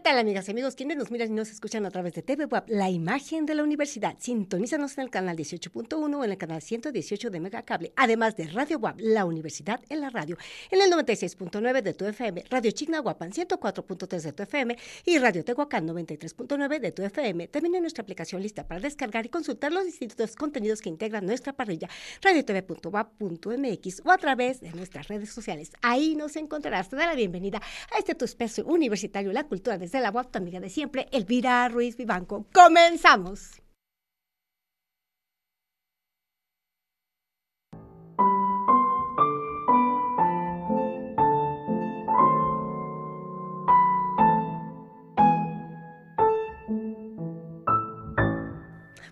¿Qué 0.00 0.04
tal, 0.04 0.18
amigas 0.18 0.48
y 0.48 0.52
amigos? 0.52 0.76
Quienes 0.76 0.96
nos 0.96 1.10
miran 1.10 1.28
y 1.28 1.32
nos 1.32 1.50
escuchan 1.50 1.84
a 1.84 1.90
través 1.90 2.14
de 2.14 2.22
TV 2.22 2.46
Web, 2.46 2.64
la 2.68 2.88
imagen 2.88 3.44
de 3.44 3.54
la 3.54 3.62
universidad. 3.62 4.16
Sintonízanos 4.18 4.96
en 4.96 5.04
el 5.04 5.10
canal 5.10 5.36
18.1 5.36 6.16
o 6.16 6.24
en 6.24 6.30
el 6.30 6.38
canal 6.38 6.62
118 6.62 7.28
de 7.28 7.38
Megacable, 7.38 7.92
además 7.96 8.34
de 8.34 8.46
Radio 8.46 8.78
Web, 8.78 8.94
la 8.96 9.26
universidad 9.26 9.78
en 9.90 10.00
la 10.00 10.08
radio, 10.08 10.38
en 10.70 10.80
el 10.80 10.90
96.9 10.90 11.82
de 11.82 11.92
tu 11.92 12.06
FM, 12.06 12.44
Radio 12.48 12.70
Chignahuapan 12.70 13.30
104.3 13.32 14.22
de 14.22 14.32
tu 14.32 14.42
FM 14.42 14.78
y 15.04 15.18
Radio 15.18 15.44
Tehuacán 15.44 15.86
93.9 15.86 16.80
de 16.80 16.92
tu 16.92 17.02
FM. 17.02 17.48
También 17.48 17.74
en 17.74 17.82
nuestra 17.82 18.00
aplicación 18.00 18.40
lista 18.40 18.66
para 18.66 18.80
descargar 18.80 19.26
y 19.26 19.28
consultar 19.28 19.70
los 19.70 19.84
distintos 19.84 20.34
contenidos 20.34 20.80
que 20.80 20.88
integran 20.88 21.26
nuestra 21.26 21.52
parrilla, 21.52 21.90
radiotv.wap.mx 22.22 24.02
o 24.06 24.10
a 24.10 24.16
través 24.16 24.62
de 24.62 24.70
nuestras 24.70 25.08
redes 25.08 25.28
sociales. 25.28 25.72
Ahí 25.82 26.16
nos 26.16 26.36
encontrarás. 26.36 26.88
Te 26.88 26.96
da 26.96 27.04
la 27.04 27.14
bienvenida 27.14 27.60
a 27.94 27.98
este 27.98 28.14
tu 28.14 28.24
espacio 28.24 28.64
universitario, 28.64 29.30
la 29.34 29.44
cultura 29.44 29.76
de 29.90 29.98
desde 29.98 30.02
la 30.02 30.12
voz, 30.12 30.28
amiga 30.34 30.60
de 30.60 30.70
siempre, 30.70 31.08
Elvira 31.10 31.68
Ruiz 31.68 31.96
Vivanco. 31.96 32.46
¡Comenzamos! 32.52 33.60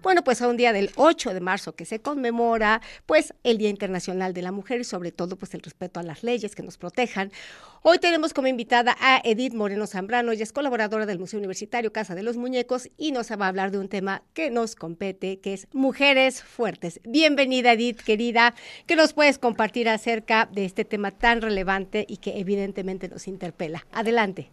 Bueno, 0.08 0.24
pues 0.24 0.40
a 0.40 0.48
un 0.48 0.56
día 0.56 0.72
del 0.72 0.90
8 0.96 1.34
de 1.34 1.40
marzo 1.40 1.74
que 1.74 1.84
se 1.84 2.00
conmemora 2.00 2.80
pues 3.04 3.34
el 3.44 3.58
Día 3.58 3.68
Internacional 3.68 4.32
de 4.32 4.40
la 4.40 4.52
Mujer 4.52 4.80
y 4.80 4.84
sobre 4.84 5.12
todo 5.12 5.36
pues 5.36 5.52
el 5.52 5.60
respeto 5.60 6.00
a 6.00 6.02
las 6.02 6.22
leyes 6.22 6.54
que 6.54 6.62
nos 6.62 6.78
protejan. 6.78 7.30
Hoy 7.82 7.98
tenemos 7.98 8.32
como 8.32 8.48
invitada 8.48 8.96
a 9.02 9.20
Edith 9.22 9.52
Moreno 9.52 9.86
Zambrano, 9.86 10.32
ella 10.32 10.44
es 10.44 10.52
colaboradora 10.54 11.04
del 11.04 11.18
Museo 11.18 11.38
Universitario 11.38 11.92
Casa 11.92 12.14
de 12.14 12.22
los 12.22 12.38
Muñecos 12.38 12.88
y 12.96 13.12
nos 13.12 13.30
va 13.30 13.44
a 13.44 13.48
hablar 13.48 13.70
de 13.70 13.80
un 13.80 13.90
tema 13.90 14.22
que 14.32 14.48
nos 14.50 14.76
compete, 14.76 15.40
que 15.40 15.52
es 15.52 15.68
mujeres 15.74 16.42
fuertes. 16.42 17.02
Bienvenida 17.04 17.74
Edith, 17.74 18.00
querida, 18.00 18.54
¿qué 18.86 18.96
nos 18.96 19.12
puedes 19.12 19.36
compartir 19.36 19.90
acerca 19.90 20.48
de 20.50 20.64
este 20.64 20.86
tema 20.86 21.10
tan 21.10 21.42
relevante 21.42 22.06
y 22.08 22.16
que 22.16 22.38
evidentemente 22.40 23.10
nos 23.10 23.28
interpela? 23.28 23.86
Adelante. 23.92 24.50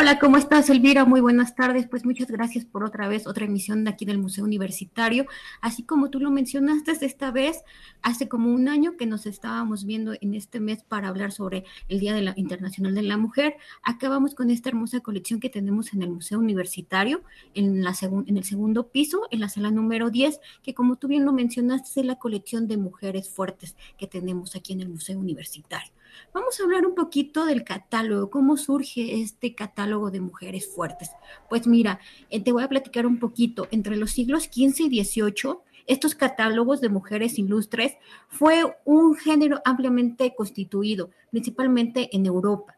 Hola, 0.00 0.20
¿cómo 0.20 0.36
estás, 0.36 0.70
Elvira? 0.70 1.04
Muy 1.04 1.20
buenas 1.20 1.56
tardes. 1.56 1.88
Pues 1.88 2.04
muchas 2.04 2.30
gracias 2.30 2.64
por 2.64 2.84
otra 2.84 3.08
vez, 3.08 3.26
otra 3.26 3.46
emisión 3.46 3.82
de 3.82 3.90
aquí 3.90 4.04
del 4.04 4.18
Museo 4.18 4.44
Universitario. 4.44 5.26
Así 5.60 5.82
como 5.82 6.08
tú 6.08 6.20
lo 6.20 6.30
mencionaste, 6.30 7.04
esta 7.04 7.32
vez, 7.32 7.64
hace 8.00 8.28
como 8.28 8.54
un 8.54 8.68
año 8.68 8.96
que 8.96 9.06
nos 9.06 9.26
estábamos 9.26 9.84
viendo 9.84 10.12
en 10.20 10.34
este 10.34 10.60
mes 10.60 10.84
para 10.84 11.08
hablar 11.08 11.32
sobre 11.32 11.64
el 11.88 11.98
Día 11.98 12.14
de 12.14 12.22
la 12.22 12.32
Internacional 12.36 12.94
de 12.94 13.02
la 13.02 13.16
Mujer. 13.16 13.56
Acabamos 13.82 14.36
con 14.36 14.50
esta 14.50 14.68
hermosa 14.68 15.00
colección 15.00 15.40
que 15.40 15.50
tenemos 15.50 15.92
en 15.92 16.02
el 16.02 16.10
Museo 16.10 16.38
Universitario, 16.38 17.22
en, 17.54 17.82
la 17.82 17.92
en 18.00 18.36
el 18.36 18.44
segundo 18.44 18.90
piso, 18.90 19.22
en 19.32 19.40
la 19.40 19.48
sala 19.48 19.72
número 19.72 20.10
10, 20.10 20.38
que 20.62 20.74
como 20.74 20.94
tú 20.94 21.08
bien 21.08 21.24
lo 21.24 21.32
mencionaste, 21.32 22.02
es 22.02 22.06
la 22.06 22.20
colección 22.20 22.68
de 22.68 22.76
mujeres 22.76 23.28
fuertes 23.28 23.74
que 23.98 24.06
tenemos 24.06 24.54
aquí 24.54 24.74
en 24.74 24.80
el 24.80 24.90
Museo 24.90 25.18
Universitario. 25.18 25.90
Vamos 26.32 26.58
a 26.58 26.64
hablar 26.64 26.86
un 26.86 26.94
poquito 26.94 27.44
del 27.46 27.64
catálogo, 27.64 28.30
cómo 28.30 28.56
surge 28.56 29.20
este 29.22 29.54
catálogo 29.54 30.10
de 30.10 30.20
mujeres 30.20 30.66
fuertes. 30.66 31.10
Pues 31.48 31.66
mira, 31.66 32.00
eh, 32.30 32.42
te 32.42 32.52
voy 32.52 32.62
a 32.62 32.68
platicar 32.68 33.06
un 33.06 33.18
poquito. 33.18 33.68
Entre 33.70 33.96
los 33.96 34.10
siglos 34.10 34.44
XV 34.44 34.88
y 34.90 35.04
XVIII, 35.04 35.58
estos 35.86 36.14
catálogos 36.14 36.80
de 36.80 36.90
mujeres 36.90 37.38
ilustres 37.38 37.96
fue 38.28 38.76
un 38.84 39.16
género 39.16 39.60
ampliamente 39.64 40.34
constituido, 40.36 41.10
principalmente 41.30 42.14
en 42.14 42.26
Europa. 42.26 42.76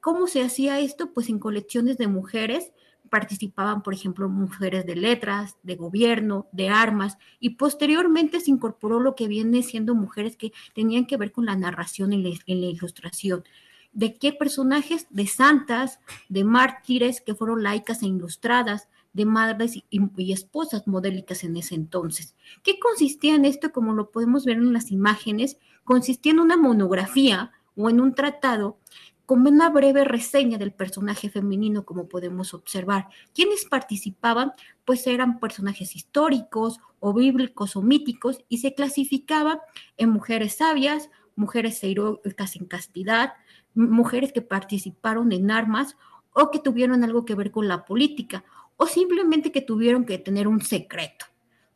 ¿Cómo 0.00 0.26
se 0.26 0.42
hacía 0.42 0.80
esto? 0.80 1.12
Pues 1.14 1.30
en 1.30 1.38
colecciones 1.38 1.96
de 1.96 2.08
mujeres 2.08 2.72
participaban, 3.14 3.84
por 3.84 3.94
ejemplo, 3.94 4.28
mujeres 4.28 4.84
de 4.86 4.96
letras, 4.96 5.56
de 5.62 5.76
gobierno, 5.76 6.48
de 6.50 6.68
armas, 6.68 7.16
y 7.38 7.50
posteriormente 7.50 8.40
se 8.40 8.50
incorporó 8.50 8.98
lo 8.98 9.14
que 9.14 9.28
viene 9.28 9.62
siendo 9.62 9.94
mujeres 9.94 10.36
que 10.36 10.52
tenían 10.74 11.06
que 11.06 11.16
ver 11.16 11.30
con 11.30 11.46
la 11.46 11.54
narración 11.54 12.12
en 12.12 12.24
la, 12.24 12.66
ilustración. 12.66 13.44
¿De 13.92 14.14
qué 14.14 14.32
personajes? 14.32 15.06
De 15.10 15.28
santas, 15.28 16.00
de 16.28 16.42
mártires 16.42 17.20
que 17.20 17.36
fueron 17.36 17.62
laicas 17.62 18.02
e 18.02 18.06
ilustradas, 18.06 18.88
de 19.12 19.26
madres 19.26 19.76
y, 19.76 19.84
y, 19.90 20.32
esposas 20.32 20.88
modélicas 20.88 21.44
en 21.44 21.56
ese 21.56 21.76
entonces. 21.76 22.34
¿Qué 22.64 22.80
consistía 22.80 23.36
en 23.36 23.44
esto? 23.44 23.70
Como 23.70 23.92
lo 23.92 24.10
podemos 24.10 24.44
ver 24.44 24.56
en 24.56 24.72
las 24.72 24.90
imágenes, 24.90 25.56
consistía 25.84 26.32
en 26.32 26.40
una 26.40 26.56
monografía 26.56 27.52
o 27.76 27.88
en 27.90 28.00
un 28.00 28.12
tratado 28.16 28.78
como 29.26 29.48
una 29.48 29.70
breve 29.70 30.04
reseña 30.04 30.58
del 30.58 30.72
personaje 30.72 31.30
femenino, 31.30 31.84
como 31.84 32.08
podemos 32.08 32.52
observar. 32.54 33.08
¿Quiénes 33.34 33.64
participaban? 33.64 34.52
Pues 34.84 35.06
eran 35.06 35.40
personajes 35.40 35.96
históricos 35.96 36.80
o 37.00 37.14
bíblicos 37.14 37.76
o 37.76 37.82
míticos 37.82 38.44
y 38.48 38.58
se 38.58 38.74
clasificaban 38.74 39.58
en 39.96 40.10
mujeres 40.10 40.56
sabias, 40.56 41.10
mujeres 41.36 41.82
heroicas 41.82 42.56
en 42.56 42.66
castidad, 42.66 43.34
mujeres 43.74 44.32
que 44.32 44.42
participaron 44.42 45.32
en 45.32 45.50
armas 45.50 45.96
o 46.32 46.50
que 46.50 46.58
tuvieron 46.58 47.02
algo 47.04 47.24
que 47.24 47.34
ver 47.34 47.50
con 47.50 47.68
la 47.68 47.84
política 47.84 48.44
o 48.76 48.86
simplemente 48.86 49.52
que 49.52 49.60
tuvieron 49.60 50.04
que 50.04 50.18
tener 50.18 50.48
un 50.48 50.60
secreto, 50.60 51.26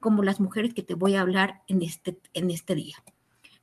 como 0.01 0.23
las 0.23 0.41
mujeres 0.41 0.75
que 0.75 0.83
te 0.83 0.95
voy 0.95 1.15
a 1.15 1.23
hablar 1.23 1.63
en 1.69 1.83
este, 1.83 2.19
en 2.35 2.51
este 2.51 2.75
día. 2.75 2.97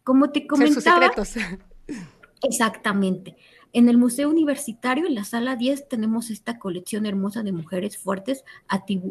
Como 0.03 0.31
te 0.31 0.47
comentaba... 0.47 1.11
Exactamente. 2.43 3.35
En 3.75 3.89
el 3.89 3.97
Museo 3.97 4.29
Universitario, 4.29 5.05
en 5.05 5.15
la 5.15 5.25
sala 5.25 5.57
10, 5.57 5.89
tenemos 5.89 6.29
esta 6.29 6.59
colección 6.59 7.05
hermosa 7.05 7.43
de 7.43 7.51
mujeres 7.51 7.97
fuertes 7.97 8.45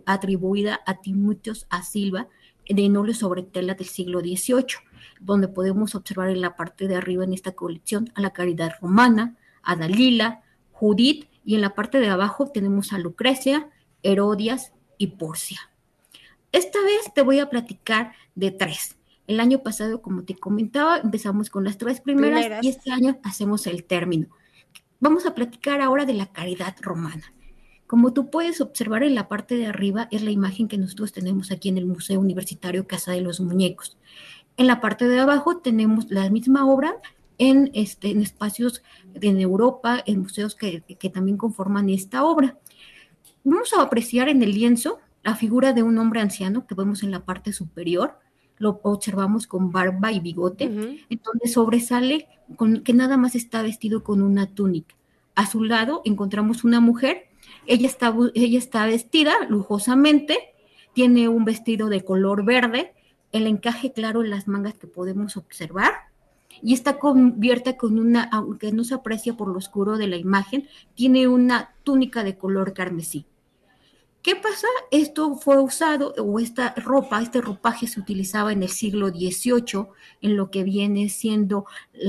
atribuida 0.06 0.80
a 0.86 1.02
Timoteos 1.02 1.66
a 1.68 1.82
Silva, 1.82 2.28
de 2.66 2.88
Nole 2.88 3.12
sobre 3.12 3.42
tela 3.42 3.74
del 3.74 3.88
siglo 3.88 4.20
XVIII, 4.20 4.78
donde 5.20 5.48
podemos 5.48 5.94
observar 5.94 6.30
en 6.30 6.40
la 6.40 6.56
parte 6.56 6.88
de 6.88 6.96
arriba 6.96 7.24
en 7.24 7.34
esta 7.34 7.52
colección 7.52 8.10
a 8.14 8.22
la 8.22 8.30
Caridad 8.30 8.72
Romana, 8.80 9.36
a 9.62 9.76
Dalila, 9.76 10.40
Judith, 10.72 11.28
y 11.44 11.56
en 11.56 11.60
la 11.60 11.74
parte 11.74 12.00
de 12.00 12.08
abajo 12.08 12.46
tenemos 12.50 12.94
a 12.94 12.98
Lucrecia, 12.98 13.68
Herodias 14.02 14.72
y 14.96 15.08
Porcia. 15.08 15.60
Esta 16.52 16.80
vez 16.80 17.12
te 17.14 17.20
voy 17.20 17.38
a 17.38 17.50
platicar 17.50 18.14
de 18.34 18.50
tres. 18.50 18.96
El 19.26 19.40
año 19.40 19.62
pasado, 19.62 20.00
como 20.00 20.22
te 20.22 20.34
comentaba, 20.36 21.00
empezamos 21.00 21.50
con 21.50 21.64
las 21.64 21.76
tres 21.76 22.00
primeras. 22.00 22.64
y 22.64 22.70
este 22.70 22.92
año 22.92 23.18
hacemos 23.24 23.66
el 23.66 23.84
término. 23.84 24.28
Vamos 25.04 25.26
a 25.26 25.34
platicar 25.34 25.82
ahora 25.82 26.06
de 26.06 26.14
la 26.14 26.32
caridad 26.32 26.74
romana. 26.80 27.34
Como 27.86 28.14
tú 28.14 28.30
puedes 28.30 28.62
observar 28.62 29.02
en 29.02 29.14
la 29.14 29.28
parte 29.28 29.54
de 29.54 29.66
arriba 29.66 30.08
es 30.10 30.22
la 30.22 30.30
imagen 30.30 30.66
que 30.66 30.78
nosotros 30.78 31.12
tenemos 31.12 31.50
aquí 31.50 31.68
en 31.68 31.76
el 31.76 31.84
Museo 31.84 32.18
Universitario 32.18 32.86
Casa 32.86 33.12
de 33.12 33.20
los 33.20 33.38
Muñecos. 33.38 33.98
En 34.56 34.66
la 34.66 34.80
parte 34.80 35.06
de 35.06 35.20
abajo 35.20 35.58
tenemos 35.58 36.10
la 36.10 36.30
misma 36.30 36.64
obra 36.64 36.94
en, 37.36 37.70
este, 37.74 38.12
en 38.12 38.22
espacios 38.22 38.82
en 39.12 39.38
Europa, 39.42 40.02
en 40.06 40.22
museos 40.22 40.54
que, 40.54 40.80
que 40.80 41.10
también 41.10 41.36
conforman 41.36 41.90
esta 41.90 42.24
obra. 42.24 42.58
Vamos 43.44 43.74
a 43.74 43.82
apreciar 43.82 44.30
en 44.30 44.42
el 44.42 44.52
lienzo 44.52 45.00
la 45.22 45.36
figura 45.36 45.74
de 45.74 45.82
un 45.82 45.98
hombre 45.98 46.22
anciano 46.22 46.66
que 46.66 46.74
vemos 46.74 47.02
en 47.02 47.10
la 47.10 47.26
parte 47.26 47.52
superior, 47.52 48.18
lo 48.58 48.80
observamos 48.82 49.46
con 49.46 49.72
barba 49.72 50.12
y 50.12 50.20
bigote, 50.20 50.64
entonces 51.10 51.52
sobresale 51.52 52.28
con, 52.56 52.82
que 52.82 52.92
nada 52.92 53.16
más 53.16 53.34
está 53.34 53.62
vestido 53.62 54.02
con 54.04 54.22
una 54.22 54.46
túnica. 54.46 54.94
A 55.34 55.46
su 55.46 55.64
lado 55.64 56.02
encontramos 56.04 56.64
una 56.64 56.80
mujer, 56.80 57.28
ella 57.66 57.86
está, 57.86 58.14
ella 58.34 58.58
está 58.58 58.86
vestida 58.86 59.32
lujosamente, 59.48 60.38
tiene 60.92 61.28
un 61.28 61.44
vestido 61.44 61.88
de 61.88 62.04
color 62.04 62.44
verde, 62.44 62.94
el 63.32 63.46
encaje 63.46 63.92
claro 63.92 64.22
en 64.22 64.30
las 64.30 64.46
mangas 64.46 64.74
que 64.74 64.86
podemos 64.86 65.36
observar, 65.36 65.92
y 66.62 66.72
está 66.72 66.98
cubierta 66.98 67.76
con 67.76 67.98
una, 67.98 68.22
aunque 68.32 68.72
no 68.72 68.84
se 68.84 68.94
aprecia 68.94 69.36
por 69.36 69.48
lo 69.48 69.58
oscuro 69.58 69.98
de 69.98 70.06
la 70.06 70.16
imagen, 70.16 70.68
tiene 70.94 71.26
una 71.26 71.74
túnica 71.82 72.22
de 72.22 72.38
color 72.38 72.72
carmesí. 72.72 73.26
¿Qué 74.24 74.36
pasa? 74.36 74.66
Esto 74.90 75.36
fue 75.36 75.60
usado, 75.60 76.14
o 76.16 76.40
esta 76.40 76.72
ropa, 76.76 77.20
este 77.20 77.42
ropaje 77.42 77.86
se 77.86 78.00
utilizaba 78.00 78.52
en 78.52 78.62
el 78.62 78.70
siglo 78.70 79.08
XVIII, 79.10 79.88
en 80.22 80.36
lo 80.38 80.50
que 80.50 80.64
viene 80.64 81.10
siendo 81.10 81.66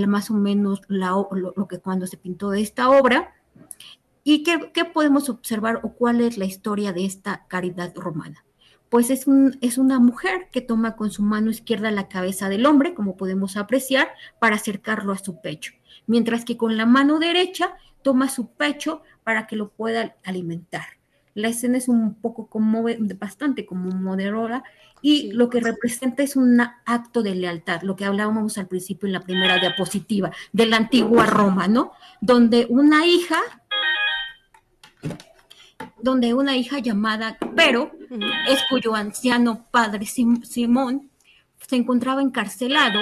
más 0.07 0.31
o 0.31 0.35
menos 0.35 0.79
lo, 0.87 1.27
que 1.69 1.79
cuando 1.79 2.07
se 2.07 2.15
pintó 2.15 2.53
esta 2.53 2.89
obra. 2.89 3.35
¿Y 4.23 4.43
qué, 4.43 4.85
podemos 4.85 5.27
observar 5.27 5.81
o 5.83 5.91
cuál 5.91 6.21
es 6.21 6.37
la 6.37 6.45
historia 6.45 6.93
de 6.93 7.03
esta 7.03 7.45
caridad 7.49 7.93
romana? 7.97 8.45
Pues 8.87 9.09
es, 9.09 9.25
es 9.59 9.77
una 9.77 9.99
mujer 9.99 10.47
que 10.53 10.61
toma 10.61 10.95
con 10.95 11.11
su 11.11 11.21
mano 11.21 11.51
izquierda 11.51 11.91
la 11.91 12.07
cabeza 12.07 12.47
del 12.47 12.65
hombre, 12.65 12.93
como 12.93 13.17
podemos 13.17 13.57
apreciar, 13.57 14.07
para 14.39 14.55
acercarlo 14.55 15.11
a 15.11 15.17
su 15.17 15.41
pecho, 15.41 15.73
mientras 16.07 16.45
que 16.45 16.55
con 16.55 16.77
la 16.77 16.85
mano 16.85 17.19
derecha 17.19 17.75
toma 18.03 18.29
su 18.29 18.51
pecho 18.51 19.01
para 19.25 19.47
que 19.47 19.57
lo 19.57 19.67
pueda 19.67 20.15
alimentar 20.23 20.95
la 21.35 21.49
escena 21.49 21.77
es 21.77 21.87
un 21.87 22.15
poco 22.15 22.47
como 22.47 22.85
bastante 23.19 23.65
como 23.65 23.91
moderora 23.91 24.63
y 25.01 25.33
lo 25.33 25.49
que 25.49 25.59
representa 25.59 26.23
es 26.23 26.35
un 26.35 26.59
acto 26.85 27.21
de 27.21 27.35
lealtad, 27.35 27.81
lo 27.83 27.95
que 27.95 28.05
hablábamos 28.05 28.57
al 28.57 28.67
principio 28.67 29.05
en 29.05 29.13
la 29.13 29.19
primera 29.19 29.59
diapositiva 29.59 30.31
de 30.53 30.65
la 30.65 30.77
antigua 30.77 31.25
Roma, 31.25 31.67
¿no? 31.67 31.91
Donde 32.21 32.65
una 32.69 33.05
hija 33.05 33.39
donde 36.01 36.33
una 36.33 36.55
hija 36.55 36.79
llamada 36.79 37.37
Pero, 37.55 37.91
es 38.47 38.59
cuyo 38.69 38.95
anciano 38.95 39.65
padre 39.71 40.05
Simón 40.05 41.09
se 41.67 41.75
encontraba 41.75 42.21
encarcelado 42.21 42.99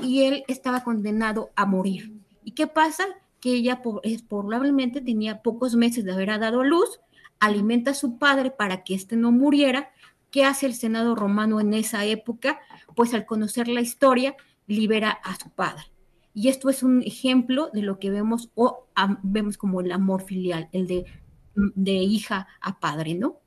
y 0.00 0.22
él 0.22 0.44
estaba 0.48 0.84
condenado 0.84 1.50
a 1.56 1.66
morir. 1.66 2.12
¿Y 2.44 2.52
qué 2.52 2.66
pasa? 2.66 3.04
Que 3.44 3.50
ella 3.50 3.82
probablemente 4.26 5.02
tenía 5.02 5.42
pocos 5.42 5.74
meses 5.74 6.06
de 6.06 6.12
haber 6.12 6.28
dado 6.40 6.64
luz, 6.64 7.02
alimenta 7.40 7.90
a 7.90 7.94
su 7.94 8.16
padre 8.16 8.50
para 8.50 8.84
que 8.84 8.94
éste 8.94 9.16
no 9.16 9.32
muriera. 9.32 9.90
¿Qué 10.30 10.46
hace 10.46 10.64
el 10.64 10.72
Senado 10.72 11.14
romano 11.14 11.60
en 11.60 11.74
esa 11.74 12.06
época? 12.06 12.58
Pues 12.96 13.12
al 13.12 13.26
conocer 13.26 13.68
la 13.68 13.82
historia, 13.82 14.34
libera 14.66 15.10
a 15.10 15.36
su 15.36 15.50
padre. 15.50 15.84
Y 16.32 16.48
esto 16.48 16.70
es 16.70 16.82
un 16.82 17.02
ejemplo 17.02 17.68
de 17.74 17.82
lo 17.82 17.98
que 17.98 18.08
vemos 18.08 18.50
o 18.54 18.86
vemos 19.22 19.58
como 19.58 19.82
el 19.82 19.92
amor 19.92 20.22
filial, 20.22 20.70
el 20.72 20.86
de, 20.86 21.04
de 21.54 21.92
hija 21.92 22.48
a 22.62 22.80
padre, 22.80 23.14
¿no? 23.14 23.40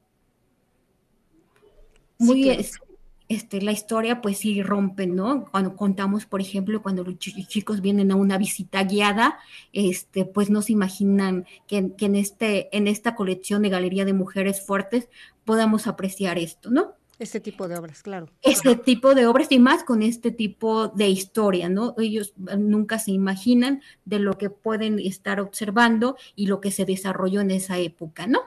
Muy, 2.20 2.48
este, 3.30 3.62
la 3.62 3.72
historia 3.72 4.22
pues 4.22 4.40
sí 4.40 4.62
rompe, 4.64 5.06
¿no? 5.06 5.46
Cuando 5.52 5.76
contamos, 5.76 6.26
por 6.26 6.42
ejemplo, 6.42 6.82
cuando 6.82 7.04
los 7.04 7.18
chicos 7.18 7.82
vienen 7.82 8.12
a 8.12 8.16
una 8.16 8.38
visita 8.38 8.84
guiada, 8.84 9.38
este, 9.74 10.26
pues 10.26 10.50
no 10.50 10.62
se 10.62 10.72
imaginan 10.72 11.46
que, 11.68 11.94
en, 11.98 12.16
este, 12.16 12.76
en 12.76 12.88
esta 12.88 13.16
colección 13.16 13.62
de 13.62 13.70
Galería 13.70 14.06
de 14.06 14.14
Mujeres 14.14 14.66
Fuertes 14.66 15.10
podamos 15.44 15.88
apreciar 15.88 16.38
esto, 16.38 16.70
¿no? 16.70 16.94
Este 17.20 17.40
tipo 17.40 17.68
de 17.68 17.78
obras, 17.78 18.04
claro. 18.04 18.30
Este 18.44 18.76
tipo 18.76 19.16
de 19.16 19.26
obras 19.26 19.52
y 19.52 19.58
más 19.58 19.84
con 19.84 20.04
este 20.04 20.30
tipo 20.30 20.90
de 20.90 21.10
historia, 21.10 21.68
¿no? 21.68 21.96
Ellos 21.98 22.34
nunca 22.38 23.00
se 23.00 23.12
imaginan 23.12 23.82
de 24.06 24.20
lo 24.20 24.38
que 24.38 24.52
pueden 24.52 25.00
estar 25.00 25.40
observando 25.40 26.16
y 26.36 26.46
lo 26.46 26.62
que 26.62 26.70
se 26.70 26.86
desarrolló 26.86 27.42
en 27.42 27.52
esa 27.52 27.80
época, 27.80 28.28
¿no? 28.28 28.42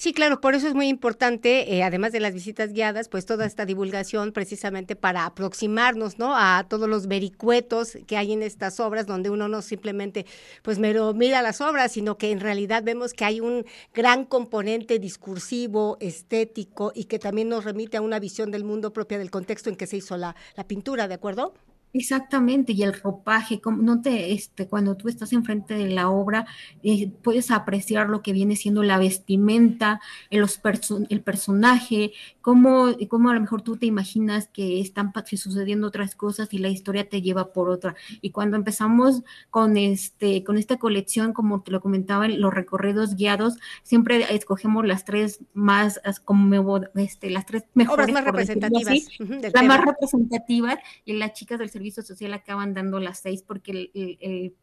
Sí, 0.00 0.14
claro, 0.14 0.40
por 0.40 0.54
eso 0.54 0.66
es 0.66 0.72
muy 0.72 0.88
importante, 0.88 1.74
eh, 1.74 1.82
además 1.82 2.12
de 2.12 2.20
las 2.20 2.32
visitas 2.32 2.72
guiadas, 2.72 3.10
pues 3.10 3.26
toda 3.26 3.44
esta 3.44 3.66
divulgación 3.66 4.32
precisamente 4.32 4.96
para 4.96 5.26
aproximarnos, 5.26 6.18
¿no? 6.18 6.34
A 6.34 6.64
todos 6.70 6.88
los 6.88 7.06
vericuetos 7.06 7.98
que 8.06 8.16
hay 8.16 8.32
en 8.32 8.42
estas 8.42 8.80
obras, 8.80 9.06
donde 9.06 9.28
uno 9.28 9.46
no 9.48 9.60
simplemente, 9.60 10.24
pues 10.62 10.78
mira 10.78 11.42
las 11.42 11.60
obras, 11.60 11.92
sino 11.92 12.16
que 12.16 12.30
en 12.30 12.40
realidad 12.40 12.82
vemos 12.82 13.12
que 13.12 13.26
hay 13.26 13.40
un 13.40 13.66
gran 13.92 14.24
componente 14.24 14.98
discursivo, 14.98 15.98
estético 16.00 16.92
y 16.94 17.04
que 17.04 17.18
también 17.18 17.50
nos 17.50 17.64
remite 17.64 17.98
a 17.98 18.00
una 18.00 18.18
visión 18.18 18.50
del 18.50 18.64
mundo 18.64 18.94
propia 18.94 19.18
del 19.18 19.30
contexto 19.30 19.68
en 19.68 19.76
que 19.76 19.86
se 19.86 19.98
hizo 19.98 20.16
la, 20.16 20.34
la 20.56 20.66
pintura, 20.66 21.08
¿de 21.08 21.14
acuerdo? 21.14 21.52
Exactamente, 21.92 22.72
y 22.72 22.82
el 22.82 22.94
ropaje, 22.94 23.60
como 23.60 23.82
no 23.82 24.00
te, 24.00 24.32
este, 24.32 24.68
cuando 24.68 24.96
tú 24.96 25.08
estás 25.08 25.32
enfrente 25.32 25.74
de 25.74 25.88
la 25.88 26.08
obra, 26.08 26.46
eh, 26.82 27.10
puedes 27.22 27.50
apreciar 27.50 28.08
lo 28.08 28.22
que 28.22 28.32
viene 28.32 28.54
siendo 28.54 28.82
la 28.84 28.98
vestimenta, 28.98 30.00
el, 30.30 30.40
los 30.40 30.60
el 31.08 31.20
personaje, 31.22 32.12
cómo, 32.40 32.88
cómo 33.08 33.30
a 33.30 33.34
lo 33.34 33.40
mejor 33.40 33.62
tú 33.62 33.76
te 33.76 33.86
imaginas 33.86 34.48
que 34.48 34.80
están 34.80 35.12
sucediendo 35.36 35.88
otras 35.88 36.14
cosas 36.14 36.52
y 36.52 36.58
la 36.58 36.68
historia 36.68 37.08
te 37.08 37.22
lleva 37.22 37.52
por 37.52 37.68
otra. 37.68 37.96
Y 38.20 38.30
cuando 38.30 38.56
empezamos 38.56 39.22
con 39.50 39.76
este, 39.76 40.44
con 40.44 40.58
esta 40.58 40.76
colección, 40.78 41.32
como 41.32 41.62
te 41.62 41.72
lo 41.72 41.80
comentaba, 41.80 42.28
los 42.28 42.54
recorridos 42.54 43.16
guiados, 43.16 43.56
siempre 43.82 44.32
escogemos 44.34 44.86
las 44.86 45.04
tres 45.04 45.40
más, 45.54 46.00
como 46.24 46.80
este, 46.94 47.30
las 47.30 47.46
tres 47.46 47.64
mejores 47.74 48.12
más 48.12 48.24
representativas, 48.24 49.08
las 49.18 49.64
más 49.64 49.84
representativas, 49.84 50.78
y 51.04 51.14
las 51.14 51.32
chicas 51.32 51.58
del 51.58 51.70
servicio 51.80 52.02
social 52.02 52.34
acaban 52.34 52.74
dando 52.74 53.00
las 53.00 53.20
seis 53.20 53.42
porque 53.42 53.90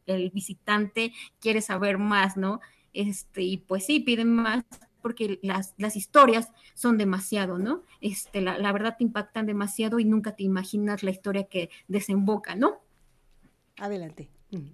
el, 0.06 0.32
visitante 0.32 1.14
quiere 1.40 1.62
saber 1.62 1.98
más, 1.98 2.38
¿no? 2.38 2.62
Este, 2.94 3.42
y 3.42 3.58
pues 3.58 3.88
sí, 3.88 4.00
piden 4.00 4.36
más 4.36 4.64
porque 5.02 5.40
las, 5.42 5.74
las 5.78 5.96
historias 5.96 6.52
son 6.76 7.00
demasiado, 7.00 7.58
¿no? 7.58 7.82
Este, 8.02 8.40
la, 8.42 8.60
la 8.60 8.72
verdad 8.72 8.98
te 8.98 9.04
impactan 9.04 9.48
demasiado 9.48 10.00
y 10.00 10.06
nunca 10.06 10.36
te 10.36 10.44
imaginas 10.44 11.02
la 11.02 11.10
historia 11.10 11.46
que 11.46 11.72
desemboca, 11.88 12.56
¿no? 12.56 12.82
Adelante. 13.78 14.30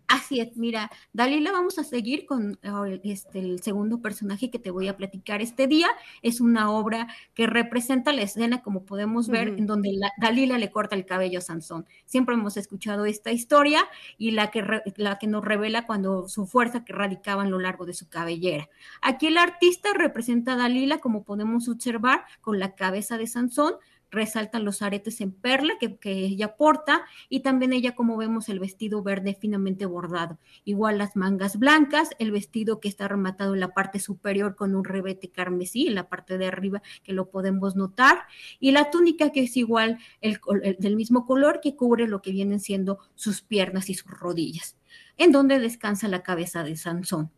Así 0.08 0.40
es, 0.40 0.56
mira, 0.56 0.92
Dalila, 1.14 1.52
vamos 1.52 1.80
a 1.80 1.84
seguir 1.84 2.28
con 2.28 2.60
este, 3.04 3.40
el 3.40 3.64
segundo 3.64 4.02
personaje 4.02 4.52
que 4.52 4.60
te 4.60 4.70
voy 4.70 4.88
a 4.88 4.96
platicar 4.96 5.42
este 5.42 5.66
día. 5.66 5.88
Es 6.22 6.42
una 6.42 6.70
obra 6.70 7.08
que 7.34 7.48
representa 7.48 8.14
la 8.14 8.22
escena, 8.22 8.62
como 8.62 8.86
podemos 8.86 9.30
ver, 9.30 9.48
en 9.48 9.66
donde 9.66 9.90
Dalila 10.20 10.60
le 10.60 10.70
corta 10.70 10.96
el 10.96 11.06
cabello 11.06 11.40
a 11.40 11.42
Sansón. 11.42 11.88
Siempre 12.06 12.36
hemos 12.36 12.56
escuchado 12.56 13.06
esta 13.06 13.32
historia 13.32 13.84
y 14.20 14.32
la 14.32 14.52
que, 14.52 14.64
la 14.98 15.18
que 15.18 15.28
nos 15.28 15.44
revela 15.44 15.88
cuando 15.88 16.28
su 16.30 16.46
fuerza 16.46 16.86
que 16.86 16.94
radicaba 16.94 17.44
en 17.44 17.50
lo 17.50 17.58
largo 17.58 17.86
de 17.86 17.94
su 17.94 18.08
cabellera. 18.08 18.70
Aquí 19.02 19.28
el 19.28 19.38
artista 19.38 19.90
representa 19.96 20.54
a 20.54 20.58
Dalila, 20.58 21.00
como 21.00 21.24
podemos 21.24 21.68
observar, 21.68 22.26
con 22.42 22.60
la 22.60 22.76
cabeza 22.76 23.18
de 23.18 23.26
Sansón, 23.26 23.74
resaltan 24.14 24.64
los 24.64 24.82
aretes 24.82 25.20
en 25.20 25.32
perla 25.32 25.74
que, 25.80 25.98
ella 26.04 26.56
porta 26.56 27.04
y 27.28 27.42
también 27.42 27.74
ella 27.74 27.96
como 27.96 28.16
vemos 28.16 28.48
el 28.48 28.60
vestido 28.60 29.04
verde 29.04 29.38
finamente 29.40 29.86
bordado. 29.86 30.38
Igual 30.64 31.00
las 31.00 31.16
mangas 31.16 31.58
blancas, 31.58 32.12
el 32.20 32.32
vestido 32.32 32.80
que 32.80 32.88
está 32.88 33.08
rematado 33.08 33.54
en 33.54 33.60
la 33.60 33.74
parte 33.74 34.00
superior 34.00 34.56
con 34.56 34.76
un 34.76 34.86
rebete 34.86 35.30
carmesí 35.30 35.88
en 35.88 35.96
la 35.96 36.08
parte 36.08 36.38
de 36.38 36.48
arriba 36.48 36.82
que 37.04 37.14
lo 37.14 37.30
podemos 37.30 37.76
notar 37.76 38.24
y 38.60 38.72
la 38.72 38.92
túnica 38.92 39.32
que 39.32 39.44
es 39.44 39.58
igual 39.58 39.98
el, 40.22 40.40
del 40.80 40.96
mismo 40.96 41.26
color 41.26 41.60
que 41.62 41.76
cubre 41.76 42.08
lo 42.08 42.22
que 42.22 42.32
vienen 42.32 42.60
siendo 42.60 43.00
sus 43.16 43.42
piernas 43.42 43.90
y 43.90 43.96
sus 43.96 44.12
rodillas, 44.12 44.78
en 45.18 45.32
donde 45.32 45.60
descansa 45.60 46.08
la 46.08 46.24
cabeza 46.24 46.64
de 46.64 46.76
Sansón. 46.76 47.32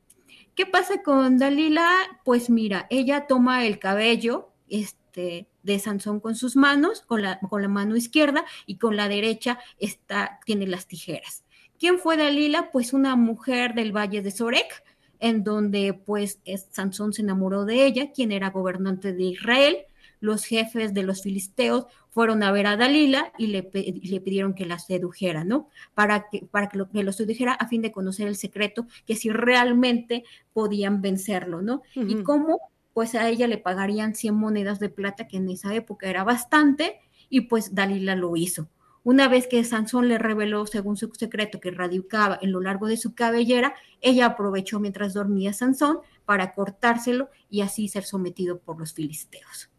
¿Qué 0.56 0.66
pasa 0.66 1.02
con 1.04 1.38
Dalila? 1.38 1.90
Pues 2.24 2.50
mira, 2.50 2.88
ella 2.90 3.28
toma 3.28 3.66
el 3.66 3.80
cabello, 3.80 4.54
este, 4.70 5.05
de 5.16 5.80
Sansón 5.80 6.20
con 6.20 6.36
sus 6.36 6.56
manos, 6.56 7.02
con 7.02 7.22
la, 7.22 7.40
con 7.40 7.62
la 7.62 7.68
mano 7.68 7.96
izquierda 7.96 8.46
y 8.66 8.78
con 8.78 8.96
la 8.96 9.08
derecha 9.08 9.60
está, 9.80 10.40
tiene 10.46 10.68
las 10.68 10.88
tijeras. 10.88 11.44
¿Quién 11.80 12.00
fue 12.00 12.18
Dalila? 12.18 12.72
Pues 12.72 12.94
una 12.94 13.16
mujer 13.16 13.74
del 13.74 13.92
valle 13.92 14.22
de 14.22 14.32
Sorek, 14.32 14.84
en 15.20 15.44
donde 15.44 15.94
pues 15.94 16.40
Sansón 16.72 17.14
se 17.14 17.22
enamoró 17.22 17.66
de 17.66 17.86
ella, 17.86 18.12
quien 18.12 18.32
era 18.32 18.50
gobernante 18.50 19.14
de 19.14 19.24
Israel. 19.24 19.78
Los 20.20 20.46
jefes 20.46 20.94
de 20.94 21.04
los 21.04 21.22
filisteos 21.22 21.86
fueron 22.10 22.44
a 22.44 22.52
ver 22.52 22.68
a 22.68 22.78
Dalila 22.78 23.34
y 23.38 23.48
le, 23.48 23.70
le 23.74 24.22
pidieron 24.22 24.54
que 24.54 24.66
la 24.66 24.80
sedujera, 24.80 25.44
¿no? 25.44 25.70
Para 25.94 26.30
que, 26.30 26.46
para 26.50 26.70
que 26.70 26.78
lo, 26.78 26.90
que 26.90 27.04
lo, 27.04 27.12
sedujera 27.12 27.54
a 27.54 27.68
fin 27.68 27.82
de 27.82 27.92
conocer 27.92 28.28
el 28.28 28.38
secreto, 28.38 28.88
que 29.06 29.16
si 29.16 29.30
realmente 29.30 30.24
podían 30.54 31.02
vencerlo, 31.02 31.62
¿no? 31.62 31.82
Y 31.94 32.24
cómo 32.24 32.60
pues 32.96 33.14
a 33.14 33.28
ella 33.28 33.46
le 33.50 33.58
pagarían 33.58 34.16
100 34.16 34.36
monedas 34.36 34.80
de 34.80 34.88
plata, 34.88 35.28
que 35.28 35.36
en 35.36 35.50
esa 35.50 35.76
época 35.76 36.10
era 36.10 36.24
bastante, 36.24 37.02
y 37.28 37.42
pues 37.42 37.76
Dalila 37.76 38.16
lo 38.16 38.38
hizo. 38.38 38.70
Una 39.04 39.28
vez 39.28 39.48
que 39.48 39.62
Sansón 39.66 40.08
le 40.08 40.18
reveló, 40.18 40.66
según 40.66 40.96
su 40.96 41.12
secreto, 41.14 41.60
que 41.60 41.72
radicaba 41.72 42.40
en 42.42 42.54
lo 42.54 42.62
largo 42.62 42.88
de 42.88 42.96
su 42.96 43.14
cabellera, 43.14 43.76
ella 44.00 44.28
aprovechó 44.28 44.80
mientras 44.80 45.14
dormía 45.14 45.52
Sansón 45.52 46.00
para 46.24 46.54
cortárselo 46.54 47.30
y 47.50 47.62
así 47.62 47.90
ser 47.90 48.06
sometido 48.06 48.60
por 48.60 48.80
los 48.80 48.94
filisteos 48.94 49.75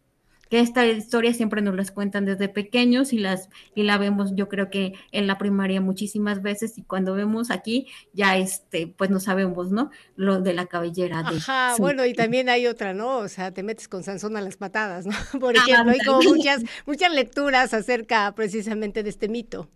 que 0.49 0.61
esta 0.61 0.87
historia 0.87 1.35
siempre 1.35 1.63
nos 1.63 1.75
las 1.75 1.91
cuentan 1.91 2.25
desde 2.25 2.49
pequeños 2.49 3.13
y 3.13 3.19
las 3.19 3.49
y 3.75 3.83
la 3.83 3.99
vemos 3.99 4.35
yo 4.35 4.49
creo 4.49 4.71
que 4.71 4.95
en 5.13 5.27
la 5.27 5.39
primaria 5.39 5.81
muchísimas 5.81 6.43
veces 6.43 6.79
y 6.79 6.83
cuando 6.83 7.15
vemos 7.15 7.51
aquí 7.51 7.87
ya 8.13 8.37
este 8.37 8.87
pues 8.87 9.11
no 9.11 9.21
sabemos 9.21 9.71
no 9.71 9.91
lo 10.15 10.41
de 10.41 10.55
la 10.55 10.67
cabellera 10.67 11.23
de 11.23 11.37
Ajá, 11.37 11.75
bueno 11.79 12.05
y 12.07 12.15
también 12.15 12.49
hay 12.49 12.67
otra 12.67 12.95
no 12.95 13.19
o 13.19 13.29
sea 13.29 13.53
te 13.53 13.63
metes 13.63 13.89
con 13.89 14.03
Sansón 14.03 14.37
a 14.37 14.41
las 14.41 14.57
patadas 14.57 15.07
no 15.07 15.15
por 15.41 15.57
ejemplo 15.57 15.93
hay 15.93 16.01
como 16.01 16.23
muchas 16.23 16.63
muchas 16.87 17.13
lecturas 17.13 17.75
acerca 17.75 18.33
precisamente 18.35 19.03
de 19.03 19.11
este 19.11 19.29
mito. 19.29 19.69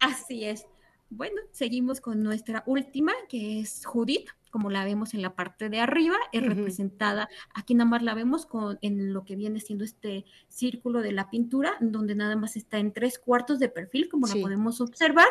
Así 0.00 0.44
es 0.44 0.66
bueno 1.16 1.40
seguimos 1.52 2.00
con 2.00 2.22
nuestra 2.22 2.62
última 2.66 3.12
que 3.28 3.60
es 3.60 3.84
Judith 3.84 4.28
como 4.54 4.70
la 4.70 4.84
vemos 4.84 5.14
en 5.14 5.22
la 5.22 5.34
parte 5.34 5.68
de 5.68 5.80
arriba, 5.80 6.14
es 6.30 6.40
representada, 6.46 7.28
aquí 7.54 7.74
nada 7.74 7.90
más 7.90 8.04
la 8.04 8.14
vemos 8.14 8.46
con, 8.46 8.78
en 8.82 9.12
lo 9.12 9.24
que 9.24 9.34
viene 9.34 9.58
siendo 9.58 9.84
este 9.84 10.26
círculo 10.46 11.00
de 11.00 11.10
la 11.10 11.28
pintura, 11.28 11.76
donde 11.80 12.14
nada 12.14 12.36
más 12.36 12.54
está 12.54 12.78
en 12.78 12.92
tres 12.92 13.18
cuartos 13.18 13.58
de 13.58 13.68
perfil, 13.68 14.08
como 14.08 14.28
la 14.28 14.36
podemos 14.36 14.80
observar, 14.80 15.26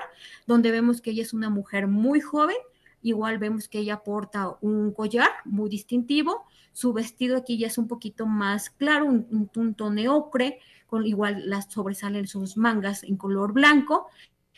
donde 0.45 0.71
vemos 0.71 0.99
que 0.99 1.11
ella 1.11 1.21
es 1.21 1.31
una 1.31 1.49
mujer 1.49 1.87
muy 1.87 2.19
joven, 2.19 2.57
igual 3.01 3.37
vemos 3.37 3.69
que 3.69 3.79
ella 3.79 4.03
porta 4.03 4.57
un 4.59 4.91
collar 4.91 5.29
muy 5.45 5.69
distintivo, 5.69 6.43
su 6.73 6.91
vestido 6.91 7.37
aquí 7.37 7.57
ya 7.57 7.67
es 7.67 7.77
un 7.77 7.87
poquito 7.87 8.25
más 8.25 8.71
claro, 8.71 9.05
un, 9.05 9.49
un, 9.55 9.73
tono 9.73 10.17
ocre, 10.17 10.59
con 10.85 11.05
igual 11.05 11.49
las 11.49 11.71
sobresalen 11.71 12.27
sus 12.27 12.57
mangas 12.57 13.03
en 13.03 13.15
color 13.15 13.53
blanco 13.53 14.09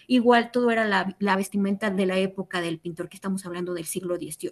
Igual 0.07 0.51
todo 0.51 0.71
era 0.71 0.85
la, 0.85 1.35
vestimenta 1.35 1.89
de 1.89 2.05
la 2.05 2.17
época 2.17 2.61
del 2.61 2.79
pintor, 2.79 3.09
que 3.09 3.17
estamos 3.17 3.45
hablando 3.45 3.73
del 3.73 3.85
siglo 3.85 4.15
XVIII. 4.15 4.51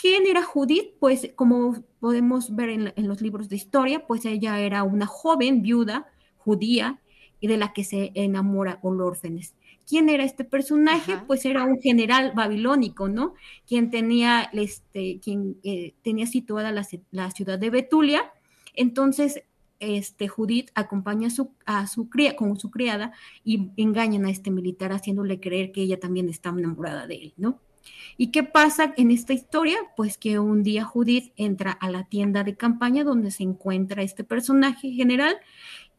¿Quién 0.00 0.26
era 0.26 0.42
Judith? 0.42 0.94
Pues 0.98 1.30
como 1.34 1.82
podemos 2.00 2.54
ver 2.54 2.70
en, 2.70 2.92
en, 2.96 3.08
los 3.08 3.20
libros 3.20 3.48
de 3.48 3.56
historia, 3.56 4.06
pues 4.06 4.24
ella 4.24 4.58
era 4.58 4.82
una 4.82 5.06
joven 5.06 5.62
viuda 5.62 6.08
judía 6.38 7.00
y 7.40 7.48
de 7.48 7.56
la 7.56 7.72
que 7.72 7.84
se 7.84 8.12
enamora 8.14 8.78
Olórfenes. 8.82 9.54
¿Quién 9.88 10.08
era 10.08 10.24
este 10.24 10.44
personaje? 10.44 11.18
Pues 11.26 11.44
era 11.44 11.64
un 11.64 11.80
general 11.80 12.32
babilónico, 12.34 13.08
¿no? 13.08 13.34
Quien 13.66 13.90
tenía, 13.90 14.48
este, 14.52 15.18
quien 15.20 15.58
eh, 15.64 15.94
tenía 16.02 16.26
situada 16.26 16.70
la, 16.70 16.86
la, 17.10 17.30
ciudad 17.32 17.58
de 17.58 17.70
Betulia. 17.70 18.32
Entonces, 18.74 19.42
este, 19.82 20.28
Judith 20.28 20.70
acompaña 20.74 21.26
a 21.26 21.30
su, 21.30 21.50
a 21.66 21.86
su 21.86 22.08
su 22.56 22.70
criada 22.70 23.12
y 23.44 23.70
engañan 23.76 24.24
a 24.24 24.30
este 24.30 24.50
militar 24.50 24.92
haciéndole 24.92 25.40
creer 25.40 25.72
que 25.72 25.82
ella 25.82 25.98
también 25.98 26.28
está 26.28 26.50
enamorada 26.50 27.06
de 27.06 27.16
él, 27.16 27.34
¿no? 27.36 27.60
¿Y 28.16 28.28
qué 28.28 28.42
pasa 28.44 28.94
en 28.96 29.10
esta 29.10 29.32
historia? 29.32 29.76
Pues 29.96 30.16
que 30.18 30.38
un 30.38 30.62
día 30.62 30.84
Judith 30.84 31.32
entra 31.36 31.72
a 31.72 31.90
la 31.90 32.04
tienda 32.04 32.44
de 32.44 32.56
campaña 32.56 33.04
donde 33.04 33.30
se 33.30 33.42
encuentra 33.42 34.02
este 34.02 34.22
personaje 34.22 34.92
general 34.92 35.36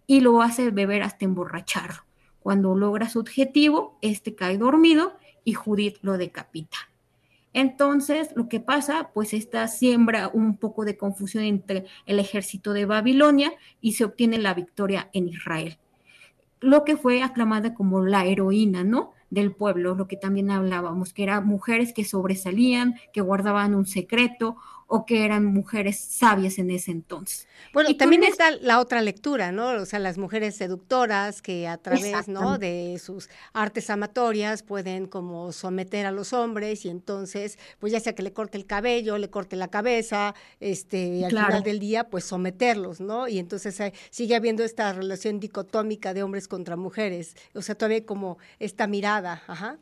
y 0.08 0.22
lo 0.22 0.42
hace 0.42 0.72
beber 0.72 1.04
hasta 1.04 1.26
emborracharlo. 1.26 2.04
Cuando 2.40 2.76
logra 2.76 3.10
su 3.10 3.20
objetivo, 3.20 3.98
este 4.02 4.36
cae 4.36 4.58
dormido 4.58 5.18
y 5.44 5.54
Judith 5.54 5.98
lo 6.02 6.18
decapita. 6.18 6.78
Entonces, 7.54 8.30
lo 8.36 8.50
que 8.50 8.60
pasa, 8.60 9.12
pues 9.14 9.34
esta 9.34 9.68
siembra 9.68 10.30
un 10.34 10.58
poco 10.58 10.86
de 10.86 10.98
confusión 10.98 11.44
entre 11.44 11.86
el 12.06 12.20
ejército 12.20 12.74
de 12.74 12.86
Babilonia 12.86 13.54
y 13.80 13.94
se 13.94 14.06
obtiene 14.06 14.40
la 14.40 14.54
victoria 14.54 15.10
en 15.14 15.30
Israel. 15.30 15.78
Lo 16.60 16.84
que 16.84 16.98
fue 16.98 17.22
aclamada 17.22 17.74
como 17.74 18.04
la 18.04 18.26
heroína, 18.26 18.84
¿no? 18.84 19.14
del 19.34 19.52
pueblo, 19.52 19.96
lo 19.96 20.08
que 20.08 20.16
también 20.16 20.52
hablábamos, 20.52 21.12
que 21.12 21.24
eran 21.24 21.48
mujeres 21.48 21.92
que 21.92 22.06
sobresalían, 22.06 22.94
que 23.12 23.22
guardaban 23.22 23.74
un 23.74 23.88
secreto 23.88 24.58
o 24.96 25.08
que 25.08 25.26
eran 25.26 25.44
mujeres 25.44 25.98
sabias 25.98 26.60
en 26.60 26.70
ese 26.70 26.92
entonces. 26.92 27.48
Bueno, 27.74 27.90
y 27.90 27.96
también 27.96 28.24
está 28.24 28.52
la 28.52 28.80
otra 28.80 29.02
lectura, 29.02 29.52
¿no? 29.52 29.70
O 29.70 29.88
sea, 29.88 29.98
las 29.98 30.20
mujeres 30.20 30.56
seductoras 30.56 31.42
que 31.42 31.68
a 31.68 31.80
través, 31.80 32.28
¿no? 32.28 32.60
De 32.60 33.02
sus 33.04 33.28
artes 33.54 33.90
amatorias 33.90 34.62
pueden 34.62 35.08
como 35.08 35.52
someter 35.52 36.06
a 36.06 36.12
los 36.12 36.32
hombres 36.32 36.86
y 36.86 36.90
entonces, 36.90 37.58
pues 37.80 37.92
ya 37.92 38.00
sea 38.00 38.14
que 38.14 38.22
le 38.22 38.34
corte 38.34 38.56
el 38.56 38.68
cabello, 38.68 39.18
le 39.18 39.32
corte 39.32 39.56
la 39.56 39.70
cabeza, 39.70 40.36
este, 40.60 41.08
y 41.08 41.24
al 41.24 41.32
final 41.32 41.64
del 41.64 41.80
día, 41.80 42.12
pues 42.12 42.26
someterlos, 42.26 43.02
¿no? 43.02 43.28
Y 43.28 43.40
entonces 43.40 43.82
sigue 44.12 44.36
habiendo 44.36 44.64
esta 44.64 44.94
relación 44.94 45.40
dicotómica 45.40 46.14
de 46.14 46.22
hombres 46.22 46.48
contra 46.48 46.76
mujeres. 46.76 47.36
O 47.56 47.64
sea, 47.64 47.74
todavía 47.74 48.06
como 48.06 48.38
esta 48.60 48.86
mirada, 48.86 49.42
ajá. 49.48 49.80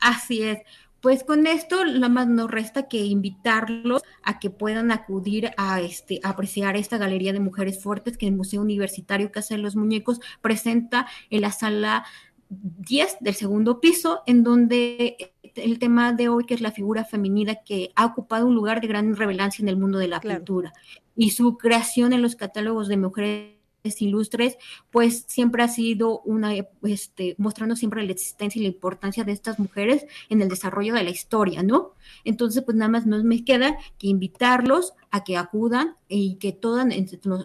Así 0.00 0.42
es 0.44 0.60
pues 1.04 1.22
con 1.22 1.46
esto 1.46 1.84
nada 1.84 2.08
más 2.08 2.28
nos 2.28 2.50
resta 2.50 2.88
que 2.88 3.04
invitarlos 3.04 4.00
a 4.22 4.38
que 4.38 4.48
puedan 4.48 4.90
acudir 4.90 5.50
a 5.58 5.82
este 5.82 6.18
apreciar 6.22 6.78
esta 6.78 6.96
galería 6.96 7.34
de 7.34 7.40
mujeres 7.40 7.82
fuertes 7.82 8.16
que 8.16 8.26
el 8.26 8.32
Museo 8.32 8.62
Universitario 8.62 9.30
Casa 9.30 9.54
de 9.54 9.60
los 9.60 9.76
Muñecos 9.76 10.20
presenta 10.40 11.06
en 11.28 11.42
la 11.42 11.52
sala 11.52 12.06
10 12.48 13.18
del 13.20 13.34
segundo 13.34 13.80
piso, 13.80 14.22
en 14.24 14.44
donde 14.44 15.34
el 15.42 15.78
tema 15.78 16.14
de 16.14 16.30
hoy, 16.30 16.46
que 16.46 16.54
es 16.54 16.62
la 16.62 16.72
figura 16.72 17.04
femenina 17.04 17.56
que 17.56 17.90
ha 17.96 18.06
ocupado 18.06 18.46
un 18.46 18.54
lugar 18.54 18.80
de 18.80 18.88
gran 18.88 19.14
relevancia 19.14 19.62
en 19.62 19.68
el 19.68 19.76
mundo 19.76 19.98
de 19.98 20.08
la 20.08 20.20
pintura 20.20 20.72
y 21.14 21.32
su 21.32 21.58
creación 21.58 22.14
en 22.14 22.22
los 22.22 22.34
catálogos 22.34 22.88
de 22.88 22.96
mujeres 22.96 23.63
ilustres, 24.00 24.56
pues 24.90 25.24
siempre 25.28 25.62
ha 25.62 25.68
sido 25.68 26.20
una, 26.20 26.54
este, 26.82 27.34
mostrando 27.38 27.76
siempre 27.76 28.02
la 28.02 28.12
existencia 28.12 28.58
y 28.58 28.62
la 28.62 28.68
importancia 28.68 29.24
de 29.24 29.32
estas 29.32 29.58
mujeres 29.58 30.06
en 30.30 30.40
el 30.40 30.48
desarrollo 30.48 30.94
de 30.94 31.02
la 31.02 31.10
historia, 31.10 31.62
¿no? 31.62 31.92
Entonces, 32.24 32.62
pues 32.64 32.76
nada 32.76 32.90
más 32.90 33.06
nos 33.06 33.24
me 33.24 33.44
queda 33.44 33.76
que 33.98 34.06
invitarlos 34.06 34.94
a 35.10 35.22
que 35.22 35.36
acudan 35.36 35.96
y 36.08 36.36
que 36.36 36.52
todas, 36.52 36.86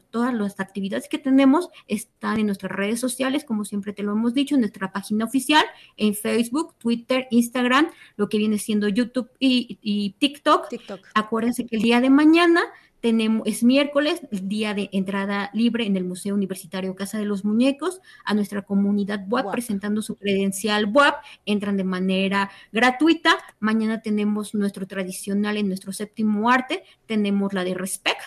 todas 0.10 0.34
las 0.34 0.60
actividades 0.60 1.10
que 1.10 1.17
tenemos 1.17 1.69
están 1.88 2.39
en 2.39 2.48
nuestras 2.48 2.72
redes 2.72 3.00
sociales, 3.00 3.43
como 3.43 3.65
siempre 3.65 3.93
te 3.93 4.03
lo 4.03 4.13
hemos 4.13 4.34
dicho, 4.34 4.55
en 4.55 4.62
nuestra 4.62 4.91
página 4.91 5.25
oficial, 5.25 5.65
en 5.98 6.13
Facebook, 6.13 6.75
Twitter, 6.77 7.27
Instagram, 7.31 7.89
lo 8.15 8.29
que 8.29 8.38
viene 8.38 8.58
siendo 8.58 8.88
YouTube 8.88 9.29
y, 9.39 9.77
y 9.81 10.12
TikTok. 10.19 10.69
TikTok. 10.69 11.08
Acuérdense 11.13 11.65
que 11.65 11.75
el 11.75 11.81
día 11.81 12.01
de 12.01 12.10
mañana 12.10 12.62
tenemos, 13.01 13.48
es 13.48 13.63
miércoles, 13.63 14.22
el 14.32 14.48
día 14.48 14.74
de 14.74 14.89
entrada 14.91 15.50
libre 15.53 15.86
en 15.86 15.96
el 15.96 16.03
Museo 16.03 16.36
Universitario 16.36 16.96
Casa 16.96 17.18
de 17.18 17.25
los 17.25 17.46
Muñecos, 17.46 18.01
a 18.25 18.34
nuestra 18.34 18.62
comunidad 18.62 19.25
WAP 19.27 19.51
presentando 19.51 20.01
su 20.01 20.15
credencial 20.15 20.91
WAP, 20.94 21.15
entran 21.46 21.77
de 21.77 21.84
manera 21.84 22.51
gratuita. 22.72 23.38
Mañana 23.60 24.01
tenemos 24.01 24.53
nuestro 24.53 24.88
tradicional 24.88 25.58
en 25.58 25.68
nuestro 25.68 25.94
séptimo 25.94 26.50
arte, 26.50 26.84
tenemos 27.06 27.53
la 27.53 27.63
de 27.63 27.74
Respect 27.74 28.20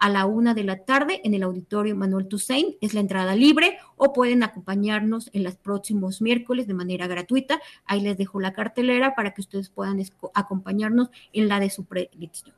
a 0.00 0.08
la 0.08 0.24
una 0.24 0.54
de 0.54 0.64
la 0.64 0.78
tarde 0.84 1.20
en 1.24 1.34
el 1.34 1.42
auditorio 1.42 1.94
Manuel 1.94 2.26
Toussaint, 2.26 2.74
es 2.80 2.94
la 2.94 3.00
entrada 3.00 3.34
libre, 3.34 3.78
o 3.96 4.14
pueden 4.14 4.42
acompañarnos 4.42 5.28
en 5.34 5.44
los 5.44 5.56
próximos 5.56 6.22
miércoles 6.22 6.66
de 6.66 6.72
manera 6.72 7.06
gratuita. 7.06 7.60
Ahí 7.84 8.00
les 8.00 8.16
dejo 8.16 8.40
la 8.40 8.54
cartelera 8.54 9.14
para 9.14 9.34
que 9.34 9.42
ustedes 9.42 9.68
puedan 9.68 10.02
acompañarnos 10.32 11.10
en 11.34 11.48
la 11.48 11.60
de 11.60 11.68
su 11.68 11.84
predilección. 11.84 12.54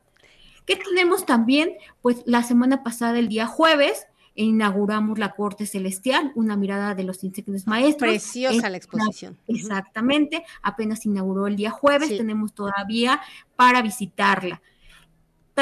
¿Qué 0.67 0.77
tenemos 0.77 1.27
también? 1.27 1.73
Pues 2.01 2.23
la 2.25 2.43
semana 2.43 2.83
pasada, 2.83 3.19
el 3.19 3.29
día 3.29 3.47
jueves, 3.47 4.07
inauguramos 4.35 5.19
la 5.19 5.33
Corte 5.33 5.67
Celestial, 5.67 6.33
una 6.35 6.57
mirada 6.57 6.95
de 6.95 7.05
los 7.05 7.23
insectos 7.25 7.67
maestros. 7.67 8.11
Preciosa 8.11 8.71
la 8.71 8.77
exposición. 8.77 9.39
Exactamente, 9.47 10.45
apenas 10.63 11.05
inauguró 11.05 11.47
el 11.47 11.57
día 11.57 11.71
jueves, 11.71 12.09
tenemos 12.09 12.55
todavía 12.55 13.21
para 13.57 13.83
visitarla. 13.83 14.63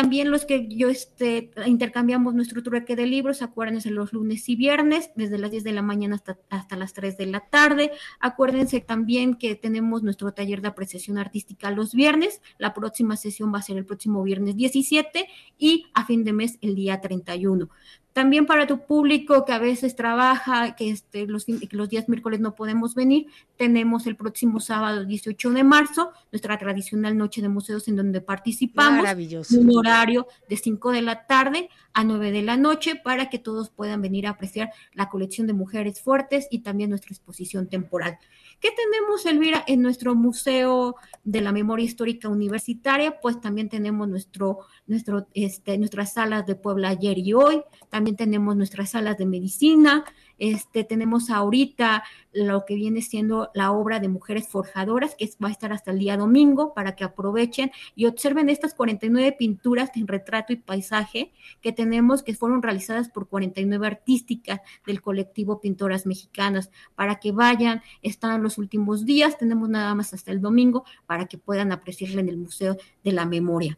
También 0.01 0.31
los 0.31 0.47
que 0.47 0.67
yo 0.67 0.89
este, 0.89 1.51
intercambiamos 1.67 2.33
nuestro 2.33 2.63
trueque 2.63 2.97
de 2.97 3.05
libros, 3.05 3.43
acuérdense 3.43 3.91
los 3.91 4.15
lunes 4.15 4.49
y 4.49 4.57
viernes, 4.57 5.11
desde 5.15 5.37
las 5.37 5.51
10 5.51 5.63
de 5.63 5.73
la 5.73 5.83
mañana 5.83 6.15
hasta, 6.15 6.39
hasta 6.49 6.75
las 6.75 6.95
3 6.95 7.19
de 7.19 7.27
la 7.27 7.41
tarde. 7.41 7.91
Acuérdense 8.19 8.81
también 8.81 9.35
que 9.35 9.57
tenemos 9.57 10.03
nuestro 10.03 10.33
taller 10.33 10.63
de 10.63 10.69
apreciación 10.69 11.19
artística 11.19 11.71
los 11.71 11.93
viernes. 11.93 12.41
La 12.57 12.73
próxima 12.73 13.19
sesión 13.19 13.53
va 13.53 13.59
a 13.59 13.63
ser 13.63 13.77
el 13.77 13.85
próximo 13.85 14.23
viernes 14.23 14.57
17 14.57 15.27
y 15.59 15.85
a 15.93 16.07
fin 16.07 16.25
de 16.25 16.33
mes 16.33 16.57
el 16.63 16.77
día 16.77 17.03
31. 17.03 17.69
También 18.13 18.47
para 18.47 18.67
tu 18.67 18.81
público 18.87 19.45
que 19.45 19.53
a 19.53 19.59
veces 19.59 19.95
trabaja, 19.95 20.75
que 20.75 20.91
este, 20.91 21.27
los, 21.27 21.47
los 21.71 21.89
días 21.89 22.09
miércoles 22.09 22.41
no 22.41 22.55
podemos 22.55 22.95
venir, 22.95 23.27
tenemos 23.57 24.07
el 24.07 24.17
próximo 24.17 24.59
sábado 24.59 25.05
18 25.05 25.51
de 25.51 25.65
marzo 25.65 26.13
nuestra 26.33 26.59
tradicional 26.59 27.17
noche 27.17 27.41
de 27.41 27.49
museos 27.49 27.87
en 27.89 27.97
donde 27.97 28.21
participamos. 28.21 29.03
Maravilloso. 29.03 29.61
Un 29.61 29.77
horario 29.77 30.27
de 30.49 30.57
5 30.57 30.93
de 30.93 31.03
la 31.03 31.27
tarde 31.27 31.69
a 31.93 32.05
9 32.05 32.33
de 32.33 32.43
la 32.43 32.57
noche 32.57 32.97
para 32.97 33.31
que 33.31 33.39
todos 33.39 33.71
puedan 33.71 34.03
venir 34.03 34.27
a 34.27 34.31
apreciar 34.31 34.71
la 34.93 35.09
colección 35.09 35.47
de 35.47 35.53
mujeres 35.53 36.01
fuertes 36.01 36.49
y 36.51 36.61
también 36.61 36.91
nuestra 36.91 37.11
exposición 37.11 37.69
temporal. 37.69 38.19
¿Qué 38.61 38.69
tenemos, 38.73 39.25
Elvira, 39.25 39.65
en 39.67 39.81
nuestro 39.81 40.15
Museo 40.15 40.97
de 41.25 41.41
la 41.41 41.51
Memoria 41.51 41.87
Histórica 41.87 42.29
Universitaria? 42.29 43.19
Pues 43.19 43.41
también 43.41 43.71
tenemos 43.71 44.07
nuestro, 44.07 44.59
nuestro, 44.87 45.29
este, 45.33 45.79
nuestras 45.79 46.13
salas 46.13 46.47
de 46.47 46.57
Puebla 46.57 46.91
ayer 46.91 47.19
y 47.19 47.33
hoy, 47.33 47.63
también 47.89 48.00
tenemos 48.17 48.57
nuestras 48.57 48.91
salas 48.91 49.19
de 49.19 49.27
medicina, 49.27 50.05
este, 50.39 50.85
tenemos 50.85 51.31
ahorita 51.31 52.03
lo 52.33 52.65
que 52.65 52.75
viene 52.75 53.03
siendo 53.03 53.51
la 53.55 53.73
obra 53.73 54.01
de 54.01 54.09
Mujeres 54.09 54.49
Forjadoras, 54.49 55.15
que 55.17 55.31
va 55.43 55.49
a 55.49 55.53
estar 55.53 55.73
hasta 55.73 55.91
el 55.91 55.99
día 55.99 56.17
domingo 56.17 56.73
para 56.75 56.97
que 56.97 57.05
aprovechen 57.05 57.71
y 57.95 58.07
observen 58.07 58.49
estas 58.49 58.75
49 58.75 59.37
pinturas 59.39 59.91
en 59.95 60.09
retrato 60.09 60.53
y 60.53 60.57
paisaje 60.57 61.33
que 61.61 61.73
tenemos, 61.73 62.23
que 62.23 62.35
fueron 62.35 62.63
realizadas 62.63 63.09
por 63.11 63.29
49 63.29 63.87
artísticas 63.87 64.61
del 64.87 65.03
colectivo 65.03 65.61
Pintoras 65.61 66.07
Mexicanas, 66.07 66.71
para 66.95 67.17
que 67.17 67.33
vayan, 67.33 67.83
están 68.03 68.43
los 68.43 68.59
últimos 68.59 69.05
días, 69.05 69.39
tenemos 69.39 69.69
nada 69.69 69.95
más 69.95 70.15
hasta 70.15 70.33
el 70.33 70.41
domingo 70.41 70.85
para 71.07 71.27
que 71.27 71.39
puedan 71.39 71.71
apreciarla 71.71 72.21
en 72.21 72.29
el 72.31 72.39
Museo 72.39 72.77
de 73.05 73.13
la 73.13 73.27
Memoria. 73.27 73.77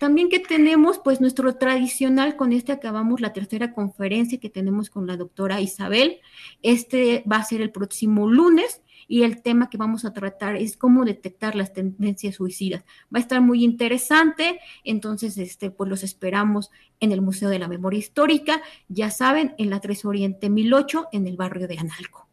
También 0.00 0.30
que 0.30 0.38
tenemos, 0.40 0.98
pues 0.98 1.20
nuestro 1.20 1.56
tradicional, 1.56 2.34
con 2.34 2.54
este 2.54 2.72
acabamos 2.72 3.20
la 3.20 3.34
tercera 3.34 3.74
conferencia 3.74 4.40
que 4.40 4.48
tenemos 4.48 4.88
con 4.88 5.06
la 5.06 5.18
doctora 5.18 5.60
Isabel. 5.60 6.20
Este 6.62 7.22
va 7.30 7.36
a 7.36 7.44
ser 7.44 7.60
el 7.60 7.70
próximo 7.70 8.26
lunes 8.26 8.80
y 9.08 9.24
el 9.24 9.42
tema 9.42 9.68
que 9.68 9.76
vamos 9.76 10.06
a 10.06 10.14
tratar 10.14 10.56
es 10.56 10.78
cómo 10.78 11.04
detectar 11.04 11.54
las 11.54 11.74
tendencias 11.74 12.36
suicidas. 12.36 12.82
Va 13.14 13.18
a 13.18 13.20
estar 13.20 13.42
muy 13.42 13.62
interesante, 13.62 14.58
entonces, 14.84 15.36
este, 15.36 15.70
pues 15.70 15.90
los 15.90 16.02
esperamos 16.02 16.70
en 16.98 17.12
el 17.12 17.20
Museo 17.20 17.50
de 17.50 17.58
la 17.58 17.68
Memoria 17.68 17.98
Histórica, 17.98 18.62
ya 18.88 19.10
saben, 19.10 19.54
en 19.58 19.68
la 19.68 19.80
3 19.80 20.06
Oriente 20.06 20.48
1008, 20.48 21.08
en 21.12 21.26
el 21.26 21.36
barrio 21.36 21.68
de 21.68 21.76
Analco. 21.76 22.29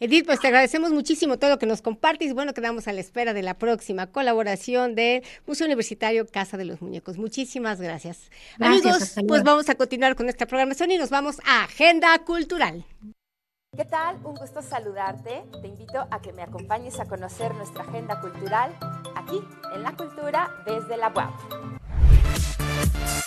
Edith, 0.00 0.26
pues 0.26 0.38
te 0.38 0.46
agradecemos 0.46 0.92
muchísimo 0.92 1.38
todo 1.38 1.50
lo 1.50 1.58
que 1.58 1.66
nos 1.66 1.82
compartes. 1.82 2.32
Bueno, 2.32 2.54
quedamos 2.54 2.86
a 2.86 2.92
la 2.92 3.00
espera 3.00 3.34
de 3.34 3.42
la 3.42 3.54
próxima 3.54 4.06
colaboración 4.06 4.94
de 4.94 5.24
Museo 5.44 5.66
Universitario 5.66 6.24
Casa 6.26 6.56
de 6.56 6.64
los 6.64 6.80
Muñecos. 6.80 7.18
Muchísimas 7.18 7.80
gracias. 7.80 8.30
Amigos, 8.60 9.14
pues 9.26 9.42
vamos 9.42 9.68
a 9.68 9.74
continuar 9.74 10.14
con 10.14 10.28
esta 10.28 10.46
programación 10.46 10.92
y 10.92 10.98
nos 10.98 11.10
vamos 11.10 11.40
a 11.44 11.64
Agenda 11.64 12.16
Cultural. 12.20 12.84
¿Qué 13.76 13.84
tal? 13.84 14.16
Un 14.24 14.36
gusto 14.36 14.62
saludarte. 14.62 15.42
Te 15.60 15.66
invito 15.66 16.06
a 16.10 16.22
que 16.22 16.32
me 16.32 16.42
acompañes 16.42 17.00
a 17.00 17.04
conocer 17.06 17.52
nuestra 17.54 17.82
agenda 17.82 18.20
cultural 18.20 18.74
aquí 19.16 19.40
en 19.74 19.82
La 19.82 19.96
Cultura 19.96 20.48
desde 20.64 20.96
la 20.96 21.08
UAP. 21.08 21.34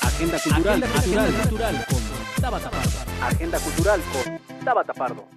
Agenda 0.02 0.40
cultural, 0.40 0.84
agenda 0.84 1.28
cultural, 1.42 1.86
con 1.90 2.42
Tabata 2.42 2.70
Pardo. 2.70 2.90
Agenda 3.22 3.60
cultural 3.60 4.02
con 4.14 4.66
Tabata 4.66 4.94
Pardo. 4.94 5.28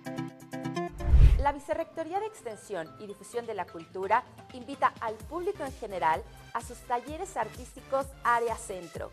La 1.44 1.52
Vicerrectoría 1.52 2.20
de 2.20 2.26
Extensión 2.26 2.88
y 2.98 3.06
Difusión 3.06 3.44
de 3.44 3.52
la 3.52 3.66
Cultura 3.66 4.24
invita 4.54 4.94
al 4.98 5.14
público 5.14 5.62
en 5.62 5.74
general 5.74 6.22
a 6.54 6.62
sus 6.62 6.78
talleres 6.86 7.36
artísticos 7.36 8.06
Área 8.24 8.56
Centro. 8.56 9.10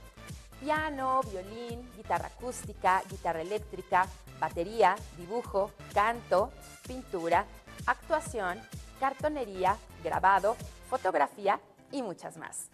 Piano, 0.61 1.19
violín, 1.29 1.91
guitarra 1.97 2.27
acústica, 2.27 3.03
guitarra 3.09 3.41
eléctrica, 3.41 4.07
batería, 4.39 4.95
dibujo, 5.17 5.71
canto, 5.93 6.51
pintura, 6.87 7.45
actuación, 7.85 8.61
cartonería, 8.97 9.75
grabado, 10.01 10.55
fotografía 10.89 11.59
y 11.91 12.01
muchas 12.01 12.37
más. 12.37 12.69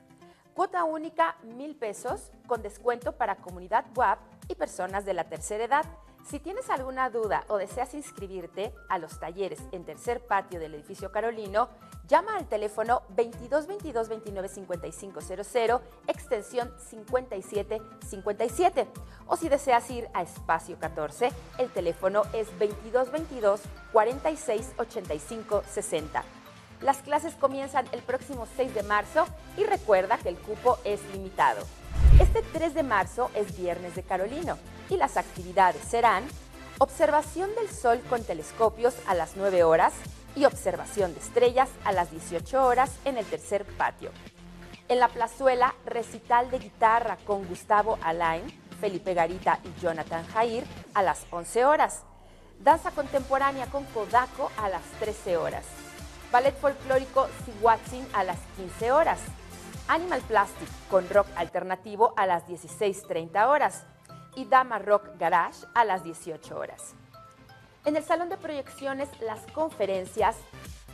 Cuota 0.54 0.84
única, 0.84 1.36
mil 1.42 1.76
pesos, 1.76 2.30
con 2.46 2.62
descuento 2.62 3.14
para 3.14 3.38
comunidad 3.38 3.86
WAP 3.96 4.20
y 4.50 4.54
personas 4.54 5.04
de 5.04 5.16
la 5.16 5.24
tercera 5.24 5.64
edad. 5.64 5.86
Si 6.30 6.42
tienes 6.42 6.70
alguna 6.70 7.10
duda 7.10 7.46
o 7.48 7.56
deseas 7.56 7.94
inscribirte 7.94 8.74
a 8.90 8.98
los 8.98 9.18
talleres 9.18 9.62
en 9.72 9.86
tercer 9.86 10.20
patio 10.20 10.60
del 10.60 10.74
edificio 10.74 11.10
Carolino, 11.10 11.70
llama 12.06 12.36
al 12.36 12.50
teléfono 12.50 13.04
22 13.16 13.66
22 13.66 14.10
29 14.10 14.50
55 14.50 15.22
00, 15.22 15.82
extensión 16.08 16.74
57 16.90 17.82
57. 18.06 18.88
O 19.28 19.38
si 19.38 19.48
deseas 19.48 19.90
ir 19.90 20.10
a 20.14 20.22
espacio 20.22 20.78
14, 20.78 21.32
el 21.60 21.70
teléfono 21.70 22.24
es 22.34 22.48
22 22.60 23.10
22 23.10 23.62
46 23.94 24.74
85 24.80 25.64
60. 25.66 26.24
Las 26.82 26.98
clases 26.98 27.36
comienzan 27.36 27.86
el 27.94 28.02
próximo 28.02 28.48
6 28.58 28.76
de 28.76 28.84
marzo 28.84 29.26
y 29.56 29.64
recuerda 29.64 30.18
que 30.18 30.28
el 30.28 30.38
cupo 30.38 30.78
es 30.84 31.00
limitado. 31.14 31.64
Este 32.20 32.42
3 32.42 32.74
de 32.74 32.84
marzo 32.84 33.32
es 33.34 33.58
Viernes 33.58 33.96
de 33.96 34.04
Carolino 34.04 34.58
y 34.90 34.98
las 34.98 35.18
actividades 35.18 35.82
serán 35.84 36.24
observación 36.80 37.50
del 37.56 37.70
Sol 37.70 38.02
con 38.10 38.24
telescopios 38.24 38.96
a 39.08 39.16
las 39.16 39.36
9 39.36 39.64
horas 39.64 39.94
y 40.36 40.46
observación 40.46 41.14
de 41.14 41.20
estrellas 41.20 41.70
a 41.84 41.92
las 41.92 42.12
18 42.12 42.64
horas 42.64 42.92
en 43.06 43.18
el 43.18 43.26
tercer 43.26 43.66
patio. 43.66 44.12
En 44.88 45.00
la 45.00 45.08
plazuela, 45.10 45.74
recital 45.86 46.50
de 46.52 46.60
guitarra 46.60 47.18
con 47.26 47.46
Gustavo 47.48 47.98
Alain, 48.02 48.44
Felipe 48.80 49.14
Garita 49.14 49.60
y 49.64 49.82
Jonathan 49.82 50.26
Jair 50.28 50.64
a 50.94 51.02
las 51.02 51.26
11 51.32 51.66
horas. 51.66 52.04
Danza 52.60 52.92
contemporánea 52.92 53.66
con 53.68 53.84
Kodako 53.86 54.52
a 54.58 54.70
las 54.70 54.84
13 55.00 55.38
horas. 55.38 55.66
Ballet 56.32 56.56
folclórico 56.60 57.28
Siwatsin 57.46 58.08
a 58.14 58.24
las 58.24 58.40
15 58.56 58.92
horas. 58.92 59.20
Animal 59.88 60.22
Plastic 60.22 60.70
con 60.90 61.10
rock 61.10 61.28
alternativo 61.36 62.14
a 62.16 62.26
las 62.26 62.46
16.30 62.48 63.48
horas 63.48 63.86
y 64.38 64.46
Dama 64.46 64.78
Rock 64.78 65.10
Garage 65.18 65.66
a 65.74 65.84
las 65.84 66.04
18 66.04 66.58
horas. 66.58 66.94
En 67.86 67.96
el 67.96 68.04
salón 68.04 68.30
de 68.30 68.38
proyecciones, 68.38 69.10
las 69.20 69.40
conferencias 69.52 70.36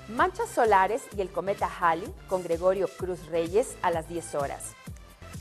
Manchas 0.08 0.50
Solares 0.50 1.04
y 1.16 1.22
el 1.22 1.30
cometa 1.30 1.68
Halley 1.68 2.14
con 2.30 2.42
Gregorio 2.42 2.88
Cruz 2.98 3.26
Reyes 3.28 3.78
a 3.82 3.92
las 3.92 4.08
10 4.08 4.36
horas. 4.36 4.76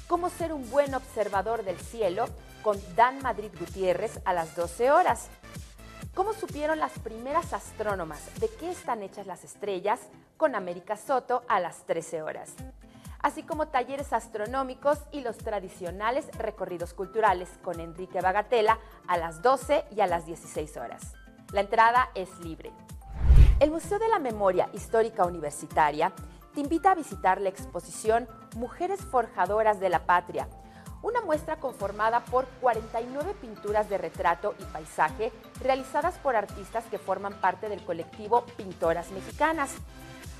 Cómo 0.09 0.30
ser 0.30 0.52
un 0.52 0.68
buen 0.68 0.94
observador 0.94 1.64
del 1.64 1.78
cielo 1.78 2.26
con 2.62 2.80
Dan 2.97 3.23
Madrid 3.23 3.50
Gutiérrez 3.59 4.21
a 4.25 4.32
las 4.32 4.56
12 4.56 4.90
horas. 4.90 5.28
¿Cómo 6.14 6.32
supieron 6.32 6.80
las 6.80 6.99
primeras 6.99 7.52
astrónomas 7.52 8.21
de 8.40 8.49
qué 8.49 8.71
están 8.71 9.02
hechas 9.02 9.26
las 9.26 9.44
estrellas? 9.44 10.00
Con 10.37 10.56
América 10.56 10.97
Soto 10.97 11.44
a 11.49 11.61
las 11.61 11.87
13 11.87 12.23
horas 12.23 12.54
así 13.23 13.43
como 13.43 13.69
talleres 13.69 14.12
astronómicos 14.12 14.99
y 15.12 15.21
los 15.21 15.38
tradicionales 15.38 16.26
recorridos 16.37 16.93
culturales 16.93 17.49
con 17.62 17.81
Enrique 17.81 18.21
Bagatela 18.21 18.79
a 19.07 19.17
las 19.17 19.43
12 19.43 19.85
y 19.97 20.00
a 20.00 20.07
las 20.07 20.26
16 20.26 20.76
horas. 20.76 21.14
La 21.52 21.61
entrada 21.61 22.11
es 22.14 22.38
libre. 22.41 22.73
El 23.61 23.70
Museo 23.70 23.99
de 23.99 24.09
la 24.09 24.18
Memoria 24.18 24.68
Histórica 24.73 25.25
Universitaria 25.25 26.12
te 26.55 26.61
invita 26.61 26.90
a 26.90 26.94
visitar 26.94 27.40
la 27.40 27.49
exposición 27.49 28.29
Mujeres 28.57 29.01
Forjadoras 29.01 29.81
de 29.81 29.88
la 29.88 30.05
Patria, 30.05 30.49
una 31.03 31.20
muestra 31.20 31.57
conformada 31.57 32.20
por 32.20 32.46
49 32.61 33.35
pinturas 33.40 33.88
de 33.88 33.99
retrato 33.99 34.55
y 34.59 34.64
paisaje 34.64 35.33
realizadas 35.61 36.14
por 36.18 36.37
artistas 36.37 36.85
que 36.90 36.99
forman 36.99 37.35
parte 37.35 37.68
del 37.68 37.85
colectivo 37.85 38.44
Pintoras 38.57 39.11
Mexicanas. 39.11 39.73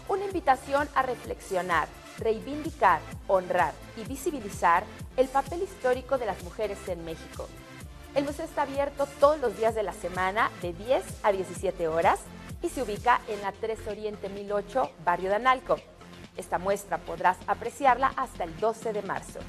Una 0.09 0.25
invitación 0.25 0.89
a 0.95 1.03
reflexionar, 1.03 1.89
reivindicar, 2.19 3.01
honrar 3.29 3.73
y 3.97 4.05
visibilizar 4.05 4.85
el 5.17 5.29
papel 5.29 5.63
histórico 5.63 6.19
de 6.19 6.27
las 6.27 6.43
mujeres 6.43 6.79
en 6.89 7.05
México. 7.05 7.49
El 8.15 8.25
museo 8.25 8.45
está 8.45 8.63
abierto 8.63 9.07
todos 9.21 9.41
los 9.41 9.57
días 9.57 9.75
de 9.75 9.83
la 9.83 9.93
semana 9.93 10.51
de 10.61 10.73
10 10.73 11.03
a 11.23 11.33
17 11.33 11.89
horas 11.89 12.21
y 12.63 12.69
se 12.69 12.83
ubica 12.83 13.21
en 13.29 13.41
la 13.41 13.53
3 13.53 13.89
Oriente 13.89 14.29
1008, 14.29 14.91
barrio 15.05 15.31
de 15.31 15.37
Analco. 15.37 15.77
Esta 16.37 16.59
muestra 16.59 16.99
podrás 16.99 17.37
apreciarla 17.47 18.13
hasta 18.17 18.45
el 18.45 18.59
12 18.59 18.93
de 18.93 19.03
marzo. 19.03 19.41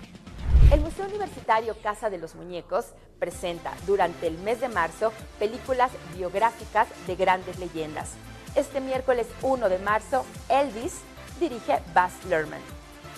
El 0.71 0.81
Museo 0.81 1.05
Universitario 1.05 1.75
Casa 1.83 2.09
de 2.09 2.17
los 2.17 2.35
Muñecos 2.35 2.87
presenta 3.19 3.73
durante 3.85 4.27
el 4.27 4.37
mes 4.39 4.59
de 4.59 4.69
marzo 4.69 5.13
películas 5.39 5.91
biográficas 6.15 6.87
de 7.05 7.15
grandes 7.15 7.59
leyendas. 7.59 8.11
Este 8.55 8.81
miércoles 8.81 9.27
1 9.41 9.69
de 9.69 9.79
marzo, 9.79 10.25
Elvis 10.49 11.01
dirige 11.43 11.81
Baz 11.93 12.13
Luhrmann. 12.29 12.61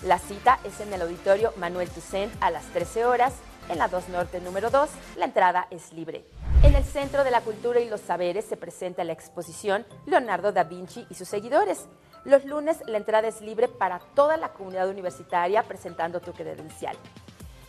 La 0.02 0.18
cita 0.18 0.58
es 0.64 0.80
en 0.80 0.92
el 0.92 1.00
auditorio 1.00 1.52
Manuel 1.58 1.88
Toussaint 1.88 2.32
a 2.40 2.50
las 2.50 2.64
13 2.72 3.04
horas, 3.04 3.34
en 3.68 3.78
la 3.78 3.86
2 3.86 4.08
Norte 4.08 4.40
número 4.40 4.68
2. 4.68 4.90
La 5.16 5.26
entrada 5.26 5.68
es 5.70 5.92
libre. 5.92 6.24
En 6.64 6.74
el 6.74 6.82
Centro 6.82 7.22
de 7.22 7.30
la 7.30 7.40
Cultura 7.42 7.78
y 7.78 7.88
los 7.88 8.00
Saberes 8.00 8.44
se 8.44 8.56
presenta 8.56 9.04
la 9.04 9.12
exposición 9.12 9.86
Leonardo 10.06 10.50
da 10.50 10.64
Vinci 10.64 11.06
y 11.08 11.14
sus 11.14 11.28
seguidores. 11.28 11.86
Los 12.24 12.44
lunes 12.44 12.78
la 12.86 12.98
entrada 12.98 13.28
es 13.28 13.40
libre 13.40 13.68
para 13.68 14.00
toda 14.16 14.36
la 14.36 14.48
comunidad 14.48 14.88
universitaria 14.88 15.62
presentando 15.62 16.18
tu 16.18 16.32
credencial. 16.32 16.96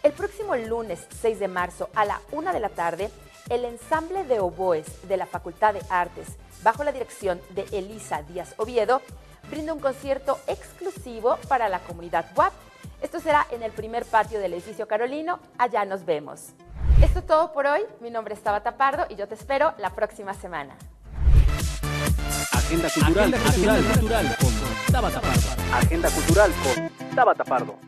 El 0.02 0.14
próximo 0.14 0.56
lunes 0.56 1.06
6 1.22 1.40
de 1.40 1.48
marzo 1.48 1.90
a 1.94 2.04
la 2.04 2.20
1 2.32 2.52
de 2.52 2.60
la 2.60 2.70
tarde, 2.70 3.12
el 3.50 3.64
ensamble 3.64 4.24
de 4.24 4.40
oboes 4.40 5.08
de 5.08 5.18
la 5.18 5.28
Facultad 5.28 5.76
de 5.76 5.82
Artes, 5.92 6.30
bajo 6.64 6.84
la 6.84 6.92
dirección 6.92 7.40
de 7.52 7.66
Elisa 7.72 8.24
Díaz 8.24 8.56
Oviedo, 8.58 9.02
brinda 9.50 9.74
un 9.74 9.80
concierto 9.80 10.40
exclusivo 10.48 11.38
para 11.48 11.70
la 11.70 11.80
comunidad 11.80 12.26
WAP. 12.36 12.54
Esto 13.02 13.20
será 13.20 13.46
en 13.52 13.64
el 13.64 13.72
primer 13.72 14.06
patio 14.06 14.40
del 14.40 14.54
edificio 14.54 14.88
Carolino. 14.88 15.40
Allá 15.58 15.86
nos 15.86 16.06
vemos. 16.06 16.54
Esto 17.02 17.20
es 17.20 17.28
todo 17.28 17.52
por 17.54 17.68
hoy. 17.68 17.82
Mi 18.00 18.10
nombre 18.10 18.34
es 18.34 18.42
Tabata 18.42 18.76
Pardo 18.78 19.06
y 19.10 19.16
yo 19.16 19.28
te 19.28 19.36
espero 19.36 19.74
la 19.78 19.92
próxima 19.92 20.34
semana. 20.34 20.76
Agenda 22.54 22.90
cultural, 22.90 23.34
Agenda 23.34 23.94
cultural, 23.94 24.38
con 24.40 24.94
Tabata 24.94 25.22
Pardo. 25.22 25.48
Agenda 25.74 26.10
cultural 26.10 26.52
con 26.64 27.16
Tabata 27.16 27.44
Pardo. 27.44 27.87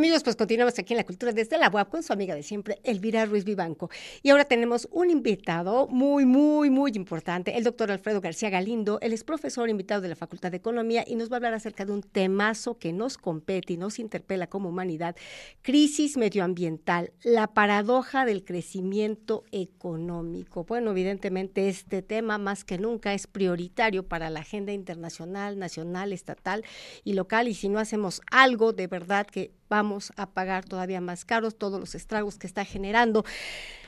Amigos, 0.00 0.22
pues 0.22 0.34
continuamos 0.34 0.78
aquí 0.78 0.94
en 0.94 0.96
la 0.96 1.04
cultura 1.04 1.30
desde 1.30 1.58
la 1.58 1.68
UAP 1.68 1.90
con 1.90 2.02
su 2.02 2.14
amiga 2.14 2.34
de 2.34 2.42
siempre, 2.42 2.80
Elvira 2.84 3.26
Ruiz 3.26 3.44
Vivanco. 3.44 3.90
Y 4.22 4.30
ahora 4.30 4.46
tenemos 4.46 4.88
un 4.90 5.10
invitado 5.10 5.88
muy, 5.88 6.24
muy, 6.24 6.70
muy 6.70 6.92
importante, 6.94 7.58
el 7.58 7.64
doctor 7.64 7.90
Alfredo 7.90 8.22
García 8.22 8.48
Galindo. 8.48 8.98
Él 9.02 9.12
es 9.12 9.24
profesor 9.24 9.68
invitado 9.68 10.00
de 10.00 10.08
la 10.08 10.16
Facultad 10.16 10.52
de 10.52 10.56
Economía 10.56 11.04
y 11.06 11.16
nos 11.16 11.30
va 11.30 11.34
a 11.34 11.36
hablar 11.36 11.52
acerca 11.52 11.84
de 11.84 11.92
un 11.92 12.00
temazo 12.00 12.78
que 12.78 12.94
nos 12.94 13.18
compete 13.18 13.74
y 13.74 13.76
nos 13.76 13.98
interpela 13.98 14.46
como 14.46 14.70
humanidad, 14.70 15.16
crisis 15.60 16.16
medioambiental, 16.16 17.12
la 17.22 17.48
paradoja 17.48 18.24
del 18.24 18.42
crecimiento 18.42 19.44
económico. 19.52 20.64
Bueno, 20.64 20.92
evidentemente 20.92 21.68
este 21.68 22.00
tema 22.00 22.38
más 22.38 22.64
que 22.64 22.78
nunca 22.78 23.12
es 23.12 23.26
prioritario 23.26 24.08
para 24.08 24.30
la 24.30 24.40
agenda 24.40 24.72
internacional, 24.72 25.58
nacional, 25.58 26.14
estatal 26.14 26.64
y 27.04 27.12
local. 27.12 27.48
Y 27.48 27.54
si 27.54 27.68
no 27.68 27.78
hacemos 27.78 28.22
algo 28.30 28.72
de 28.72 28.86
verdad 28.86 29.26
que 29.26 29.59
vamos 29.70 30.12
a 30.16 30.28
pagar 30.28 30.64
todavía 30.66 31.00
más 31.00 31.24
caros 31.24 31.56
todos 31.56 31.80
los 31.80 31.94
estragos 31.94 32.36
que 32.36 32.46
está 32.46 32.66
generando. 32.66 33.24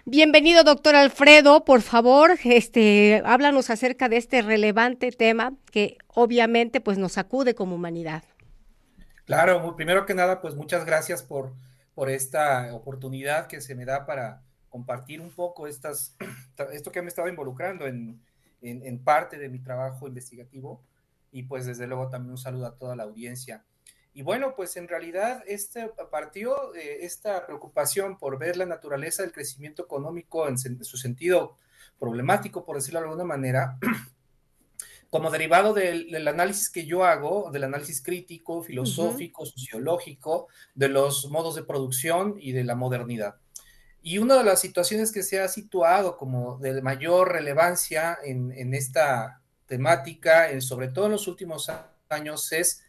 Bienvenido, 0.06 0.64
doctor 0.64 0.94
Alfredo, 0.94 1.64
por 1.64 1.82
favor, 1.82 2.38
este, 2.44 3.20
háblanos 3.24 3.68
acerca 3.68 4.08
de 4.08 4.16
este 4.16 4.42
relevante 4.42 5.10
tema 5.10 5.52
que 5.70 5.98
obviamente 6.06 6.80
pues 6.80 6.98
nos 6.98 7.12
sacude 7.12 7.54
como 7.54 7.74
humanidad. 7.74 8.22
Claro, 9.24 9.76
primero 9.76 10.06
que 10.06 10.14
nada, 10.14 10.40
pues 10.40 10.54
muchas 10.54 10.86
gracias 10.86 11.22
por, 11.22 11.52
por 11.94 12.08
esta 12.08 12.72
oportunidad 12.74 13.48
que 13.48 13.60
se 13.60 13.74
me 13.74 13.84
da 13.84 14.06
para 14.06 14.42
compartir 14.68 15.20
un 15.20 15.30
poco 15.30 15.66
estas, 15.66 16.16
esto 16.72 16.92
que 16.92 17.02
me 17.02 17.08
estaba 17.08 17.28
involucrando 17.28 17.86
en, 17.86 18.22
en 18.60 19.02
parte 19.02 19.36
de 19.36 19.48
mi 19.48 19.58
trabajo 19.58 20.06
investigativo 20.06 20.84
y 21.32 21.42
pues 21.44 21.66
desde 21.66 21.88
luego 21.88 22.08
también 22.08 22.30
un 22.30 22.38
saludo 22.38 22.66
a 22.66 22.76
toda 22.76 22.94
la 22.94 23.02
audiencia. 23.02 23.64
Y 24.14 24.22
bueno, 24.22 24.54
pues 24.54 24.76
en 24.76 24.88
realidad 24.88 25.42
este 25.46 25.90
partió 26.10 26.74
esta 26.74 27.46
preocupación 27.46 28.18
por 28.18 28.38
ver 28.38 28.56
la 28.56 28.66
naturaleza 28.66 29.22
del 29.22 29.32
crecimiento 29.32 29.82
económico 29.82 30.48
en, 30.48 30.58
su 30.58 30.96
sentido 30.98 31.56
problemático, 31.98 32.64
por 32.64 32.76
decirlo 32.76 33.00
de 33.00 33.06
alguna 33.06 33.24
manera, 33.24 33.78
como 35.10 35.30
derivado 35.30 35.72
del, 35.72 36.28
análisis 36.28 36.68
que 36.68 36.84
yo 36.84 37.04
hago, 37.04 37.50
del 37.52 37.64
análisis 37.64 38.02
crítico, 38.02 38.62
filosófico, 38.62 39.46
sociológico, 39.46 40.48
de 40.74 40.88
los 40.88 41.30
modos 41.30 41.54
de 41.54 41.64
producción 41.64 42.36
y 42.38 42.52
de 42.52 42.64
la 42.64 42.74
modernidad. 42.74 43.36
Y 44.02 44.18
una 44.18 44.36
de 44.36 44.44
las 44.44 44.60
situaciones 44.60 45.12
que 45.12 45.22
se 45.22 45.40
ha 45.40 45.48
situado 45.48 46.16
como 46.18 46.58
de 46.58 46.82
mayor 46.82 47.32
relevancia 47.32 48.18
en, 48.22 48.74
esta 48.74 49.40
temática, 49.66 50.60
sobre 50.60 50.88
todo 50.88 51.06
en 51.06 51.12
los 51.12 51.28
últimos 51.28 51.70
años, 52.08 52.52
es 52.52 52.82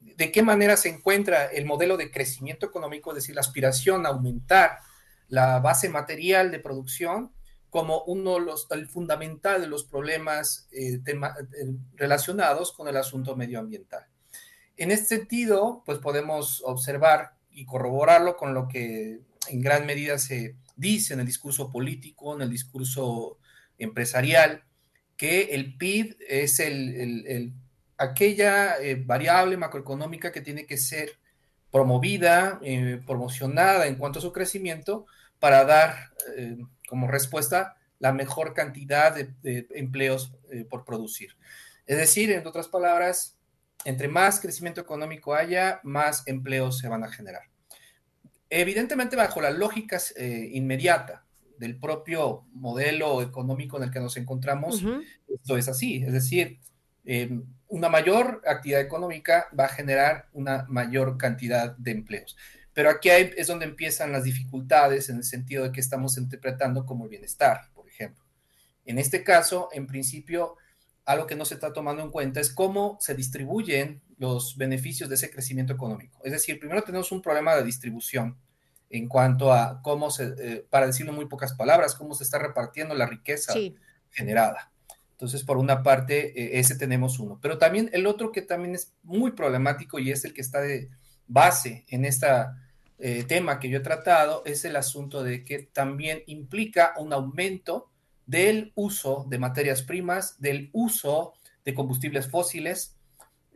de 0.00 0.32
qué 0.32 0.42
manera 0.42 0.76
se 0.76 0.88
encuentra 0.88 1.46
el 1.46 1.66
modelo 1.66 1.96
de 1.96 2.10
crecimiento 2.10 2.66
económico, 2.66 3.10
es 3.10 3.16
decir, 3.16 3.34
la 3.34 3.40
aspiración 3.40 4.06
a 4.06 4.10
aumentar 4.10 4.78
la 5.28 5.58
base 5.58 5.88
material 5.88 6.50
de 6.50 6.60
producción 6.60 7.32
como 7.70 8.02
uno 8.04 8.34
de 8.34 8.40
los, 8.40 8.68
el 8.70 8.86
fundamental 8.86 9.60
de 9.60 9.66
los 9.66 9.84
problemas 9.84 10.68
eh, 10.72 11.00
eh, 11.04 11.74
relacionados 11.94 12.72
con 12.72 12.88
el 12.88 12.96
asunto 12.96 13.36
medioambiental. 13.36 14.06
En 14.76 14.90
este 14.90 15.16
sentido, 15.16 15.82
pues 15.84 15.98
podemos 15.98 16.62
observar 16.64 17.32
y 17.50 17.64
corroborarlo 17.64 18.36
con 18.36 18.54
lo 18.54 18.68
que 18.68 19.20
en 19.48 19.60
gran 19.60 19.86
medida 19.86 20.18
se 20.18 20.56
dice 20.76 21.14
en 21.14 21.20
el 21.20 21.26
discurso 21.26 21.70
político, 21.70 22.34
en 22.34 22.42
el 22.42 22.50
discurso 22.50 23.38
empresarial, 23.78 24.64
que 25.16 25.54
el 25.54 25.76
PIB 25.76 26.16
es 26.28 26.60
el, 26.60 27.52
aquella 27.98 28.78
eh, 28.78 29.02
variable 29.04 29.56
macroeconómica 29.56 30.32
que 30.32 30.40
tiene 30.40 30.66
que 30.66 30.76
ser 30.76 31.18
promovida, 31.70 32.60
promocionada 33.04 33.86
en 33.86 33.96
cuanto 33.96 34.18
a 34.18 34.22
su 34.22 34.32
crecimiento 34.32 35.04
para 35.38 35.64
dar 35.64 36.10
como 36.88 37.06
respuesta 37.06 37.76
la 37.98 38.12
mejor 38.12 38.54
cantidad 38.54 39.14
de, 39.14 39.66
empleos 39.70 40.32
eh, 40.50 40.64
por 40.68 40.84
producir. 40.84 41.36
Es 41.86 41.96
decir, 41.96 42.30
en 42.30 42.46
otras 42.46 42.68
palabras, 42.68 43.36
entre 43.84 44.08
más 44.08 44.40
crecimiento 44.40 44.80
económico 44.80 45.34
haya, 45.34 45.80
más 45.82 46.22
empleos 46.26 46.78
se 46.78 46.88
van 46.88 47.04
a 47.04 47.10
generar. 47.10 47.42
Evidentemente, 48.50 49.16
bajo 49.16 49.40
la 49.40 49.50
lógica 49.50 49.98
eh, 50.16 50.50
inmediata 50.52 51.24
del 51.58 51.78
propio 51.78 52.44
modelo 52.52 53.22
económico 53.22 53.76
en 53.76 53.84
el 53.84 53.90
que 53.90 54.00
nos 54.00 54.16
encontramos, 54.16 54.84
esto 55.26 55.56
es 55.56 55.68
así. 55.68 56.02
Es 56.04 56.12
decir, 56.12 56.58
em, 57.06 57.44
una 57.68 57.88
mayor 57.88 58.42
actividad 58.46 58.80
económica 58.80 59.46
va 59.58 59.64
a 59.64 59.68
generar 59.68 60.28
una 60.32 60.66
mayor 60.68 61.16
cantidad 61.16 61.76
de 61.76 61.92
empleos. 61.92 62.36
Pero 62.72 62.90
aquí 62.90 63.08
es 63.08 63.46
donde 63.46 63.64
empiezan 63.64 64.12
las 64.12 64.24
dificultades 64.24 65.08
en 65.08 65.16
el 65.16 65.24
sentido 65.24 65.64
de 65.64 65.72
que 65.72 65.80
estamos 65.80 66.18
interpretando 66.18 66.84
como 66.84 67.08
bienestar, 67.08 67.70
por 67.74 67.88
ejemplo. 67.88 68.22
En 68.84 68.98
este 68.98 69.24
caso, 69.24 69.70
en 69.72 69.86
principio, 69.86 70.56
algo 71.06 71.26
que 71.26 71.36
no 71.36 71.44
se 71.44 71.54
está 71.54 71.72
tomando 71.72 72.02
en 72.02 72.10
cuenta 72.10 72.40
es 72.40 72.52
cómo 72.52 72.98
se 73.00 73.14
distribuyen 73.14 74.02
los 74.18 74.56
beneficios 74.56 75.08
de 75.08 75.14
ese 75.14 75.30
crecimiento 75.30 75.72
económico. 75.72 76.20
Es 76.24 76.32
decir, 76.32 76.58
primero 76.58 76.82
tenemos 76.82 77.12
un 77.12 77.22
problema 77.22 77.54
de 77.54 77.64
distribución 77.64 78.36
en 78.90 79.08
cuanto 79.08 79.52
a 79.52 79.80
cómo 79.82 80.10
se, 80.10 80.34
eh, 80.38 80.66
para 80.68 80.86
decirlo 80.86 81.12
en 81.12 81.16
muy 81.16 81.26
pocas 81.26 81.54
palabras, 81.54 81.94
cómo 81.94 82.14
se 82.14 82.24
está 82.24 82.38
repartiendo 82.38 82.94
la 82.94 83.06
riqueza 83.06 83.54
generada. 84.10 84.70
Entonces, 85.16 85.44
por 85.44 85.56
una 85.56 85.82
parte, 85.82 86.38
eh, 86.38 86.58
ese 86.58 86.76
tenemos 86.76 87.18
uno. 87.18 87.38
Pero 87.40 87.56
también 87.56 87.88
el 87.94 88.06
otro 88.06 88.32
que 88.32 88.42
también 88.42 88.74
es 88.74 88.92
muy 89.02 89.30
problemático 89.30 89.98
y 89.98 90.10
es 90.10 90.26
el 90.26 90.34
que 90.34 90.42
está 90.42 90.60
de 90.60 90.90
base 91.26 91.86
en 91.88 92.04
esta 92.04 92.62
eh, 92.98 93.24
tema 93.24 93.58
que 93.58 93.70
yo 93.70 93.78
he 93.78 93.82
tratado 93.82 94.42
es 94.44 94.66
el 94.66 94.76
asunto 94.76 95.22
de 95.22 95.42
que 95.42 95.58
también 95.58 96.22
implica 96.26 96.92
un 96.98 97.14
aumento 97.14 97.90
del 98.26 98.72
uso 98.74 99.24
de 99.28 99.38
materias 99.38 99.82
primas, 99.82 100.38
del 100.38 100.68
uso 100.72 101.32
de 101.64 101.74
combustibles 101.74 102.28
fósiles 102.28 102.96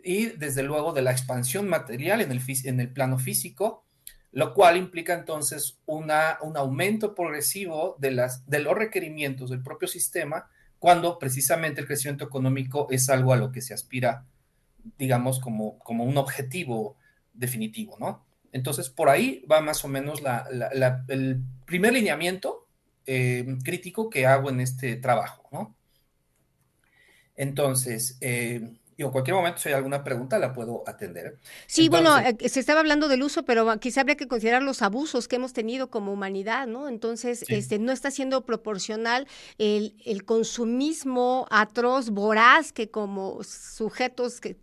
y 0.03 0.27
desde 0.27 0.63
luego 0.63 0.95
de 0.95 1.03
la 1.03 1.13
expansión 1.13 1.69
material 1.69 2.23
en 2.23 2.33
el, 2.33 2.43
en 2.65 2.81
el 2.81 2.91
plano 2.91 3.19
físico, 3.19 3.85
lo 4.33 4.55
cual 4.55 4.79
implica 4.79 5.13
entonces 5.13 5.79
una, 5.87 6.39
un 6.41 6.57
aumento 6.57 7.15
progresivo 7.15 7.97
de, 7.99 8.13
las, 8.13 8.49
de 8.49 8.61
los 8.61 8.75
requerimientos 8.75 9.51
del 9.51 9.63
propio 9.63 9.89
sistema 9.89 10.49
cuando 10.81 11.19
precisamente 11.19 11.83
el 11.83 11.87
crecimiento 11.87 12.25
económico 12.25 12.89
es 12.91 13.09
algo 13.11 13.33
a 13.33 13.37
lo 13.37 13.53
que 13.53 13.61
se 13.61 13.75
aspira, 13.75 14.25
digamos, 14.99 15.39
como, 15.39 15.79
como 15.79 16.05
un 16.05 16.17
objetivo 16.17 16.97
definitivo, 17.35 17.97
¿no? 18.01 18.25
Entonces, 18.51 18.89
por 18.89 19.11
ahí 19.11 19.45
va 19.49 19.61
más 19.61 19.85
o 19.85 19.89
menos 19.89 20.23
el 21.09 21.43
primer 21.67 21.93
lineamiento 21.93 22.67
eh, 23.07 23.59
crítico 23.63 24.09
que 24.09 24.27
hago 24.27 24.49
en 24.51 24.61
este 24.61 24.97
trabajo, 24.97 25.47
¿no? 25.53 25.77
Entonces, 27.37 28.17
eh, 28.23 28.80
en 29.07 29.13
cualquier 29.13 29.37
momento, 29.37 29.61
si 29.61 29.69
hay 29.69 29.75
alguna 29.75 30.05
pregunta, 30.05 30.39
la 30.39 30.53
puedo 30.53 30.83
atender. 30.87 31.39
Sí, 31.67 31.89
bueno, 31.89 32.19
eh, 32.19 32.37
se 32.49 32.61
estaba 32.61 32.81
hablando 32.81 33.09
del 33.09 33.23
uso, 33.23 33.45
pero 33.45 33.79
quizá 33.79 34.03
habría 34.03 34.17
que 34.17 34.29
considerar 34.29 34.63
los 34.63 34.83
abusos 34.83 35.29
que 35.29 35.37
hemos 35.37 35.53
tenido 35.53 35.91
como 35.91 36.13
humanidad, 36.13 36.67
¿no? 36.67 36.89
Entonces, 36.89 37.45
este, 37.49 37.79
no 37.79 37.93
está 37.93 38.11
siendo 38.11 38.45
proporcional 38.45 39.27
el, 39.59 39.95
el 40.05 40.25
consumismo 40.25 41.47
atroz, 41.51 42.11
voraz, 42.11 42.73
que 42.73 42.91
como 42.91 43.43
sujetos 43.43 44.41
que 44.41 44.57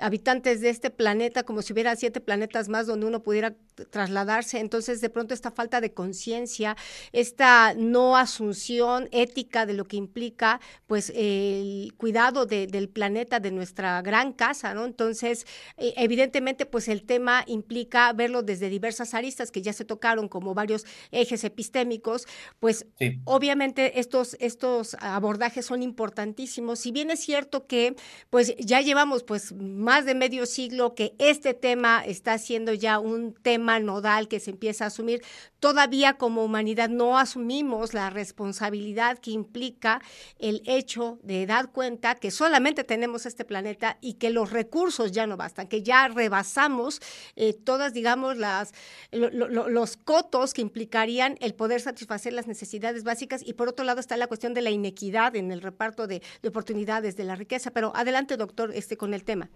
habitantes 0.00 0.60
de 0.60 0.70
este 0.70 0.90
planeta, 0.90 1.42
como 1.42 1.62
si 1.62 1.72
hubiera 1.72 1.96
siete 1.96 2.20
planetas 2.20 2.68
más 2.68 2.86
donde 2.86 3.06
uno 3.06 3.22
pudiera 3.22 3.54
trasladarse. 3.90 4.58
Entonces, 4.58 5.00
de 5.00 5.10
pronto, 5.10 5.34
esta 5.34 5.50
falta 5.50 5.80
de 5.80 5.92
conciencia, 5.92 6.76
esta 7.12 7.74
no 7.74 8.16
asunción 8.16 9.08
ética 9.12 9.66
de 9.66 9.74
lo 9.74 9.84
que 9.84 9.96
implica, 9.96 10.60
pues, 10.86 11.12
el 11.14 11.94
cuidado 11.96 12.46
del 12.46 12.88
planeta, 12.88 13.40
de 13.40 13.50
nuestra 13.50 14.00
gran 14.02 14.32
casa, 14.32 14.74
¿no? 14.74 14.84
Entonces, 14.84 15.46
e, 15.76 15.94
evidentemente, 15.96 16.66
pues, 16.66 16.88
el 16.88 17.04
tema 17.04 17.44
implica 17.46 18.12
verlo 18.12 18.42
desde 18.42 18.68
diversas 18.68 19.14
aristas 19.14 19.50
que 19.50 19.62
ya 19.62 19.72
se 19.72 19.84
tocaron, 19.84 20.28
como 20.28 20.54
varios 20.54 20.84
ejes 21.10 21.44
epistémicos, 21.44 22.26
pues, 22.60 22.86
obviamente, 23.24 24.00
estos, 24.00 24.36
estos 24.40 24.96
abordajes 25.00 25.66
son 25.66 25.82
importantísimos. 25.82 26.80
Si 26.80 26.92
bien 26.92 27.10
es 27.10 27.20
cierto 27.20 27.66
que, 27.66 27.94
pues, 28.30 28.54
ya 28.58 28.80
llevamos, 28.80 29.22
pues, 29.22 29.52
más 29.88 30.04
de 30.04 30.14
medio 30.14 30.44
siglo 30.44 30.94
que 30.94 31.14
este 31.16 31.54
tema 31.54 32.04
está 32.04 32.36
siendo 32.36 32.74
ya 32.74 32.98
un 32.98 33.32
tema 33.32 33.80
nodal 33.80 34.28
que 34.28 34.38
se 34.38 34.50
empieza 34.50 34.84
a 34.84 34.88
asumir. 34.88 35.22
Todavía 35.60 36.18
como 36.18 36.44
humanidad 36.44 36.90
no 36.90 37.18
asumimos 37.18 37.94
la 37.94 38.10
responsabilidad 38.10 39.16
que 39.16 39.30
implica 39.30 40.02
el 40.38 40.60
hecho 40.66 41.18
de 41.22 41.46
dar 41.46 41.72
cuenta 41.72 42.16
que 42.16 42.30
solamente 42.30 42.84
tenemos 42.84 43.24
este 43.24 43.46
planeta 43.46 43.96
y 44.02 44.18
que 44.20 44.28
los 44.28 44.50
recursos 44.50 45.10
ya 45.10 45.26
no 45.26 45.38
bastan, 45.38 45.68
que 45.68 45.82
ya 45.82 46.06
rebasamos 46.08 47.00
eh, 47.34 47.54
todas, 47.54 47.94
digamos, 47.94 48.36
las, 48.36 48.74
los 49.10 49.96
cotos 49.96 50.52
que 50.52 50.60
implicarían 50.60 51.38
el 51.40 51.54
poder 51.54 51.80
satisfacer 51.80 52.34
las 52.34 52.46
necesidades 52.46 53.04
básicas. 53.04 53.40
Y 53.42 53.54
por 53.54 53.70
otro 53.70 53.86
lado 53.86 54.00
está 54.00 54.18
la 54.18 54.26
cuestión 54.26 54.52
de 54.52 54.60
la 54.60 54.68
inequidad 54.68 55.34
en 55.34 55.50
el 55.50 55.62
reparto 55.62 56.06
de, 56.06 56.20
de 56.42 56.48
oportunidades 56.50 57.16
de 57.16 57.24
la 57.24 57.36
riqueza. 57.36 57.70
Pero 57.70 57.90
adelante, 57.96 58.36
doctor, 58.36 58.70
este, 58.74 58.98
con 58.98 59.14
el 59.14 59.24
tema. 59.24 59.48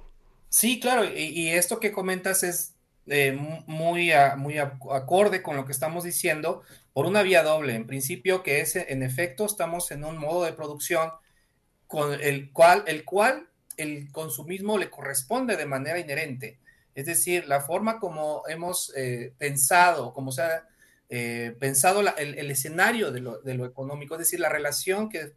Sí, 0.52 0.80
claro, 0.80 1.04
y, 1.06 1.48
esto 1.48 1.80
que 1.80 1.92
comentas 1.92 2.42
es 2.42 2.74
eh, 3.06 3.32
muy, 3.66 4.12
muy 4.36 4.58
acorde 4.58 5.42
con 5.42 5.56
lo 5.56 5.64
que 5.64 5.72
estamos 5.72 6.04
diciendo 6.04 6.62
por 6.92 7.06
una 7.06 7.22
vía 7.22 7.42
doble. 7.42 7.74
En 7.74 7.86
principio, 7.86 8.42
que 8.42 8.60
es, 8.60 8.76
en 8.76 9.02
efecto, 9.02 9.46
estamos 9.46 9.90
en 9.92 10.04
un 10.04 10.18
modo 10.18 10.44
de 10.44 10.52
producción 10.52 11.10
con 11.86 12.20
el 12.20 12.52
cual, 12.52 12.84
el 12.86 13.02
cual 13.06 13.48
el 13.78 14.12
consumismo 14.12 14.76
le 14.76 14.90
corresponde 14.90 15.56
de 15.56 15.64
manera 15.64 15.98
inherente. 15.98 16.60
Es 16.94 17.06
decir, 17.06 17.48
la 17.48 17.62
forma 17.62 17.98
como 17.98 18.42
hemos 18.46 18.92
eh, 18.94 19.32
pensado, 19.38 20.12
como 20.12 20.32
se 20.32 20.42
ha 20.42 20.68
eh, 21.08 21.56
pensado 21.60 22.02
el, 22.18 22.50
escenario 22.50 23.10
de 23.10 23.20
lo, 23.20 23.40
de 23.40 23.54
lo, 23.54 23.64
económico, 23.64 24.16
es 24.16 24.20
decir, 24.20 24.38
la 24.40 24.50
relación 24.50 25.08
que 25.08 25.32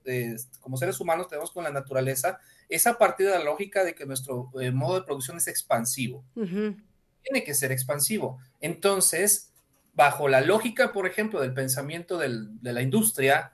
como 0.60 0.76
seres 0.76 1.00
humanos 1.00 1.30
tenemos 1.30 1.52
con 1.52 1.64
la 1.64 1.72
naturaleza, 1.72 2.42
es 2.70 2.88
a 2.88 2.98
partir 2.98 3.28
de 3.28 3.34
la 3.34 3.44
lógica 3.44 3.84
de 3.84 3.96
que 3.96 4.06
nuestro 4.06 4.52
eh, 4.60 4.72
modo 4.72 5.00
de 5.00 5.06
producción 5.06 5.38
es 5.38 5.48
expansivo. 5.48 6.24
Tiene 6.34 7.44
que 7.44 7.54
ser 7.54 7.72
expansivo. 7.72 8.40
Entonces, 8.62 9.52
bajo 9.94 10.28
la 10.28 10.42
lógica, 10.42 10.94
por 10.94 11.08
ejemplo, 11.08 11.42
del 11.42 11.54
pensamiento 11.54 12.18
de 12.18 12.74
la 12.74 12.82
industria, 12.82 13.54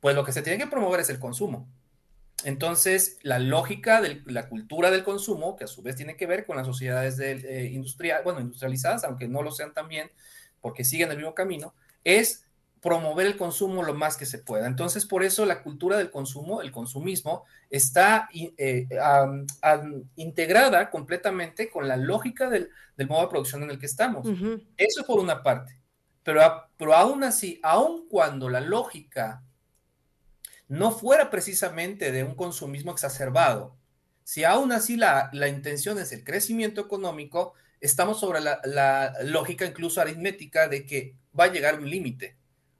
pues 0.00 0.14
lo 0.14 0.24
que 0.24 0.32
se 0.32 0.42
tiene 0.42 0.58
que 0.58 0.70
promover 0.70 1.00
es 1.00 1.10
el 1.10 1.18
consumo. 1.18 1.68
Entonces, 2.44 3.18
la 3.22 3.40
lógica 3.40 4.00
de 4.00 4.22
la 4.26 4.48
cultura 4.48 4.90
del 4.90 5.02
consumo, 5.02 5.56
que 5.56 5.64
a 5.64 5.68
su 5.68 5.82
vez 5.82 5.96
tiene 5.96 6.16
que 6.16 6.26
ver 6.26 6.46
con 6.46 6.56
las 6.56 6.66
sociedades 6.66 7.16
de, 7.16 7.32
eh, 7.32 8.20
bueno, 8.22 8.40
industrializadas, 8.40 9.02
aunque 9.04 9.26
no 9.26 9.42
lo 9.42 9.50
sean 9.50 9.74
también, 9.74 10.10
porque 10.60 10.84
siguen 10.84 11.10
el 11.10 11.16
mismo 11.16 11.34
camino, 11.34 11.74
es 12.04 12.44
promover 12.80 13.26
el 13.26 13.36
consumo 13.36 13.82
lo 13.82 13.94
más 13.94 14.16
que 14.16 14.26
se 14.26 14.38
pueda. 14.38 14.66
Entonces, 14.66 15.04
por 15.04 15.22
eso 15.22 15.44
la 15.46 15.62
cultura 15.62 15.96
del 15.96 16.10
consumo, 16.10 16.62
el 16.62 16.70
consumismo, 16.70 17.44
está 17.70 18.28
eh, 18.34 18.86
integrada 20.16 20.90
completamente 20.90 21.70
con 21.70 21.88
la 21.88 21.96
lógica 21.96 22.48
del, 22.48 22.70
modo 23.08 23.22
de 23.22 23.28
producción 23.28 23.62
en 23.62 23.70
el 23.70 23.78
que 23.78 23.86
estamos. 23.86 24.26
Eso 24.76 25.04
por 25.04 25.20
una 25.20 25.42
parte. 25.42 25.78
Pero, 26.22 26.40
pero 26.76 26.94
aún 26.94 27.24
así, 27.24 27.58
aun 27.62 28.06
cuando 28.08 28.48
la 28.48 28.60
lógica 28.60 29.42
no 30.68 30.92
fuera 30.92 31.30
precisamente 31.30 32.12
de 32.12 32.24
un 32.24 32.34
consumismo 32.34 32.92
exacerbado, 32.92 33.76
Si 34.24 34.44
aún 34.44 34.72
así 34.72 34.98
la, 34.98 35.30
la 35.32 35.48
intención 35.48 35.98
es 35.98 36.12
el 36.12 36.22
crecimiento 36.22 36.82
económico, 36.82 37.54
estamos 37.80 38.20
sobre 38.20 38.40
la, 38.40 38.60
la, 38.64 39.14
lógica 39.24 39.64
incluso 39.64 40.02
aritmética 40.02 40.68
de 40.68 40.84
que 40.84 41.14
va 41.38 41.44
a 41.44 41.52
llegar 41.52 41.78
un 41.78 41.88
límite 41.88 42.37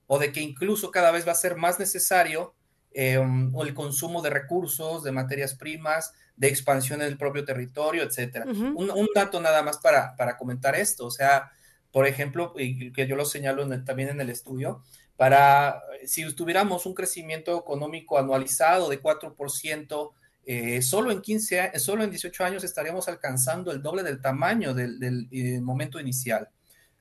o 0.08 0.18
de 0.18 0.32
que 0.32 0.40
incluso 0.40 0.90
cada 0.90 1.12
vez 1.12 1.28
va 1.28 1.32
a 1.32 1.36
ser 1.36 1.54
más 1.54 1.78
necesario 1.78 2.54
eh, 2.92 3.22
el 3.62 3.74
consumo 3.74 4.22
de 4.22 4.30
recursos, 4.30 5.04
de 5.04 5.12
materias 5.12 5.54
primas, 5.54 6.12
de 6.36 6.48
expansión 6.48 7.00
en 7.02 7.08
el 7.08 7.18
propio 7.18 7.44
territorio, 7.44 8.02
etcétera. 8.02 8.46
Uh 8.46 8.52
-huh. 8.52 8.74
un, 8.74 8.90
un, 8.90 9.08
dato 9.14 9.40
nada 9.40 9.62
más 9.62 9.78
para, 9.78 10.16
para 10.16 10.36
comentar 10.36 10.74
esto, 10.74 11.06
o 11.06 11.10
sea, 11.10 11.52
por 11.92 12.06
ejemplo, 12.06 12.54
y 12.56 12.92
que 12.92 13.06
yo 13.06 13.16
lo 13.16 13.24
señalo 13.24 13.62
en 13.62 13.72
el, 13.72 13.84
también 13.84 14.08
en 14.08 14.20
el 14.20 14.30
estudio, 14.30 14.82
para 15.16 15.82
si 16.06 16.32
tuviéramos 16.34 16.86
un 16.86 16.94
crecimiento 16.94 17.58
económico 17.58 18.18
anualizado 18.18 18.88
de 18.88 19.02
4%, 19.02 20.12
eh, 20.46 20.80
solo 20.80 21.10
en 21.10 21.20
15, 21.20 21.78
solo 21.78 22.04
en 22.04 22.10
18 22.10 22.44
años 22.44 22.64
estaríamos 22.64 23.08
alcanzando 23.08 23.70
el 23.70 23.82
doble 23.82 24.02
del 24.02 24.22
tamaño 24.22 24.72
del, 24.72 24.98
del, 24.98 25.28
del 25.28 25.56
eh, 25.56 25.60
momento 25.60 26.00
inicial. 26.00 26.48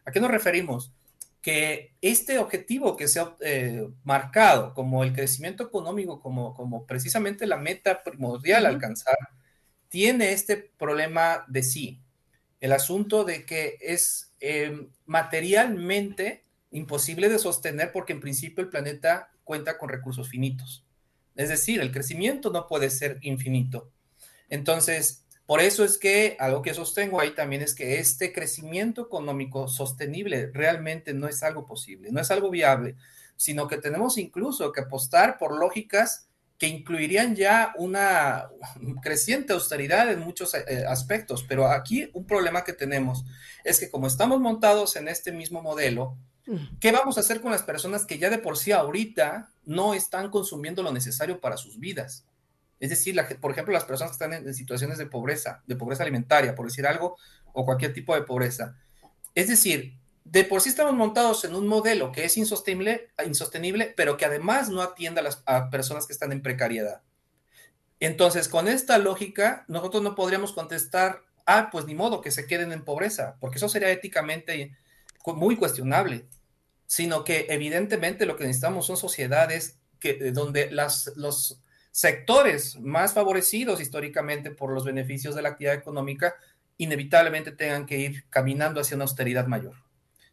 ¿A 0.04 0.12
qué 0.12 0.20
nos 0.20 0.32
referimos? 0.32 0.92
Que 1.48 1.94
este 2.02 2.40
objetivo 2.40 2.98
que 2.98 3.08
se 3.08 3.22
ha 3.22 3.38
eh, 3.40 3.88
marcado 4.04 4.74
como 4.74 5.06
el 5.06 5.14
crecimiento 5.14 5.64
económico, 5.64 6.20
como, 6.20 6.54
como 6.54 6.86
precisamente 6.86 7.48
la 7.48 7.56
meta 7.56 8.04
primordial 8.04 8.66
a 8.66 8.70
alcanzar, 8.70 9.16
tiene 9.88 10.34
este 10.34 10.58
problema 10.58 11.46
de 11.48 11.64
sí. 11.64 12.02
El 12.60 12.74
asunto 12.74 13.24
de 13.24 13.46
que 13.46 13.78
es 13.80 14.34
eh, 14.42 14.90
materialmente 15.06 16.44
imposible 16.72 17.30
de 17.30 17.40
sostener 17.40 17.94
porque 17.94 18.12
en 18.12 18.20
principio 18.20 18.62
el 18.62 18.70
planeta 18.70 19.32
cuenta 19.46 19.78
con 19.78 19.88
recursos 19.88 20.28
finitos. 20.28 20.84
Es 21.38 21.48
decir, 21.48 21.80
el 21.80 21.94
crecimiento 21.94 22.52
no 22.52 22.68
puede 22.68 22.90
ser 22.90 23.20
infinito. 23.22 23.90
Entonces, 24.50 25.24
por 25.48 25.62
eso 25.62 25.84
es 25.86 25.98
que 25.98 26.36
algo 26.40 26.62
que 26.62 26.74
sostengo 26.74 27.20
ahí 27.20 27.32
también 27.32 27.62
es 27.62 27.74
que 27.74 28.00
este 28.00 28.34
crecimiento 28.34 29.02
económico 29.02 29.68
sostenible 29.68 30.52
realmente 30.54 31.14
no 31.14 31.28
es 31.28 31.42
algo 31.42 31.66
posible, 31.66 32.12
no 32.12 32.22
es 32.22 32.30
algo 32.30 32.52
viable, 32.52 32.96
sino 33.38 33.68
que 33.68 33.78
tenemos 33.78 34.18
incluso 34.18 34.72
que 34.74 34.82
apostar 34.82 35.38
por 35.38 35.58
lógicas 35.58 36.28
que 36.60 36.68
incluirían 36.68 37.36
ya 37.36 37.74
una 37.78 38.50
creciente 39.02 39.54
austeridad 39.54 40.12
en 40.12 40.20
muchos 40.20 40.54
eh, 40.54 40.86
aspectos. 40.88 41.46
Pero 41.48 41.68
aquí 41.68 42.10
un 42.14 42.28
problema 42.28 42.64
que 42.64 42.74
tenemos 42.74 43.24
es 43.64 43.80
que 43.80 43.90
como 43.90 44.08
estamos 44.08 44.42
montados 44.42 44.98
en 44.98 45.08
este 45.08 45.32
mismo 45.32 45.62
modelo, 45.62 46.18
¿Qué 46.80 46.94
vamos 46.94 47.18
a 47.18 47.20
hacer 47.20 47.42
con 47.42 47.52
las 47.52 47.64
personas 47.64 48.06
que 48.06 48.20
ya 48.20 48.30
de 48.30 48.38
por 48.38 48.58
sí 48.58 48.72
ahorita 48.72 49.52
no 49.66 49.94
están 49.94 50.30
consumiendo 50.30 50.82
lo 50.82 50.94
necesario 50.94 51.42
para 51.42 51.58
sus 51.58 51.78
vidas? 51.78 52.26
Es 52.80 52.90
decir, 52.90 53.20
por 53.42 53.52
ejemplo, 53.52 53.74
las 53.74 53.86
personas 53.86 54.12
que 54.12 54.24
están 54.24 54.34
en, 54.34 54.54
situaciones 54.54 54.98
de 54.98 55.08
pobreza, 55.08 55.64
de 55.66 55.76
pobreza 55.76 56.04
alimentaria, 56.04 56.56
por 56.56 56.68
decir 56.68 56.86
algo, 56.86 57.18
o 57.54 57.66
cualquier 57.66 57.94
tipo 57.94 58.14
de 58.16 58.22
pobreza. 58.22 58.76
Es 59.34 59.48
decir, 59.48 59.98
de 60.24 60.44
por 60.44 60.62
sí 60.62 60.70
estamos 60.70 60.94
montados 60.94 61.44
en 61.46 61.56
un 61.56 61.68
modelo 61.68 62.12
que 62.12 62.26
es 62.26 62.38
insostenible, 62.38 63.10
insostenible 63.26 63.94
pero 63.96 64.18
que 64.18 64.26
además 64.26 64.70
no 64.70 64.82
atiende 64.82 65.22
a 65.22 65.58
a 65.58 65.70
personas 65.70 66.06
que 66.06 66.14
están 66.14 66.32
en 66.32 66.42
precariedad. 66.42 67.02
Entonces, 68.00 68.48
con 68.48 68.68
esta 68.68 68.98
lógica, 69.00 69.66
nosotros 69.68 70.04
no 70.04 70.14
podríamos 70.14 70.54
contestar, 70.54 71.24
ah, 71.46 71.70
pues 71.72 71.86
ni 71.86 71.96
modo 71.96 72.22
que 72.22 72.30
se 72.30 72.46
queden 72.46 72.72
en 72.72 72.86
pobreza, 72.86 73.38
porque 73.40 73.58
eso 73.58 73.70
sería 73.70 73.90
éticamente 73.90 74.78
muy 75.26 75.56
cuestionable 75.56 76.28
sino 76.88 77.26
que 77.26 77.48
evidentemente 77.50 78.26
lo 78.26 78.38
que 78.38 78.46
necesitamos 78.46 78.88
son 78.88 78.98
sociedades 78.98 79.78
que, 80.00 80.32
donde 80.32 80.72
las, 80.72 81.12
los 81.16 81.62
sectores 81.98 82.80
más 82.80 83.14
favorecidos 83.14 83.82
históricamente 83.82 84.52
por 84.52 84.72
los 84.72 84.86
beneficios 84.86 85.34
de 85.34 85.42
la 85.42 85.50
actividad 85.50 85.74
económica 85.74 86.36
inevitablemente 86.78 87.52
tengan 87.52 87.88
que 87.88 87.98
ir 87.98 88.26
caminando 88.30 88.80
hacia 88.80 88.94
una 88.94 89.06
austeridad 89.06 89.48
mayor. 89.48 89.74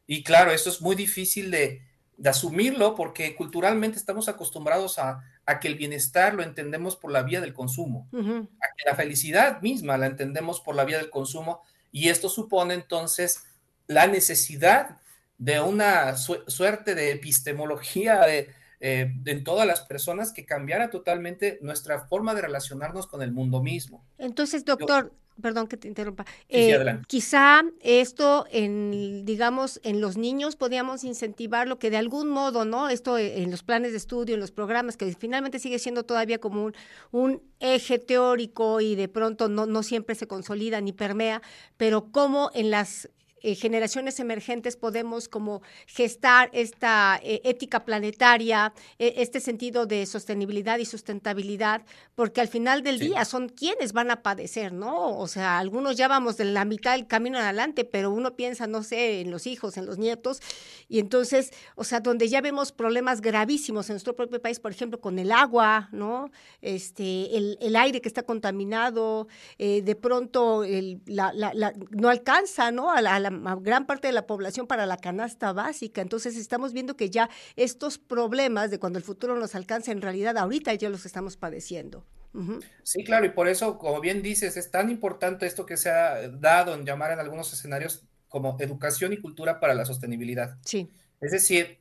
Y 0.07 0.23
claro, 0.23 0.51
eso 0.51 0.69
es 0.69 0.83
muy 0.83 0.95
difícil 0.95 1.51
de, 1.51 1.81
de 2.19 2.29
asumirlo 2.29 2.95
porque 2.95 3.35
culturalmente 3.35 3.97
estamos 3.97 4.29
acostumbrados 4.29 4.99
a, 4.99 5.23
a, 5.47 5.59
que 5.59 5.69
el 5.69 5.77
bienestar 5.77 6.35
lo 6.35 6.43
entendemos 6.43 6.97
por 6.97 7.11
la 7.11 7.23
vía 7.23 7.41
del 7.41 7.55
consumo, 7.55 8.11
uh 8.13 8.19
-huh. 8.19 8.49
a 8.61 8.67
que 8.77 8.85
la 8.85 8.95
felicidad 8.95 9.63
misma 9.63 9.97
la 9.97 10.05
entendemos 10.05 10.61
por 10.61 10.75
la 10.75 10.85
vía 10.85 10.99
del 10.99 11.09
consumo 11.09 11.63
y 11.91 12.11
esto 12.11 12.29
supone 12.29 12.75
entonces 12.75 13.43
la 13.87 14.07
necesidad 14.07 14.99
de 15.39 15.61
una 15.61 16.19
su 16.19 16.45
suerte 16.47 16.95
de 16.95 17.13
epistemología 17.13 18.21
de, 18.27 18.53
eh, 18.87 19.11
de, 19.23 19.37
todas 19.37 19.67
las 19.67 19.81
personas 19.81 20.31
que 20.31 20.45
cambiara 20.45 20.91
totalmente 20.91 21.59
nuestra 21.63 22.01
forma 22.01 22.35
de 22.35 22.43
relacionarnos 22.43 23.07
con 23.07 23.23
el 23.23 23.33
mundo 23.33 23.63
mismo. 23.63 24.05
Entonces, 24.19 24.67
doctor, 24.67 25.11
Yo, 25.11 25.41
perdón 25.41 25.69
que 25.69 25.79
te 25.79 25.89
interrumpa, 25.89 26.27
eh, 26.51 26.99
quizá 27.07 27.63
esto 27.81 28.45
en, 28.51 29.25
digamos, 29.25 29.81
en 29.85 30.03
los 30.03 30.19
niños 30.19 30.57
podríamos 30.57 31.03
incentivar 31.03 31.67
lo 31.67 31.79
que 31.79 31.89
de 31.89 31.97
algún 31.97 32.29
modo, 32.29 32.67
¿no? 32.67 32.91
Esto 32.91 33.17
en 33.17 33.51
los 33.51 33.63
planes 33.63 33.93
de 33.93 33.97
estudio, 33.97 34.35
en 34.35 34.41
los 34.41 34.51
programas, 34.51 34.99
que 34.99 35.11
finalmente 35.15 35.61
sigue 35.61 35.79
siendo 35.79 36.05
todavía 36.05 36.37
como 36.37 36.65
un, 36.65 36.75
un 37.11 37.43
eje 37.61 37.99
teórico 37.99 38.83
y 38.83 38.97
de 38.97 39.09
pronto 39.09 39.49
no, 39.49 39.65
no 39.65 39.83
siempre 39.83 40.15
se 40.15 40.27
consolida 40.27 40.83
ni 40.83 40.93
permea, 40.93 41.41
pero 41.79 42.13
cómo 42.13 42.51
en 42.53 42.71
las 42.71 43.09
eh, 43.45 43.55
generaciones 43.55 44.19
emergentes 44.21 44.75
podemos 44.75 45.29
como 45.29 45.61
gestar 45.87 46.49
esta 46.55 47.21
eh, 47.23 47.43
ética 47.45 47.85
planetaria, 47.85 48.73
eh, 48.99 49.17
este 49.19 49.39
sentido 49.39 49.85
de 49.85 50.07
sostenibilidad 50.07 50.79
y 50.79 50.87
sustentabilidad, 50.87 51.83
porque 52.15 52.41
al 52.41 52.49
final 52.49 52.83
del 52.83 52.99
sí. 52.99 53.09
día 53.09 53.27
son 53.27 53.51
quienes 53.51 53.93
van 53.93 54.11
a 54.11 54.23
padecer, 54.23 54.73
¿no? 54.73 55.19
O 55.19 55.29
sea, 55.29 55.59
algunos 55.59 55.95
ya 55.99 56.09
vamos 56.09 56.39
de 56.39 56.47
la 56.47 56.65
mitad 56.65 56.93
del 56.97 57.07
camino 57.07 57.37
adelante, 57.39 57.85
pero 57.85 58.11
uno 58.11 58.35
piensa, 58.35 58.67
no 58.67 58.83
sé, 58.83 59.21
en 59.21 59.31
los 59.31 59.47
hijos, 59.47 59.77
en 59.77 59.85
los 59.85 59.99
nietos, 59.99 60.41
y 60.89 60.99
entonces, 60.99 61.51
o 61.75 61.85
sea, 61.85 62.01
donde 62.01 62.29
ya 62.29 62.41
vemos 62.41 62.73
problemas 62.73 63.21
gravísimos 63.21 63.91
en 63.91 63.95
nuestro 63.97 64.17
propio 64.17 64.41
país, 64.41 64.59
por 64.59 64.71
ejemplo, 64.71 65.03
con 65.03 65.19
el 65.19 65.31
agua, 65.31 65.91
¿no? 65.93 66.31
Este, 66.63 67.37
el, 67.37 67.59
el 67.61 67.77
aire 67.77 68.01
que 68.01 68.09
está 68.09 68.23
contaminado, 68.23 69.29
eh, 69.59 69.83
de 69.83 69.97
pronto 69.97 70.65
el, 70.65 71.03
la, 71.05 71.31
la, 71.35 71.53
la, 71.53 71.75
no 71.91 72.09
alcanza, 72.09 72.73
¿no? 72.73 72.91
A 72.91 73.03
la, 73.03 73.17
a 73.17 73.21
la 73.21 73.34
gran 73.61 73.87
parte 73.87 74.09
de 74.09 74.13
la 74.13 74.27
población 74.27 74.67
para 74.67 74.87
la 74.87 74.97
canasta 74.97 75.53
básica. 75.53 76.01
Entonces 76.03 76.37
estamos 76.37 76.73
viendo 76.73 76.97
que 76.97 77.11
ya 77.11 77.31
estos 77.57 77.99
problemas 77.99 78.71
de 78.71 78.79
cuando 78.79 78.99
el 78.99 79.05
futuro 79.05 79.37
nos 79.37 79.55
alcance, 79.55 79.91
en 79.91 80.03
realidad 80.03 80.37
ahorita 80.37 80.75
ya 80.75 80.91
los 80.91 81.07
estamos 81.07 81.37
padeciendo. 81.37 82.05
Uh 82.35 82.41
-huh. 82.41 82.65
Sí, 82.83 83.05
claro, 83.05 83.27
y 83.27 83.31
por 83.31 83.49
eso, 83.49 83.79
como 83.79 84.01
bien 84.01 84.23
dices, 84.23 84.57
es 84.57 84.71
tan 84.71 84.91
importante 84.91 85.47
esto 85.47 85.67
que 85.67 85.77
se 85.77 85.91
ha 85.91 86.29
dado 86.29 86.75
en 86.75 86.85
llamar 86.85 87.13
en 87.13 87.21
algunos 87.21 87.53
escenarios 87.53 88.05
como 88.29 88.57
educación 88.59 89.13
y 89.13 89.19
cultura 89.19 89.61
para 89.61 89.75
la 89.75 89.85
sostenibilidad. 89.85 90.59
Sí. 90.65 90.91
Es 91.21 91.31
decir, 91.31 91.79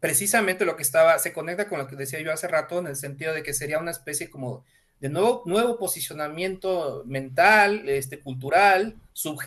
precisamente 0.00 0.64
lo 0.64 0.74
que 0.76 0.82
estaba, 0.82 1.18
se 1.18 1.32
conecta 1.32 1.68
con 1.68 1.78
lo 1.78 1.86
que 1.86 1.96
decía 1.96 2.20
yo 2.22 2.32
hace 2.32 2.48
rato, 2.48 2.78
en 2.78 2.86
el 2.86 2.96
sentido 2.96 3.34
de 3.34 3.42
que 3.42 3.52
sería 3.52 3.78
una 3.78 3.90
especie 3.90 4.30
como 4.30 4.64
de 5.00 5.08
nuevo, 5.08 5.42
nuevo 5.46 5.78
posicionamiento 5.78 7.02
mental, 7.06 7.88
este, 7.88 8.20
cultural, 8.20 8.96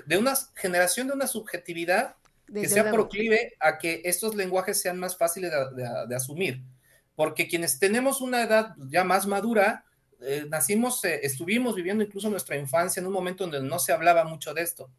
de 0.06 0.18
una 0.18 0.34
generación 0.56 1.08
de 1.08 1.14
una 1.14 1.28
subjetividad 1.28 2.16
Desde 2.48 2.62
que 2.62 2.74
sea 2.74 2.92
proclive 2.92 3.54
a 3.60 3.78
que 3.78 4.02
estos 4.04 4.36
lenguajes 4.36 4.82
sean 4.82 4.98
más 4.98 5.16
fáciles 5.16 5.52
de, 5.52 5.84
de, 5.84 5.90
de, 6.08 6.16
asumir. 6.16 6.64
Porque 7.16 7.48
quienes 7.48 7.78
tenemos 7.78 8.20
una 8.20 8.42
edad 8.42 8.74
ya 8.90 9.04
más 9.04 9.28
madura, 9.28 9.86
eh, 10.22 10.46
nacimos, 10.50 11.04
eh, 11.06 11.20
estuvimos 11.22 11.76
viviendo 11.76 12.04
incluso 12.04 12.30
nuestra 12.30 12.58
infancia 12.58 13.00
en 13.00 13.08
un 13.08 13.14
momento 13.14 13.44
donde 13.44 13.62
no 13.62 13.78
se 13.78 13.94
hablaba 13.94 14.24
mucho 14.24 14.56
de 14.56 14.64
esto. 14.64 14.90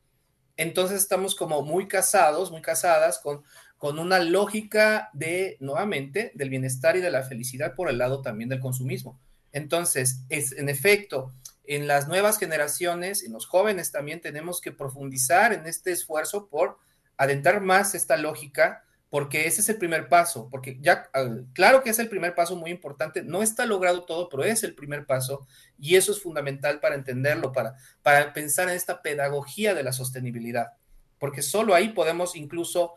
Entonces 0.56 0.98
estamos 1.02 1.34
como 1.34 1.62
muy 1.62 1.88
casados, 1.88 2.52
muy 2.52 2.62
casadas 2.62 3.18
con, 3.18 3.42
con 3.76 3.98
una 3.98 4.20
lógica 4.20 5.10
de, 5.12 5.56
nuevamente, 5.58 6.30
del 6.34 6.50
bienestar 6.50 6.96
y 6.96 7.00
de 7.00 7.10
la 7.10 7.24
felicidad 7.24 7.74
por 7.74 7.90
el 7.90 7.98
lado 7.98 8.22
también 8.22 8.48
del 8.48 8.60
consumismo. 8.60 9.18
Entonces, 9.54 10.24
es, 10.30 10.50
en 10.50 10.68
efecto, 10.68 11.32
en 11.62 11.86
las 11.86 12.08
nuevas 12.08 12.38
generaciones, 12.38 13.22
en 13.22 13.32
los 13.32 13.46
jóvenes 13.46 13.92
también 13.92 14.20
tenemos 14.20 14.60
que 14.60 14.72
profundizar 14.72 15.52
en 15.52 15.66
este 15.66 15.92
esfuerzo 15.92 16.48
por 16.48 16.78
adentrar 17.16 17.60
más 17.60 17.94
esta 17.94 18.16
lógica, 18.16 18.82
porque 19.10 19.46
ese 19.46 19.60
es 19.60 19.68
el 19.68 19.78
primer 19.78 20.08
paso, 20.08 20.48
porque 20.50 20.76
ya, 20.80 21.08
claro 21.52 21.84
que 21.84 21.90
es 21.90 22.00
el 22.00 22.08
primer 22.08 22.34
paso 22.34 22.56
muy 22.56 22.72
importante, 22.72 23.22
no 23.22 23.44
está 23.44 23.64
logrado 23.64 24.04
todo, 24.04 24.28
pero 24.28 24.42
es 24.42 24.64
el 24.64 24.74
primer 24.74 25.06
paso 25.06 25.46
y 25.78 25.94
eso 25.94 26.10
es 26.10 26.20
fundamental 26.20 26.80
para 26.80 26.96
entenderlo, 26.96 27.52
para, 27.52 27.76
para 28.02 28.32
pensar 28.32 28.68
en 28.68 28.74
esta 28.74 29.02
pedagogía 29.02 29.72
de 29.72 29.84
la 29.84 29.92
sostenibilidad, 29.92 30.72
porque 31.20 31.42
solo 31.42 31.76
ahí 31.76 31.90
podemos 31.90 32.34
incluso 32.34 32.94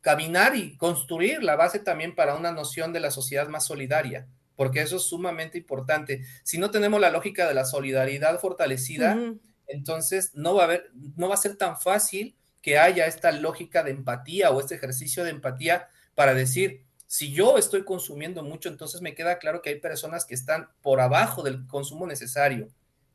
caminar 0.00 0.54
y 0.54 0.76
construir 0.76 1.42
la 1.42 1.56
base 1.56 1.80
también 1.80 2.14
para 2.14 2.36
una 2.36 2.52
noción 2.52 2.92
de 2.92 3.00
la 3.00 3.10
sociedad 3.10 3.48
más 3.48 3.66
solidaria 3.66 4.28
porque 4.60 4.82
eso 4.82 4.96
es 4.96 5.04
sumamente 5.04 5.56
importante. 5.56 6.20
Si 6.42 6.58
no 6.58 6.70
tenemos 6.70 7.00
la 7.00 7.08
lógica 7.08 7.48
de 7.48 7.54
la 7.54 7.64
solidaridad 7.64 8.38
fortalecida, 8.38 9.16
uh 9.16 9.18
-huh. 9.18 9.40
entonces 9.68 10.32
no 10.34 10.54
va 10.54 10.60
a 10.60 10.64
haber, 10.66 10.90
no 11.16 11.30
va 11.30 11.34
a 11.34 11.38
ser 11.38 11.56
tan 11.56 11.80
fácil 11.80 12.36
que 12.60 12.78
haya 12.78 13.06
esta 13.06 13.32
lógica 13.32 13.82
de 13.82 13.92
empatía 13.92 14.50
o 14.50 14.60
este 14.60 14.74
ejercicio 14.74 15.24
de 15.24 15.30
empatía 15.30 15.88
para 16.14 16.34
decir, 16.34 16.84
si 17.06 17.32
yo 17.32 17.56
estoy 17.56 17.84
consumiendo 17.86 18.42
mucho, 18.42 18.68
entonces 18.68 19.00
me 19.00 19.14
queda 19.14 19.38
claro 19.38 19.62
que 19.62 19.70
hay 19.70 19.80
personas 19.80 20.26
que 20.26 20.34
están 20.34 20.68
por 20.82 21.00
abajo 21.00 21.42
del 21.42 21.66
consumo 21.66 22.06
necesario. 22.06 22.68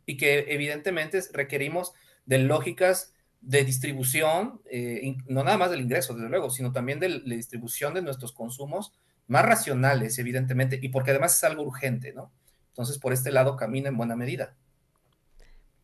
y 0.07 0.17
que 0.17 0.45
evidentemente 0.47 1.19
requerimos 1.31 1.93
de 2.25 2.39
lógicas 2.39 3.13
de 3.41 3.63
distribución, 3.63 4.61
eh, 4.65 5.15
no 5.27 5.43
nada 5.43 5.57
más 5.57 5.69
del 5.69 5.81
ingreso, 5.81 6.15
desde 6.15 6.29
luego, 6.29 6.49
sino 6.49 6.71
también 6.71 6.99
de 6.99 7.09
la 7.09 7.35
distribución 7.35 7.93
de 7.93 8.01
nuestros 8.01 8.31
consumos 8.31 8.93
más 9.27 9.45
racionales, 9.45 10.17
evidentemente, 10.19 10.79
y 10.81 10.89
porque 10.89 11.11
además 11.11 11.35
es 11.37 11.43
algo 11.43 11.63
urgente, 11.63 12.13
¿no? 12.13 12.31
Entonces, 12.69 12.99
por 12.99 13.13
este 13.13 13.31
lado 13.31 13.55
camina 13.55 13.89
en 13.89 13.97
buena 13.97 14.15
medida. 14.15 14.55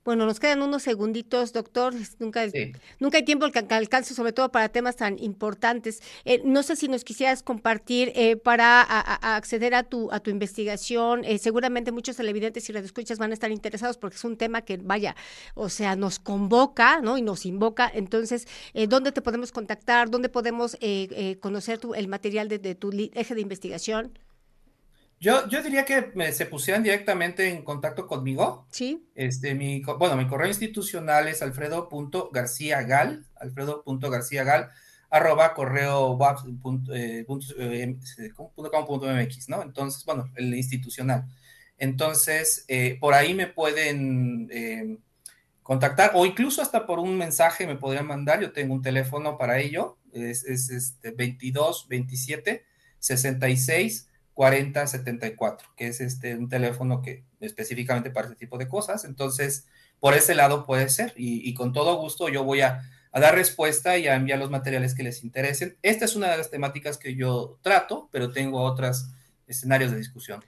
Bueno, 0.03 0.25
nos 0.25 0.39
quedan 0.39 0.63
unos 0.63 0.81
segunditos, 0.81 1.53
doctor. 1.53 1.93
Nunca, 2.17 2.43
nunca 2.99 3.17
hay 3.17 3.23
tiempo 3.23 3.51
que 3.51 3.59
alcance, 3.59 4.15
sobre 4.15 4.33
todo 4.33 4.51
para 4.51 4.69
temas 4.69 4.95
tan 4.95 5.19
importantes. 5.19 6.01
Eh, 6.25 6.41
no 6.43 6.63
sé 6.63 6.75
si 6.75 6.87
nos 6.87 7.03
quisieras 7.03 7.43
compartir 7.43 8.11
eh, 8.15 8.35
para 8.35 8.81
acceder 8.81 9.75
a 9.75 9.83
tu, 9.83 10.11
a 10.11 10.19
tu 10.19 10.31
investigación. 10.31 11.23
Eh, 11.23 11.37
seguramente 11.37 11.91
muchos 11.91 12.17
televidentes 12.17 12.67
y 12.67 12.73
radioescuchas 12.73 13.19
van 13.19 13.29
a 13.29 13.35
estar 13.35 13.51
interesados 13.51 13.99
porque 13.99 14.15
es 14.15 14.23
un 14.23 14.37
tema 14.37 14.63
que, 14.63 14.77
vaya, 14.77 15.15
o 15.53 15.69
sea, 15.69 15.95
nos 15.95 16.17
convoca 16.17 16.99
¿no? 17.01 17.19
y 17.19 17.21
nos 17.21 17.45
invoca. 17.45 17.91
Entonces, 17.93 18.47
¿dónde 18.89 19.11
te 19.11 19.21
podemos 19.21 19.51
contactar? 19.51 20.09
¿Dónde 20.09 20.29
podemos 20.29 20.77
conocer 21.41 21.77
tu, 21.77 21.93
el 21.93 22.07
material 22.07 22.49
de, 22.49 22.57
de 22.57 22.73
tu 22.73 22.89
eje 23.13 23.35
de 23.35 23.41
investigación? 23.41 24.17
Yo, 25.21 25.47
yo 25.49 25.61
diría 25.61 25.85
que 25.85 26.33
se 26.33 26.47
pusieran 26.47 26.81
directamente 26.81 27.47
en 27.47 27.63
contacto 27.63 28.07
conmigo. 28.07 28.65
Sí. 28.71 29.07
Este, 29.13 29.53
mi, 29.53 29.83
bueno, 29.99 30.17
mi 30.17 30.25
correo 30.25 30.47
institucional 30.47 31.27
es 31.27 31.43
alfredo.garciagal, 31.43 33.27
alfredo.garciagal, 33.35 34.71
arroba 35.11 35.53
correo 35.53 36.17
eh, 36.91 37.23
.mx, 37.27 39.49
¿no? 39.49 39.61
Entonces, 39.61 40.03
bueno, 40.05 40.27
el 40.37 40.55
institucional. 40.55 41.27
Entonces, 41.77 42.65
eh, 42.67 42.97
por 42.99 43.13
ahí 43.13 43.35
me 43.35 43.45
pueden 43.45 44.49
eh, 44.51 44.97
contactar 45.61 46.13
o 46.15 46.25
incluso 46.25 46.63
hasta 46.63 46.87
por 46.87 46.97
un 46.97 47.15
mensaje 47.15 47.67
me 47.67 47.75
podrían 47.75 48.07
mandar. 48.07 48.41
Yo 48.41 48.53
tengo 48.53 48.73
un 48.73 48.81
teléfono 48.81 49.37
para 49.37 49.59
ello, 49.59 49.99
es, 50.13 50.45
es 50.45 50.71
este 50.71 51.11
22 51.11 51.87
27 51.89 52.65
66 52.97 54.07
4074, 54.33 55.69
que 55.75 55.87
es 55.87 56.01
este 56.01 56.35
un 56.35 56.49
teléfono 56.49 57.01
que 57.01 57.23
específicamente 57.39 58.11
para 58.11 58.27
este 58.27 58.37
tipo 58.37 58.57
de 58.57 58.67
cosas. 58.67 59.05
Entonces, 59.05 59.67
por 59.99 60.13
ese 60.13 60.35
lado 60.35 60.65
puede 60.65 60.89
ser 60.89 61.13
y, 61.15 61.53
con 61.53 61.73
todo 61.73 61.97
gusto 61.97 62.29
yo 62.29 62.43
voy 62.43 62.61
a, 62.61 62.81
a, 63.11 63.19
dar 63.19 63.35
respuesta 63.35 63.97
y 63.97 64.07
a 64.07 64.15
enviar 64.15 64.39
los 64.39 64.49
materiales 64.49 64.95
que 64.95 65.03
les 65.03 65.23
interesen. 65.23 65.77
Esta 65.81 66.05
es 66.05 66.15
una 66.15 66.29
de 66.29 66.37
las 66.37 66.49
temáticas 66.49 66.97
que 66.97 67.15
yo 67.15 67.59
trato, 67.61 68.09
pero 68.11 68.31
tengo 68.31 68.61
otros 68.61 69.11
escenarios 69.47 69.91
de 69.91 69.97
discusión. 69.97 70.43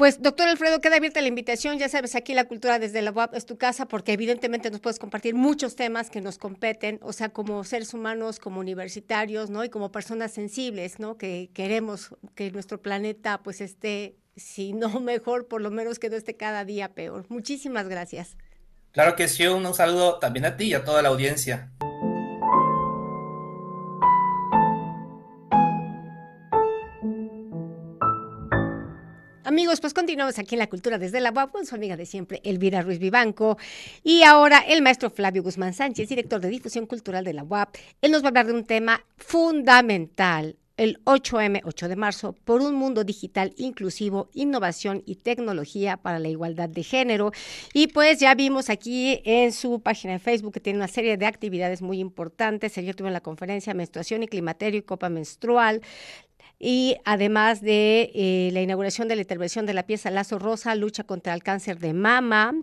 Pues, 0.00 0.22
doctor 0.22 0.48
Alfredo, 0.48 0.80
queda 0.80 0.96
abierta 0.96 1.20
la 1.20 1.28
invitación. 1.28 1.78
Ya 1.78 1.90
sabes, 1.90 2.14
aquí 2.14 2.32
la 2.32 2.46
cultura 2.46 2.78
desde 2.78 3.02
la 3.02 3.10
UAP 3.10 3.34
es 3.34 3.44
tu 3.44 3.58
casa, 3.58 3.84
porque 3.84 4.14
evidentemente 4.14 4.70
nos 4.70 4.80
puedes 4.80 4.98
compartir 4.98 5.34
muchos 5.34 5.76
temas 5.76 6.08
que 6.08 6.22
nos 6.22 6.38
competen, 6.38 6.98
o 7.02 7.12
sea, 7.12 7.28
como 7.28 7.62
seres 7.64 7.92
humanos, 7.92 8.38
como 8.38 8.60
universitarios, 8.60 9.50
¿no? 9.50 9.62
Y 9.62 9.68
como 9.68 9.92
personas 9.92 10.32
sensibles, 10.32 11.00
¿no? 11.00 11.18
Que 11.18 11.50
queremos 11.52 12.14
que 12.34 12.50
nuestro 12.50 12.80
planeta, 12.80 13.42
pues, 13.42 13.60
esté, 13.60 14.16
si 14.36 14.72
no 14.72 14.88
mejor, 15.00 15.48
por 15.48 15.60
lo 15.60 15.70
menos 15.70 15.98
que 15.98 16.08
no 16.08 16.16
esté 16.16 16.34
cada 16.34 16.64
día 16.64 16.94
peor. 16.94 17.26
Muchísimas 17.28 17.86
gracias. 17.86 18.38
Claro 18.92 19.16
que 19.16 19.28
sí, 19.28 19.46
un 19.46 19.74
saludo 19.74 20.18
también 20.18 20.46
a 20.46 20.56
ti 20.56 20.68
y 20.68 20.72
a 20.72 20.82
toda 20.82 21.02
la 21.02 21.10
audiencia. 21.10 21.72
Amigos, 29.50 29.80
pues 29.80 29.94
continuamos 29.94 30.38
aquí 30.38 30.54
en 30.54 30.60
la 30.60 30.68
cultura 30.68 30.96
desde 30.96 31.20
la 31.20 31.32
UAP 31.32 31.50
con 31.50 31.66
su 31.66 31.74
amiga 31.74 31.96
de 31.96 32.06
siempre, 32.06 32.40
Elvira 32.44 32.82
Ruiz 32.82 33.00
Vivanco. 33.00 33.58
Y 34.04 34.22
ahora 34.22 34.60
el 34.60 34.80
maestro 34.80 35.10
Flavio 35.10 35.42
Guzmán 35.42 35.74
Sánchez, 35.74 36.08
director 36.08 36.40
de 36.40 36.48
difusión 36.48 36.86
cultural 36.86 37.24
de 37.24 37.32
la 37.32 37.42
UAP. 37.42 37.74
Él 38.00 38.12
nos 38.12 38.22
va 38.22 38.26
a 38.26 38.28
hablar 38.28 38.46
de 38.46 38.52
un 38.52 38.64
tema 38.64 39.04
fundamental, 39.16 40.54
el 40.76 41.02
8M, 41.02 41.62
8 41.64 41.88
de 41.88 41.96
marzo, 41.96 42.36
por 42.44 42.62
un 42.62 42.76
mundo 42.76 43.02
digital 43.02 43.52
inclusivo, 43.56 44.30
innovación 44.34 45.02
y 45.04 45.16
tecnología 45.16 45.96
para 45.96 46.20
la 46.20 46.28
igualdad 46.28 46.68
de 46.68 46.84
género. 46.84 47.32
Y 47.74 47.88
pues 47.88 48.20
ya 48.20 48.36
vimos 48.36 48.70
aquí 48.70 49.20
en 49.24 49.50
su 49.50 49.80
página 49.80 50.12
de 50.12 50.20
Facebook 50.20 50.54
que 50.54 50.60
tiene 50.60 50.78
una 50.78 50.86
serie 50.86 51.16
de 51.16 51.26
actividades 51.26 51.82
muy 51.82 51.98
importantes. 51.98 52.78
Ayer 52.78 52.94
tuve 52.94 53.10
la 53.10 53.20
conferencia 53.20 53.74
Menstruación 53.74 54.22
y 54.22 54.28
Climaterio 54.28 54.78
y 54.78 54.82
Copa 54.82 55.08
Menstrual 55.08 55.82
y 56.62 56.98
además 57.06 57.62
de 57.62 58.12
eh, 58.14 58.50
la 58.52 58.60
inauguración 58.60 59.08
de 59.08 59.16
la 59.16 59.22
intervención 59.22 59.64
de 59.64 59.72
la 59.72 59.84
pieza 59.84 60.10
Lazo 60.10 60.38
Rosa, 60.38 60.74
lucha 60.74 61.04
contra 61.04 61.32
el 61.32 61.42
cáncer 61.42 61.78
de 61.78 61.94
mama, 61.94 62.54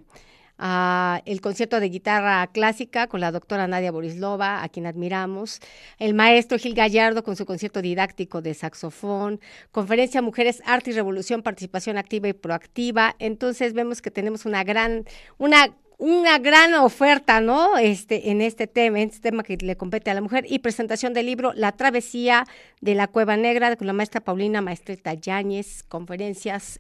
ah, 0.60 1.24
el 1.26 1.42
concierto 1.42 1.80
de 1.80 1.90
guitarra 1.90 2.46
clásica 2.54 3.08
con 3.08 3.22
la 3.22 3.32
doctora 3.32 3.68
Nadia 3.68 3.92
Borislova, 3.92 4.62
a 4.62 4.70
quien 4.70 4.86
admiramos, 4.86 5.62
el 5.98 6.14
maestro 6.14 6.60
Gil 6.60 6.76
Gallardo 6.76 7.24
con 7.24 7.36
su 7.36 7.48
concierto 7.48 7.82
didáctico 7.82 8.44
de 8.44 8.54
saxofón, 8.54 9.42
conferencia 9.72 10.22
Mujeres, 10.22 10.62
Arte 10.64 10.92
y 10.92 10.94
Revolución, 10.94 11.42
participación 11.42 11.98
activa 11.98 12.28
y 12.28 12.34
proactiva. 12.34 13.16
Entonces 13.18 13.74
vemos 13.74 14.04
que 14.04 14.12
tenemos 14.12 14.46
una 14.46 14.64
gran, 14.64 15.06
una 15.40 15.76
una 15.98 16.38
gran 16.38 16.74
oferta, 16.76 17.42
¿no? 17.42 17.78
Este, 17.78 18.30
en 18.30 18.42
este 18.42 18.68
tema, 18.68 19.00
en 19.00 19.10
este 19.10 19.22
tema 19.22 19.44
que 19.44 19.58
le 19.58 19.78
compete 19.78 20.12
a 20.12 20.14
la 20.14 20.22
mujer, 20.22 20.46
y 20.48 20.60
presentación 20.60 21.14
del 21.14 21.26
libro 21.26 21.54
La 21.54 21.72
Travesía 21.72 22.46
de 22.82 22.96
la 22.96 23.08
Cueva 23.08 23.36
Negra 23.36 23.76
con 23.76 23.88
la 23.88 23.94
maestra 23.94 24.22
Paulina 24.22 24.62
Maestreta 24.62 25.14
Yáñez, 25.14 25.84
conferencias, 25.84 26.80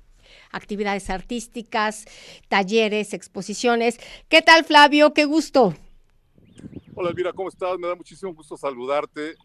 actividades 0.51 1.09
artísticas, 1.09 2.05
talleres, 2.47 3.13
exposiciones. 3.13 3.99
¿Qué 4.29 4.41
tal, 4.41 4.65
Flavio? 4.65 5.13
Qué 5.13 5.25
gusto. 5.25 5.73
Hola, 6.95 7.09
Elvira, 7.09 7.33
¿cómo 7.33 7.49
estás? 7.49 7.77
Me 7.79 7.87
da 7.87 7.95
muchísimo 7.95 8.33
gusto 8.33 8.57
saludarte 8.57 9.35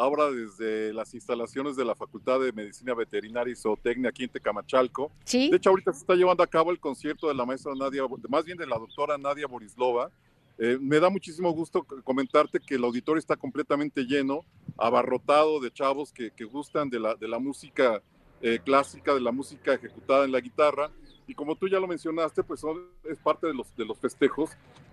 ahora 0.00 0.30
desde 0.30 0.92
las 0.94 1.12
instalaciones 1.14 1.76
de 1.76 1.84
la 1.84 1.94
Facultad 1.94 2.40
de 2.40 2.52
Medicina 2.52 2.94
Veterinaria 2.94 3.52
y 3.52 3.56
Zootecnia 3.56 4.10
aquí 4.10 4.24
en 4.24 4.30
Tecamachalco. 4.30 5.12
¿Sí? 5.24 5.50
De 5.50 5.58
hecho, 5.58 5.70
ahorita 5.70 5.92
se 5.92 6.00
está 6.00 6.14
llevando 6.14 6.42
a 6.42 6.46
cabo 6.46 6.70
el 6.70 6.80
concierto 6.80 7.28
de 7.28 7.34
la 7.34 7.44
maestra 7.44 7.74
Nadia, 7.74 8.02
más 8.28 8.44
bien 8.44 8.56
de 8.56 8.66
la 8.66 8.78
doctora 8.78 9.18
Nadia 9.18 9.46
Borislova. 9.46 10.10
Eh, 10.58 10.78
me 10.80 11.00
da 11.00 11.10
muchísimo 11.10 11.50
gusto 11.52 11.86
comentarte 12.04 12.60
que 12.60 12.74
el 12.74 12.84
auditorio 12.84 13.18
está 13.18 13.36
completamente 13.36 14.04
lleno, 14.04 14.44
abarrotado 14.76 15.60
de 15.60 15.70
chavos 15.70 16.12
que, 16.12 16.30
que 16.30 16.44
gustan 16.44 16.90
de 16.90 17.00
la, 17.00 17.14
de 17.14 17.28
la 17.28 17.38
música 17.38 18.02
eh, 18.42 18.58
clásica, 18.64 19.12
de 19.14 19.20
la 19.20 19.32
música 19.32 19.74
ejecutada 19.74 20.24
en 20.24 20.32
la 20.32 20.40
guitarra. 20.40 20.90
Y 21.30 21.34
como 21.34 21.54
tú 21.54 21.68
ya 21.68 21.78
lo 21.78 21.86
mencionaste, 21.86 22.42
pues 22.42 22.60
es 23.04 23.18
parte 23.18 23.46
de 23.46 23.54
los, 23.54 23.76
de 23.76 23.84
los 23.84 23.96
festejos 23.98 24.50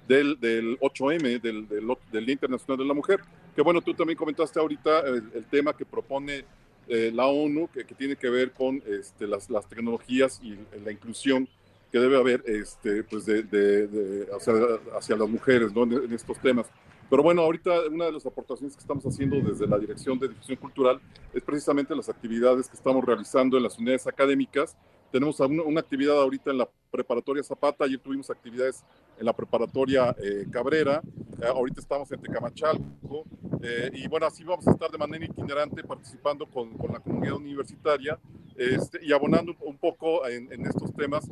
del, 0.08 0.40
del 0.40 0.80
8M, 0.82 1.42
del, 1.42 1.68
del, 1.68 1.98
del, 2.12 2.26
Día 2.28 2.34
Internacional 2.34 2.78
de 2.78 2.86
la 2.86 2.94
Mujer. 2.94 3.22
Que 3.56 3.64
bueno, 3.64 3.82
tú 3.82 3.96
también 3.96 4.20
comentaste 4.20 4.60
ahorita 4.60 5.00
el, 5.00 5.46
tema 5.50 5.76
que 5.76 5.84
propone 5.84 6.46
eh, 6.88 7.12
la 7.12 7.26
ONU, 7.26 7.68
que, 7.74 7.86
que, 7.86 7.96
tiene 7.96 8.16
que 8.16 8.30
ver 8.30 8.52
con 8.52 8.84
este, 8.86 9.26
las, 9.26 9.50
las, 9.50 9.68
tecnologías 9.68 10.40
y 10.44 10.60
la 10.86 10.92
inclusión 10.92 11.50
que 11.92 11.98
debe 11.98 12.18
haber 12.18 12.44
este, 12.46 13.04
pues 13.04 13.26
de, 13.26 13.42
de, 13.42 14.28
hacia, 14.32 14.54
hacia, 14.96 15.16
las 15.16 15.28
mujeres 15.28 15.74
¿no? 15.74 15.86
en, 15.86 16.14
estos 16.14 16.40
temas. 16.40 16.68
Pero 17.10 17.24
bueno, 17.24 17.42
ahorita 17.42 17.72
una 17.90 18.06
de 18.06 18.12
las 18.12 18.28
aportaciones 18.28 18.76
que 18.76 18.82
estamos 18.82 19.04
haciendo 19.08 19.38
desde 19.42 19.66
la 19.66 19.80
Dirección 19.80 20.20
de 20.20 20.28
Difusión 20.28 20.58
Cultural 20.58 21.02
es 21.34 21.42
precisamente 21.42 21.96
las 21.96 22.10
actividades 22.10 22.68
que 22.68 22.76
estamos 22.76 23.04
realizando 23.04 23.58
en 23.58 23.64
las 23.64 23.80
unidades 23.80 24.06
académicas 24.06 24.78
tenemos 25.12 25.40
una, 25.40 25.80
actividad 25.80 26.20
ahorita 26.20 26.52
en 26.52 26.60
la 26.60 26.70
preparatoria 26.92 27.44
Zapata, 27.44 27.86
ayer 27.86 28.00
tuvimos 28.00 28.30
actividades 28.30 28.84
en 29.18 29.26
la 29.26 29.34
preparatoria 29.34 30.16
eh, 30.22 30.46
Cabrera, 30.52 31.02
eh, 31.42 31.46
ahorita 31.46 31.82
estamos 31.82 32.12
en 32.12 32.22
Tecamachalco, 32.22 33.26
eh, 33.62 33.92
y 33.94 34.08
bueno, 34.08 34.26
así 34.26 34.44
vamos 34.44 34.68
a 34.68 34.72
estar 34.72 34.92
de 34.92 34.98
manera 34.98 35.26
itinerante 35.26 35.84
participando 35.84 36.46
con, 36.46 36.78
con 36.78 36.94
la 36.94 37.00
comunidad 37.00 37.36
universitaria 37.36 38.20
este, 38.56 39.04
y 39.04 39.14
abonando 39.14 39.56
un 39.62 39.78
poco 39.78 40.28
en, 40.28 40.52
en 40.52 40.66
estos 40.66 40.94
temas, 40.94 41.28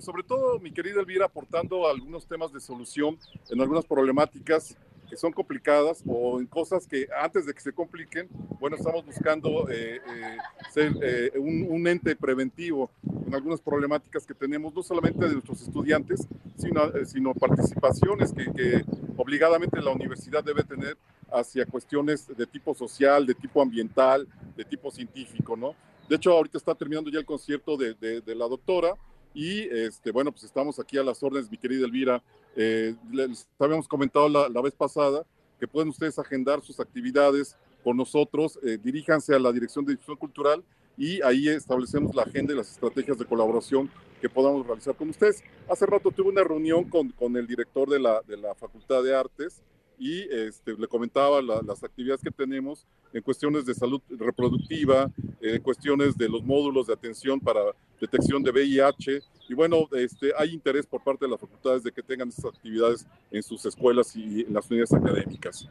sobre 0.00 0.22
todo 0.22 0.58
mi 0.58 0.72
querida 0.72 1.00
Elvira 1.00 1.26
aportando 1.26 1.88
algunos 1.88 2.26
temas 2.26 2.52
de 2.52 2.60
solución 2.60 3.18
en 3.50 3.60
algunas 3.60 3.84
problemáticas 3.84 4.76
que 5.12 5.18
son 5.18 5.30
complicadas 5.30 6.02
o 6.06 6.40
en 6.40 6.46
cosas 6.46 6.86
que 6.86 7.06
antes 7.22 7.44
de 7.44 7.52
que 7.52 7.60
se 7.60 7.70
compliquen, 7.70 8.30
bueno, 8.58 8.76
estamos 8.76 9.04
buscando 9.04 9.68
eh, 9.68 9.96
eh, 9.96 10.36
ser 10.72 10.94
eh, 11.02 11.32
un, 11.38 11.66
un, 11.68 11.86
ente 11.86 12.16
preventivo 12.16 12.90
en 13.26 13.34
algunas 13.34 13.60
problemáticas 13.60 14.26
que 14.26 14.32
tenemos, 14.32 14.72
no 14.72 14.82
solamente 14.82 15.26
de 15.26 15.34
nuestros 15.34 15.60
estudiantes, 15.60 16.26
sino, 16.56 16.80
sino 17.04 17.34
participaciones 17.34 18.32
que, 18.32 18.50
que, 18.52 18.84
obligadamente 19.18 19.82
la 19.82 19.90
universidad 19.90 20.42
debe 20.42 20.64
tener 20.64 20.96
hacia 21.30 21.66
cuestiones 21.66 22.34
de 22.34 22.46
tipo 22.46 22.74
social, 22.74 23.26
de 23.26 23.34
tipo 23.34 23.60
ambiental, 23.60 24.26
de 24.56 24.64
tipo 24.64 24.90
científico, 24.90 25.58
¿no? 25.58 25.74
De 26.08 26.16
hecho, 26.16 26.32
ahorita 26.32 26.56
está 26.56 26.74
terminando 26.74 27.10
ya 27.10 27.18
el 27.18 27.26
concierto 27.26 27.76
de, 27.76 27.92
de, 27.92 28.22
de 28.22 28.34
la 28.34 28.48
doctora 28.48 28.94
y 29.34 29.60
este, 29.60 30.10
bueno, 30.10 30.32
pues 30.32 30.44
estamos 30.44 30.78
aquí 30.78 30.96
a 30.96 31.02
las 31.02 31.22
órdenes, 31.22 31.50
mi 31.50 31.58
querida 31.58 31.84
Elvira, 31.84 32.22
eh, 32.56 32.94
les 33.10 33.48
habíamos 33.58 33.88
comentado 33.88 34.28
la, 34.28 34.48
la, 34.48 34.60
vez 34.60 34.74
pasada 34.74 35.24
que 35.58 35.66
pueden 35.66 35.88
ustedes 35.88 36.18
agendar 36.18 36.60
sus 36.60 36.80
actividades 36.80 37.56
con 37.82 37.96
nosotros, 37.96 38.58
eh, 38.62 38.78
diríjanse 38.82 39.34
a 39.34 39.38
la 39.38 39.52
Dirección 39.52 39.84
de 39.84 39.92
Difusión 39.92 40.16
Cultural 40.16 40.62
y 40.96 41.22
ahí 41.22 41.48
establecemos 41.48 42.14
la 42.14 42.22
agenda 42.22 42.52
y 42.52 42.56
las 42.56 42.70
estrategias 42.70 43.18
de 43.18 43.24
colaboración 43.24 43.90
que 44.20 44.28
podamos 44.28 44.66
realizar 44.66 44.94
con 44.94 45.08
ustedes. 45.08 45.42
Hace 45.68 45.86
rato 45.86 46.10
tuve 46.10 46.28
una 46.28 46.44
reunión 46.44 46.84
con, 46.84 47.08
con 47.10 47.36
el 47.36 47.46
director 47.46 47.88
de 47.88 47.98
la, 47.98 48.20
de 48.22 48.36
la 48.36 48.54
Facultad 48.54 49.02
de 49.02 49.14
Artes 49.14 49.62
y 49.98 50.20
este, 50.34 50.74
le 50.76 50.88
comentaba 50.88 51.40
las 51.40 51.82
actividades 51.84 52.22
que 52.22 52.30
tenemos 52.30 52.86
en 53.12 53.22
cuestiones 53.22 53.64
de 53.66 53.74
salud 53.74 54.00
reproductiva, 54.08 55.10
en 55.40 55.62
cuestiones 55.62 56.16
de 56.16 56.28
los 56.28 56.42
módulos 56.42 56.88
de 56.88 56.92
atención 56.92 57.38
para 57.38 57.60
detección 58.02 58.42
de 58.42 58.50
VIH. 58.50 59.22
Y 59.48 59.54
bueno, 59.54 59.88
este, 59.92 60.32
hay 60.36 60.50
interés 60.50 60.84
por 60.86 61.02
parte 61.02 61.24
de 61.24 61.30
las 61.30 61.40
facultades 61.40 61.84
de 61.84 61.92
que 61.92 62.02
tengan 62.02 62.28
esas 62.28 62.46
actividades 62.46 63.06
en 63.30 63.42
sus 63.42 63.64
escuelas 63.64 64.14
y 64.16 64.40
en 64.42 64.52
las 64.52 64.68
unidades 64.68 64.92
académicas. 64.92 65.68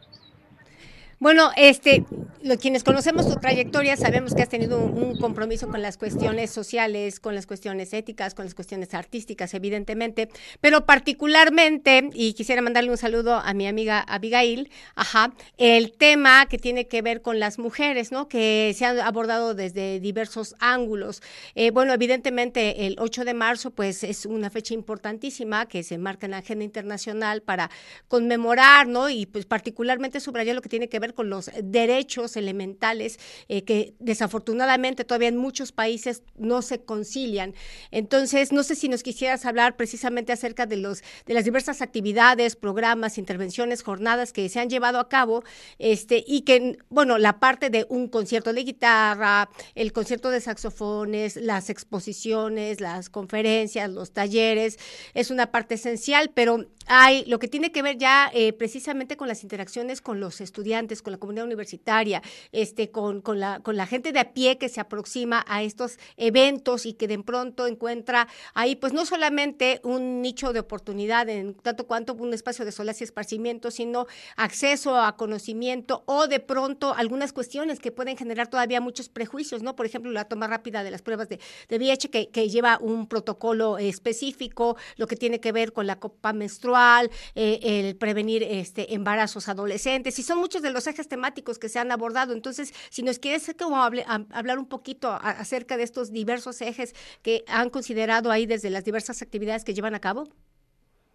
Bueno, 1.22 1.52
este, 1.56 2.04
lo, 2.42 2.58
quienes 2.58 2.84
conocemos 2.84 3.30
tu 3.30 3.36
trayectoria 3.36 3.96
sabemos 3.96 4.34
que 4.34 4.42
has 4.42 4.50
tenido 4.50 4.80
un, 4.80 5.20
compromiso 5.20 5.70
con 5.70 5.80
las 5.84 5.98
cuestiones 5.98 6.50
sociales, 6.50 7.20
con 7.20 7.36
las 7.36 7.46
cuestiones 7.46 7.94
éticas, 7.94 8.34
con 8.34 8.46
las 8.46 8.56
cuestiones 8.56 8.96
artísticas, 8.96 9.54
evidentemente, 9.54 10.30
pero 10.62 10.88
particularmente, 10.88 12.10
y 12.16 12.34
quisiera 12.34 12.64
mandarle 12.64 12.90
un 12.90 12.98
saludo 12.98 13.36
a 13.36 13.54
mi 13.54 13.68
amiga 13.68 14.00
Abigail, 14.00 14.72
ajá, 14.96 15.32
el 15.60 15.92
tema 15.92 16.48
que 16.48 16.58
tiene 16.58 16.88
que 16.88 17.04
ver 17.04 17.22
con 17.22 17.40
las 17.40 17.60
mujeres, 17.60 18.12
¿no? 18.12 18.28
Que 18.28 18.74
se 18.76 18.86
han 18.86 19.00
abordado 19.00 19.54
desde 19.54 20.00
diversos 20.00 20.56
ángulos. 20.58 21.22
Eh, 21.54 21.70
bueno, 21.70 21.94
evidentemente 21.94 22.88
el 22.88 22.96
8 22.98 23.26
de 23.26 23.36
marzo, 23.36 23.70
pues 23.70 24.04
es 24.04 24.26
una 24.26 24.50
fecha 24.50 24.74
importantísima 24.74 25.68
que 25.68 25.84
se 25.84 26.00
marca 26.00 26.26
en 26.26 26.32
la 26.32 26.40
agenda 26.40 26.66
internacional 26.66 27.44
para 27.44 27.70
conmemorar, 28.08 28.88
¿no? 28.88 29.08
Y 29.12 29.28
pues 29.28 29.46
particularmente 29.46 30.20
subrayar 30.20 30.56
lo 30.56 30.64
que 30.64 30.70
tiene 30.70 30.90
que 30.90 30.98
ver 30.98 31.11
con 31.14 31.30
los 31.30 31.50
derechos 31.64 32.36
elementales 32.38 33.20
eh, 33.48 33.64
que 33.64 33.94
desafortunadamente 34.00 35.06
todavía 35.06 35.30
en 35.30 35.38
muchos 35.38 35.72
países 35.72 36.24
no 36.38 36.62
se 36.62 36.82
concilian. 36.82 37.54
Entonces, 37.92 38.52
no 38.52 38.64
sé 38.64 38.76
si 38.76 38.90
nos 38.90 39.04
quisieras 39.04 39.46
hablar 39.46 39.76
precisamente 39.76 40.32
acerca 40.32 40.66
de 40.66 40.78
los 40.78 41.02
de 41.26 41.34
las 41.34 41.46
diversas 41.46 41.82
actividades, 41.82 42.56
programas, 42.56 43.18
intervenciones, 43.18 43.84
jornadas 43.84 44.34
que 44.34 44.48
se 44.50 44.60
han 44.60 44.70
llevado 44.70 45.00
a 45.00 45.10
cabo, 45.10 45.44
este 45.80 46.24
y 46.26 46.42
que 46.42 46.78
bueno, 46.90 47.18
la 47.18 47.40
parte 47.40 47.70
de 47.70 47.86
un 47.90 48.08
concierto 48.08 48.54
de 48.54 48.64
guitarra, 48.64 49.50
el 49.76 49.94
concierto 49.94 50.30
de 50.30 50.42
saxofones, 50.42 51.36
las 51.36 51.70
exposiciones, 51.70 52.82
las 52.82 53.10
conferencias, 53.10 53.90
los 53.90 54.12
talleres, 54.12 54.78
es 55.14 55.32
una 55.32 55.52
parte 55.52 55.76
esencial, 55.76 56.32
pero 56.34 56.66
hay 56.88 57.24
lo 57.26 57.40
que 57.40 57.48
tiene 57.48 57.72
que 57.72 57.82
ver 57.82 57.98
ya 57.98 58.30
eh, 58.34 58.54
precisamente 58.54 59.18
con 59.18 59.28
las 59.28 59.44
interacciones 59.44 60.02
con 60.02 60.20
los 60.20 60.42
estudiantes, 60.42 61.01
con 61.02 61.12
la 61.12 61.18
comunidad 61.18 61.46
universitaria, 61.46 62.22
este, 62.52 62.92
con, 62.92 63.22
con, 63.22 63.40
la, 63.40 63.60
con 63.60 63.78
la 63.78 63.86
gente 63.86 64.12
de 64.12 64.20
a 64.20 64.34
pie 64.34 64.58
que 64.58 64.70
se 64.70 64.80
aproxima 64.80 65.44
a 65.48 65.64
estos 65.64 65.98
eventos 66.18 66.86
y 66.86 66.94
que 66.94 67.08
de 67.08 67.20
pronto 67.20 67.68
encuentra 67.68 68.28
ahí, 68.54 68.76
pues 68.76 68.94
no 68.94 69.06
solamente 69.06 69.82
un 69.84 70.22
nicho 70.22 70.54
de 70.54 70.60
oportunidad 70.60 71.30
en 71.30 71.54
tanto 71.54 71.88
cuanto 71.88 72.14
un 72.14 72.34
espacio 72.34 72.66
de 72.66 72.72
solas 72.72 73.02
y 73.02 73.04
esparcimiento, 73.04 73.72
sino 73.72 74.08
acceso 74.36 74.98
a 74.98 75.16
conocimiento 75.18 76.04
o 76.06 76.28
de 76.28 76.40
pronto 76.40 76.94
algunas 76.94 77.34
cuestiones 77.34 77.80
que 77.80 77.92
pueden 77.92 78.18
generar 78.18 78.48
todavía 78.48 78.82
muchos 78.82 79.10
prejuicios, 79.10 79.64
¿no? 79.64 79.76
Por 79.76 79.86
ejemplo, 79.86 80.12
la 80.12 80.26
toma 80.26 80.48
rápida 80.48 80.84
de 80.84 80.92
las 80.92 81.02
pruebas 81.02 81.30
de, 81.30 81.40
de 81.70 81.78
VIH 81.78 82.10
que, 82.10 82.50
lleva 82.52 82.80
un 82.82 83.08
protocolo 83.08 83.78
específico, 83.78 84.76
lo 84.98 85.08
que 85.08 85.16
tiene 85.16 85.40
que 85.40 85.52
ver 85.52 85.74
con 85.74 85.88
la 85.88 86.00
copa 86.00 86.34
menstrual, 86.34 87.10
eh, 87.36 87.60
el 87.62 87.96
prevenir 87.96 88.44
este, 88.44 88.94
embarazos 88.94 89.48
adolescentes, 89.48 90.18
y 90.20 90.24
son 90.24 90.40
muchos 90.40 90.62
de 90.62 90.72
los 90.72 90.81
ejes 90.88 91.08
temáticos 91.08 91.60
que 91.60 91.70
se 91.70 91.80
han 91.80 91.92
abordado. 91.92 92.34
Entonces, 92.34 92.74
si 92.90 93.04
nos 93.04 93.20
quieres 93.20 93.54
como 93.58 93.82
hablar 93.82 94.60
un 94.60 94.68
poquito 94.68 95.12
acerca 95.12 95.78
de 95.78 95.84
estos 95.84 96.12
diversos 96.12 96.62
ejes 96.62 96.96
que 97.22 97.44
han 97.48 97.70
considerado 97.70 98.32
ahí 98.32 98.46
desde 98.46 98.70
las 98.70 98.84
diversas 98.84 99.22
actividades 99.22 99.64
que 99.64 99.74
llevan 99.74 99.96
a 99.96 100.00
cabo. 100.00 100.28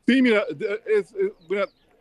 Sí, 0.07 0.23
mira, 0.23 0.45
es, 0.87 1.15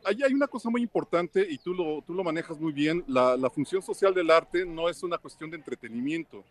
ahí 0.05 0.21
hay 0.23 0.33
una 0.33 0.47
cosa 0.47 0.69
muy 0.69 0.81
importante 0.81 1.45
y 1.49 1.57
tú 1.57 1.73
lo, 1.73 2.01
tú 2.05 2.13
lo 2.13 2.23
manejas 2.23 2.59
muy 2.59 2.71
bien. 2.71 3.03
La, 3.07 3.49
función 3.49 3.81
social 3.81 4.13
del 4.13 4.29
arte 4.29 4.65
no 4.65 4.89
es 4.89 5.03
una 5.03 5.17
cuestión 5.17 5.49
de 5.49 5.57
entretenimiento, 5.57 6.43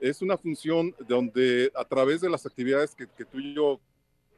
es 0.00 0.22
una 0.22 0.36
función 0.36 0.94
donde 1.06 1.70
a 1.74 1.84
través 1.84 2.20
de 2.20 2.30
las 2.30 2.46
actividades 2.46 2.94
que, 2.94 3.06
que 3.06 3.24
tú 3.24 3.38
y 3.38 3.54
yo 3.54 3.78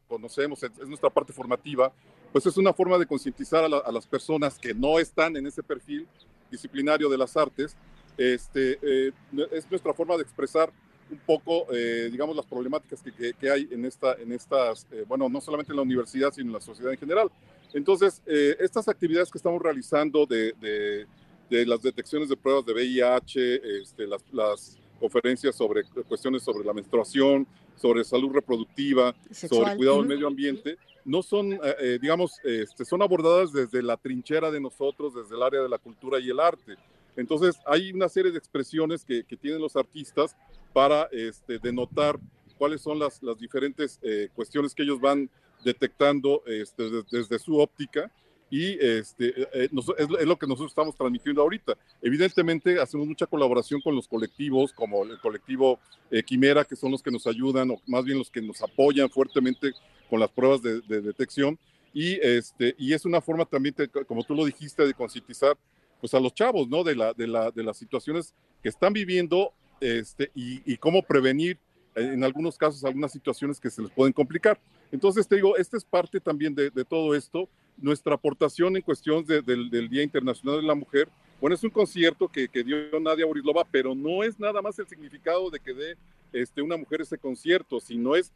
conocemos, 0.09 0.63
es, 0.63 0.89
nuestra 0.89 1.11
parte 1.11 1.33
formativa, 1.33 1.93
pues 2.37 2.45
es 2.45 2.59
una 2.59 2.75
forma 2.75 2.99
de 2.99 3.07
concientizar 3.07 3.65
a, 3.65 3.91
las 3.91 4.07
personas 4.07 4.59
que 4.59 4.75
no 4.75 4.99
están 4.99 5.39
en 5.39 5.47
ese 5.47 5.63
perfil 5.63 6.07
disciplinario 6.51 7.09
de 7.09 7.17
las 7.17 7.35
artes. 7.35 7.75
Este, 8.19 8.79
eh, 8.83 9.11
es 9.53 9.71
nuestra 9.71 9.95
forma 9.95 10.17
de 10.17 10.23
expresar 10.25 10.71
un 11.11 11.17
poco, 11.17 11.67
eh, 11.73 12.11
digamos, 12.13 12.37
las 12.37 12.45
problemáticas 12.45 13.03
que, 13.03 13.33
que, 13.33 13.51
hay 13.51 13.67
en, 13.71 13.87
esta, 13.87 14.13
en 14.17 14.33
estas, 14.33 14.87
eh, 14.93 15.07
bueno, 15.09 15.31
no 15.31 15.41
solamente 15.41 15.73
en 15.73 15.77
la 15.77 15.83
universidad, 15.83 16.31
sino 16.31 16.49
en 16.49 16.53
la 16.53 16.61
sociedad 16.61 16.93
en 16.93 16.99
general. 16.99 17.31
Entonces, 17.73 18.21
estas 18.27 18.87
actividades 18.87 19.31
que 19.31 19.39
estamos 19.39 19.63
realizando 19.63 20.27
de, 20.27 20.53
de, 20.61 21.07
de, 21.49 21.65
las 21.65 21.81
detecciones 21.81 22.29
de 22.29 22.37
pruebas 22.37 22.67
de 22.67 22.75
VIH, 22.75 23.81
este, 23.81 24.07
las, 24.07 24.23
las 24.31 24.79
conferencias 25.01 25.57
sobre 25.57 25.85
cuestiones 26.07 26.43
sobre 26.43 26.67
la 26.67 26.75
menstruación, 26.75 27.47
sobre 27.77 28.05
salud 28.05 28.31
reproductiva, 28.31 29.15
sobre 29.31 29.75
cuidado 29.77 30.01
del 30.01 30.09
medio 30.09 30.27
ambiente, 30.27 30.77
no 31.07 31.23
son, 31.23 31.53
eh, 31.53 31.59
eh, 31.63 31.99
digamos, 32.03 32.39
este, 32.43 32.85
son 32.85 33.01
abordadas 33.01 33.53
desde 33.53 33.81
la 33.83 33.97
trinchera 33.97 34.51
de 34.51 34.61
nosotros, 34.61 35.15
desde 35.15 35.37
el 35.37 35.43
área 35.43 35.63
de 35.63 35.69
la 35.69 35.79
cultura 35.79 36.19
y 36.19 36.29
el 36.29 36.41
arte. 36.41 36.77
Entonces, 37.17 37.57
hay 37.65 37.93
una 37.93 38.09
serie 38.09 38.33
de 38.33 38.39
expresiones 38.39 39.05
que, 39.05 39.23
tienen 39.23 39.61
los 39.61 39.77
artistas 39.77 40.37
para 40.73 41.09
este, 41.13 41.59
denotar 41.59 42.19
cuáles 42.59 42.83
son 42.83 42.99
las, 42.99 43.23
las 43.23 43.39
diferentes 43.39 43.99
eh, 44.03 44.29
cuestiones 44.35 44.75
que 44.75 44.83
ellos 44.83 45.01
van 45.01 45.31
detectando 45.65 46.43
este, 46.47 46.91
desde 47.11 47.39
su 47.39 47.59
óptica 47.59 48.11
y 48.51 48.79
este, 48.81 49.43
eh, 49.43 49.49
eh, 49.53 49.69
es, 49.99 50.27
lo 50.27 50.39
que 50.39 50.47
nosotros 50.47 50.71
estamos 50.71 50.95
transmitiendo 50.95 51.43
ahorita. 51.43 51.77
Evidentemente 52.01 52.81
hacemos 52.81 53.07
mucha 53.07 53.27
colaboración 53.27 53.81
con 53.81 53.95
los 53.95 54.07
colectivos, 54.07 54.73
como 54.73 55.03
el 55.05 55.19
colectivo 55.21 55.81
eh, 56.11 56.23
Quimera, 56.23 56.65
que 56.65 56.77
son 56.77 56.93
los 56.93 57.03
que 57.03 57.11
nos 57.11 57.27
ayudan, 57.27 57.71
o 57.73 57.81
más 57.87 58.05
bien 58.05 58.19
los 58.19 58.31
que 58.31 58.41
nos 58.41 58.63
apoyan 58.63 59.11
fuertemente 59.11 59.73
con 60.09 60.21
las 60.21 60.31
pruebas 60.31 60.63
de, 60.63 60.81
detección. 60.81 61.59
Y, 61.93 62.15
este, 62.21 62.75
y 62.79 62.93
es 62.93 63.05
una 63.05 63.21
forma 63.21 63.47
también, 63.47 63.75
como 64.07 64.23
tú 64.23 64.35
lo 64.35 64.45
dijiste, 64.45 64.87
de 64.87 64.95
concientizar 64.95 65.57
pues, 66.01 66.15
a 66.15 66.21
los 66.21 66.35
chavos, 66.35 66.69
¿no? 66.69 66.85
De, 66.85 66.95
la, 66.95 67.15
de, 67.15 67.27
la, 67.27 67.51
de 67.51 67.65
las 67.65 67.77
situaciones 67.79 68.35
que 68.63 68.69
están 68.69 68.93
viviendo 68.93 69.53
este, 69.81 70.31
y, 70.35 70.61
y 70.71 70.77
cómo 70.77 71.03
prevenir 71.03 71.59
en 71.97 72.23
algunos 72.23 72.59
casos 72.59 72.85
algunas 72.85 73.11
situaciones 73.11 73.59
que 73.59 73.71
se 73.71 73.83
les 73.83 73.91
pueden 73.91 74.13
complicar. 74.13 74.61
Entonces, 74.93 75.27
te 75.27 75.37
digo, 75.37 75.57
esta 75.57 75.77
es 75.77 75.85
parte 75.85 76.21
también 76.21 76.55
de, 76.55 76.71
de 76.71 76.85
todo 76.85 77.15
esto. 77.15 77.49
Nuestra 77.77 78.15
aportación 78.15 78.77
en 78.77 78.83
cuestión 78.83 79.25
del 79.25 79.89
Día 79.91 80.03
Internacional 80.03 80.61
de 80.61 80.67
la 80.67 80.75
Mujer, 80.75 81.09
bueno, 81.41 81.55
es 81.55 81.63
un 81.63 81.71
concierto 81.71 82.29
que, 82.29 82.49
dio 82.49 82.99
Nadia 82.99 83.27
Borislova, 83.27 83.67
pero 83.71 83.95
no 83.95 84.23
es 84.23 84.41
nada 84.41 84.63
más 84.63 84.79
el 84.79 84.87
significado 84.87 85.51
de 85.51 85.61
que 85.61 85.75
dé 85.75 85.97
este, 86.33 86.63
una 86.63 86.79
mujer 86.79 87.03
ese 87.03 87.19
concierto, 87.19 87.79
sino 87.79 88.17
es 88.17 88.33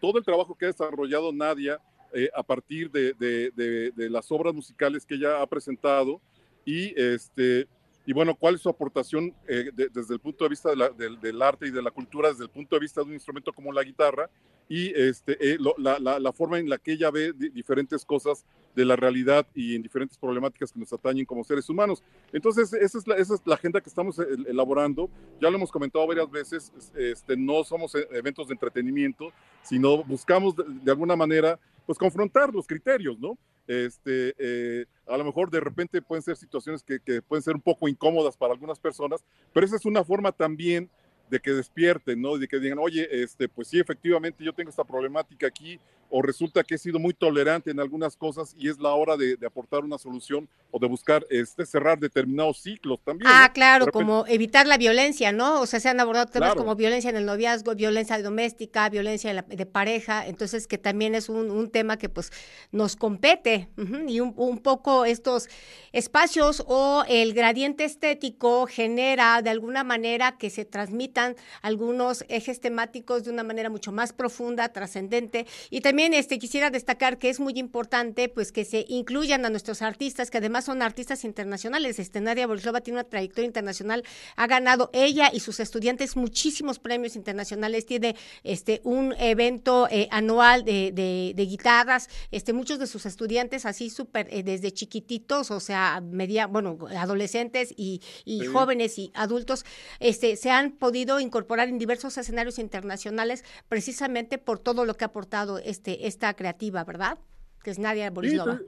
todo 0.00 0.18
el 0.18 0.24
trabajo 0.24 0.54
que 0.54 0.64
ha 0.64 0.68
desarrollado 0.68 1.30
Nadia 1.32 1.78
eh, 2.14 2.30
a 2.34 2.42
partir 2.42 2.90
de, 2.90 3.92
las 3.96 4.32
obras 4.32 4.54
musicales 4.54 5.04
que 5.04 5.16
ella 5.16 5.42
ha 5.42 5.46
presentado 5.46 6.22
y, 6.64 6.98
este, 6.98 7.66
y 8.08 8.14
bueno, 8.14 8.34
cuál 8.34 8.54
es 8.54 8.62
su 8.62 8.70
aportación 8.70 9.34
eh, 9.46 9.70
desde 9.74 10.14
el 10.14 10.18
punto 10.18 10.44
de 10.44 10.48
vista 10.48 10.70
del 10.70 11.42
arte 11.42 11.66
y 11.66 11.70
de 11.70 11.82
la 11.82 11.90
cultura, 11.90 12.30
desde 12.30 12.44
el 12.44 12.48
punto 12.48 12.74
de 12.74 12.80
vista 12.80 13.02
de 13.02 13.08
un 13.08 13.12
instrumento 13.12 13.52
como 13.52 13.70
la 13.70 13.82
guitarra 13.82 14.30
y 14.66 14.98
este, 14.98 15.36
eh, 15.38 15.58
la, 15.76 16.32
forma 16.32 16.58
en 16.58 16.70
la 16.70 16.78
que 16.78 16.92
ella 16.92 17.10
ve 17.10 17.34
diferentes 17.34 18.06
cosas 18.06 18.46
de 18.74 18.86
la 18.86 18.96
realidad 18.96 19.46
y 19.54 19.74
en 19.74 19.82
diferentes 19.82 20.16
problemáticas 20.16 20.72
que 20.72 20.80
nos 20.80 20.90
atañen 20.90 21.26
como 21.26 21.44
seres 21.44 21.68
humanos. 21.68 22.02
Entonces, 22.32 22.72
esa 22.72 22.96
es 22.96 23.42
la, 23.44 23.54
agenda 23.54 23.82
que 23.82 23.90
estamos 23.90 24.18
eh, 24.18 24.24
elaborando. 24.46 25.10
Ya 25.38 25.50
lo 25.50 25.58
hemos 25.58 25.70
comentado 25.70 26.06
varias 26.06 26.30
veces, 26.30 26.72
este, 26.96 27.36
no 27.36 27.62
somos 27.62 27.94
eventos 27.94 28.48
de 28.48 28.54
entretenimiento, 28.54 29.32
sino 29.62 30.02
buscamos 30.02 30.54
de, 30.56 30.90
alguna 30.90 31.14
manera 31.14 31.60
pues 31.84 31.98
confrontar 31.98 32.54
los 32.54 32.66
criterios, 32.66 33.18
¿no? 33.18 33.36
Este, 33.68 34.34
eh, 34.38 34.86
a 35.06 35.18
lo 35.18 35.24
mejor 35.24 35.50
de 35.50 35.60
repente 35.60 36.00
pueden 36.00 36.22
ser 36.22 36.36
situaciones 36.36 36.82
que, 36.82 37.00
que 37.00 37.20
pueden 37.20 37.42
ser 37.42 37.54
un 37.54 37.60
poco 37.60 37.86
incómodas 37.86 38.34
para 38.34 38.54
algunas 38.54 38.78
personas, 38.78 39.22
pero 39.52 39.66
esa 39.66 39.76
es 39.76 39.84
una 39.84 40.02
forma 40.02 40.32
también 40.32 40.90
de 41.28 41.38
que 41.38 41.52
despierten, 41.52 42.20
¿no? 42.20 42.38
De 42.38 42.48
que 42.48 42.58
digan, 42.58 42.78
oye, 42.78 43.06
este, 43.10 43.46
pues 43.46 43.68
sí, 43.68 43.78
efectivamente 43.78 44.42
yo 44.42 44.54
tengo 44.54 44.70
esta 44.70 44.84
problemática 44.84 45.46
aquí, 45.46 45.78
o 46.10 46.22
resulta 46.22 46.64
que 46.64 46.74
he 46.76 46.78
sido 46.78 46.98
muy 46.98 47.12
tolerante 47.12 47.70
en 47.70 47.80
algunas 47.80 48.16
cosas 48.16 48.54
y 48.58 48.68
es 48.68 48.78
la 48.78 48.90
hora 48.90 49.16
de, 49.16 49.36
aportar 49.46 49.84
una 49.84 49.98
solución 49.98 50.48
o 50.70 50.78
de 50.78 50.86
buscar 50.86 51.24
este, 51.30 51.64
cerrar 51.64 51.98
determinados 51.98 52.60
ciclos 52.60 53.00
también. 53.02 53.30
Ah, 53.32 53.50
claro, 53.52 53.86
como 53.92 54.24
evitar 54.26 54.66
la 54.66 54.76
violencia, 54.76 55.32
¿no? 55.32 55.60
O 55.60 55.66
sea, 55.66 55.80
se 55.80 55.88
han 55.88 56.00
abordado 56.00 56.26
temas 56.26 56.54
como 56.54 56.74
violencia 56.74 57.10
en 57.10 57.16
el 57.16 57.26
noviazgo, 57.26 57.74
violencia 57.74 58.20
doméstica, 58.20 58.88
violencia 58.88 59.42
de 59.42 59.66
pareja, 59.66 60.26
entonces 60.26 60.66
que 60.66 60.78
también 60.78 61.14
es 61.14 61.28
un, 61.28 61.68
tema 61.68 61.98
que 61.98 62.08
pues 62.08 62.32
nos 62.72 62.96
compete 62.96 63.68
y 64.06 64.20
un, 64.20 64.32
un, 64.36 64.58
poco 64.58 65.04
estos 65.04 65.48
espacios 65.92 66.64
o 66.66 67.04
el 67.08 67.34
gradiente 67.34 67.84
estético 67.84 68.66
genera 68.66 69.42
de 69.42 69.50
alguna 69.50 69.84
manera 69.84 70.38
que 70.38 70.48
se 70.48 70.64
transmitan 70.64 71.36
algunos 71.60 72.24
ejes 72.28 72.60
temáticos 72.60 73.24
de 73.24 73.30
una 73.30 73.42
manera 73.42 73.68
mucho 73.68 73.92
más 73.92 74.12
profunda, 74.14 74.68
trascendente 74.70 75.46
y 75.68 75.82
también 75.82 75.97
también 75.98 76.14
este, 76.14 76.38
quisiera 76.38 76.70
destacar 76.70 77.18
que 77.18 77.28
es 77.28 77.40
muy 77.40 77.54
importante 77.56 78.28
pues 78.28 78.52
que 78.52 78.64
se 78.64 78.84
incluyan 78.86 79.44
a 79.44 79.50
nuestros 79.50 79.82
artistas, 79.82 80.30
que 80.30 80.38
además 80.38 80.66
son 80.66 80.80
artistas 80.80 81.24
internacionales. 81.24 81.98
Este, 81.98 82.20
Nadia 82.20 82.46
Borislova 82.46 82.82
tiene 82.82 83.00
una 83.00 83.08
trayectoria 83.08 83.46
internacional, 83.46 84.04
ha 84.36 84.46
ganado 84.46 84.90
ella 84.92 85.28
y 85.32 85.40
sus 85.40 85.58
estudiantes 85.58 86.14
muchísimos 86.14 86.78
premios 86.78 87.16
internacionales, 87.16 87.84
tiene 87.84 88.14
este, 88.44 88.80
un 88.84 89.12
evento 89.18 89.88
eh, 89.90 90.06
anual 90.12 90.64
de, 90.64 90.92
de, 91.34 91.46
guitarras, 91.46 92.08
este, 92.30 92.52
muchos 92.52 92.78
de 92.78 92.86
sus 92.86 93.04
estudiantes 93.04 93.66
así 93.66 93.90
súper 93.90 94.28
eh, 94.30 94.44
desde 94.44 94.70
chiquititos, 94.70 95.50
o 95.50 95.58
sea, 95.58 96.00
media, 96.00 96.46
bueno, 96.46 96.78
adolescentes 96.96 97.74
y, 97.76 98.00
jóvenes 98.52 99.00
y 99.00 99.10
adultos, 99.14 99.64
este, 99.98 100.36
se 100.36 100.50
han 100.50 100.70
podido 100.70 101.18
incorporar 101.18 101.68
en 101.68 101.80
diversos 101.80 102.16
escenarios 102.18 102.60
internacionales 102.60 103.42
precisamente 103.68 104.38
por 104.38 104.60
todo 104.60 104.84
lo 104.84 104.96
que 104.96 105.02
ha 105.02 105.08
aportado 105.08 105.58
este 105.58 105.87
este, 105.88 106.06
esta 106.06 106.34
creativa, 106.34 106.84
¿verdad? 106.84 107.18
Que 107.62 107.70
es 107.70 107.78
Nadia 107.78 108.10
Borislova. 108.10 108.60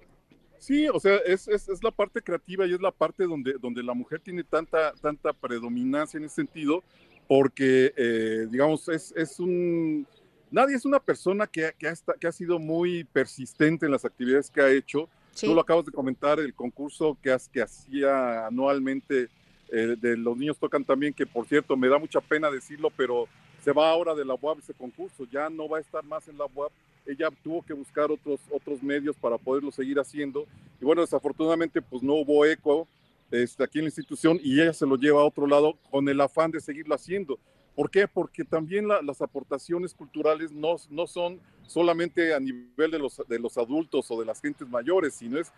Sí, 0.58 0.88
o 0.88 1.00
sea, 1.00 1.16
es, 1.24 1.48
es, 1.48 1.68
es, 1.68 1.82
la 1.82 1.90
parte 1.90 2.20
creativa 2.20 2.66
y 2.66 2.74
es 2.74 2.80
la 2.80 2.90
parte 2.90 3.24
donde, 3.24 3.54
donde 3.60 3.82
la 3.82 3.94
mujer 3.94 4.20
tiene 4.20 4.44
tanta, 4.44 4.92
tanta 4.94 5.32
predominancia 5.32 6.18
en 6.18 6.24
ese 6.24 6.34
sentido, 6.36 6.82
porque, 7.26 7.94
eh, 7.96 8.46
digamos, 8.50 8.88
es, 8.88 9.12
es 9.16 9.40
un... 9.40 10.06
Nadie 10.50 10.74
es 10.74 10.84
una 10.84 10.98
persona 10.98 11.46
que, 11.46 11.72
que, 11.78 11.88
ha, 11.88 11.94
que 12.18 12.26
ha 12.26 12.32
sido 12.32 12.58
muy 12.58 13.04
persistente 13.04 13.86
en 13.86 13.92
las 13.92 14.04
actividades 14.04 14.50
que 14.50 14.60
ha 14.60 14.70
hecho. 14.70 15.08
Tú 15.40 15.54
lo 15.54 15.60
acabas 15.60 15.86
de 15.86 15.92
comentar, 15.92 16.40
el 16.40 16.52
concurso 16.54 17.16
que, 17.22 17.34
que 17.52 17.62
hacía 17.62 18.46
anualmente 18.46 19.28
eh, 19.68 19.96
de 19.98 20.16
Los 20.16 20.36
Niños 20.36 20.58
Tocan 20.58 20.84
también, 20.84 21.14
que 21.14 21.24
por 21.24 21.46
cierto, 21.46 21.76
me 21.76 21.88
da 21.88 21.98
mucha 21.98 22.20
pena 22.20 22.50
decirlo, 22.50 22.90
pero 22.90 23.28
se 23.62 23.72
va 23.72 23.90
ahora 23.90 24.14
de 24.14 24.24
la 24.24 24.34
UAP 24.34 24.58
ese 24.58 24.74
concurso, 24.74 25.24
ya 25.30 25.48
no 25.50 25.68
va 25.68 25.78
a 25.78 25.80
estar 25.80 26.04
más 26.04 26.26
en 26.28 26.38
la 26.38 26.46
UAP 26.46 26.72
ella 27.06 27.28
tuvo 27.42 27.62
que 27.62 27.72
buscar 27.72 28.10
otros, 28.10 28.40
otros 28.50 28.82
medios 28.82 29.16
para 29.16 29.38
poderlo 29.38 29.70
seguir 29.70 29.98
haciendo. 29.98 30.46
Y 30.80 30.84
bueno, 30.84 31.02
desafortunadamente 31.02 31.82
pues 31.82 32.02
no 32.02 32.14
hubo 32.14 32.44
eco 32.44 32.86
este, 33.30 33.64
aquí 33.64 33.78
en 33.78 33.84
la 33.84 33.88
institución 33.88 34.38
y 34.42 34.60
ella 34.60 34.72
se 34.72 34.86
lo 34.86 34.96
lleva 34.96 35.20
a 35.20 35.24
otro 35.24 35.46
lado 35.46 35.76
con 35.90 36.08
el 36.08 36.20
afán 36.20 36.50
de 36.50 36.60
seguirlo 36.60 36.94
haciendo. 36.94 37.38
¿Por 37.74 37.90
qué? 37.90 38.06
Porque 38.08 38.44
también 38.44 38.88
las 38.88 39.22
aportaciones 39.22 39.94
culturales 39.94 40.52
no, 40.52 40.76
no 40.90 41.06
son 41.06 41.40
solamente 41.66 42.34
a 42.34 42.40
nivel 42.40 42.90
de 42.90 42.98
los, 42.98 43.22
de 43.28 43.38
los 43.38 43.56
adultos 43.56 44.10
o 44.10 44.20
de 44.20 44.26
las 44.26 44.40
gentes 44.40 44.68
mayores, 44.68 45.14
sino 45.14 45.38
es 45.38 45.52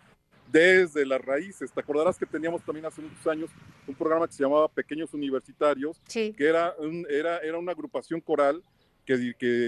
desde 0.53 1.05
las 1.05 1.19
raíces. 1.19 1.71
Te 1.71 1.81
acordarás 1.81 2.17
que 2.17 2.27
teníamos 2.27 2.63
también 2.63 2.85
hace 2.85 3.01
muchos 3.01 3.25
años 3.27 3.49
un 3.87 3.95
programa 3.95 4.27
que 4.27 4.33
se 4.33 4.43
llamaba 4.43 4.67
Pequeños 4.69 5.13
Universitarios, 5.13 5.99
que 6.07 6.35
era, 6.37 6.75
era, 7.09 7.39
era 7.39 7.57
una 7.57 7.71
agrupación 7.71 8.21
coral 8.21 8.63
que, 9.03 9.17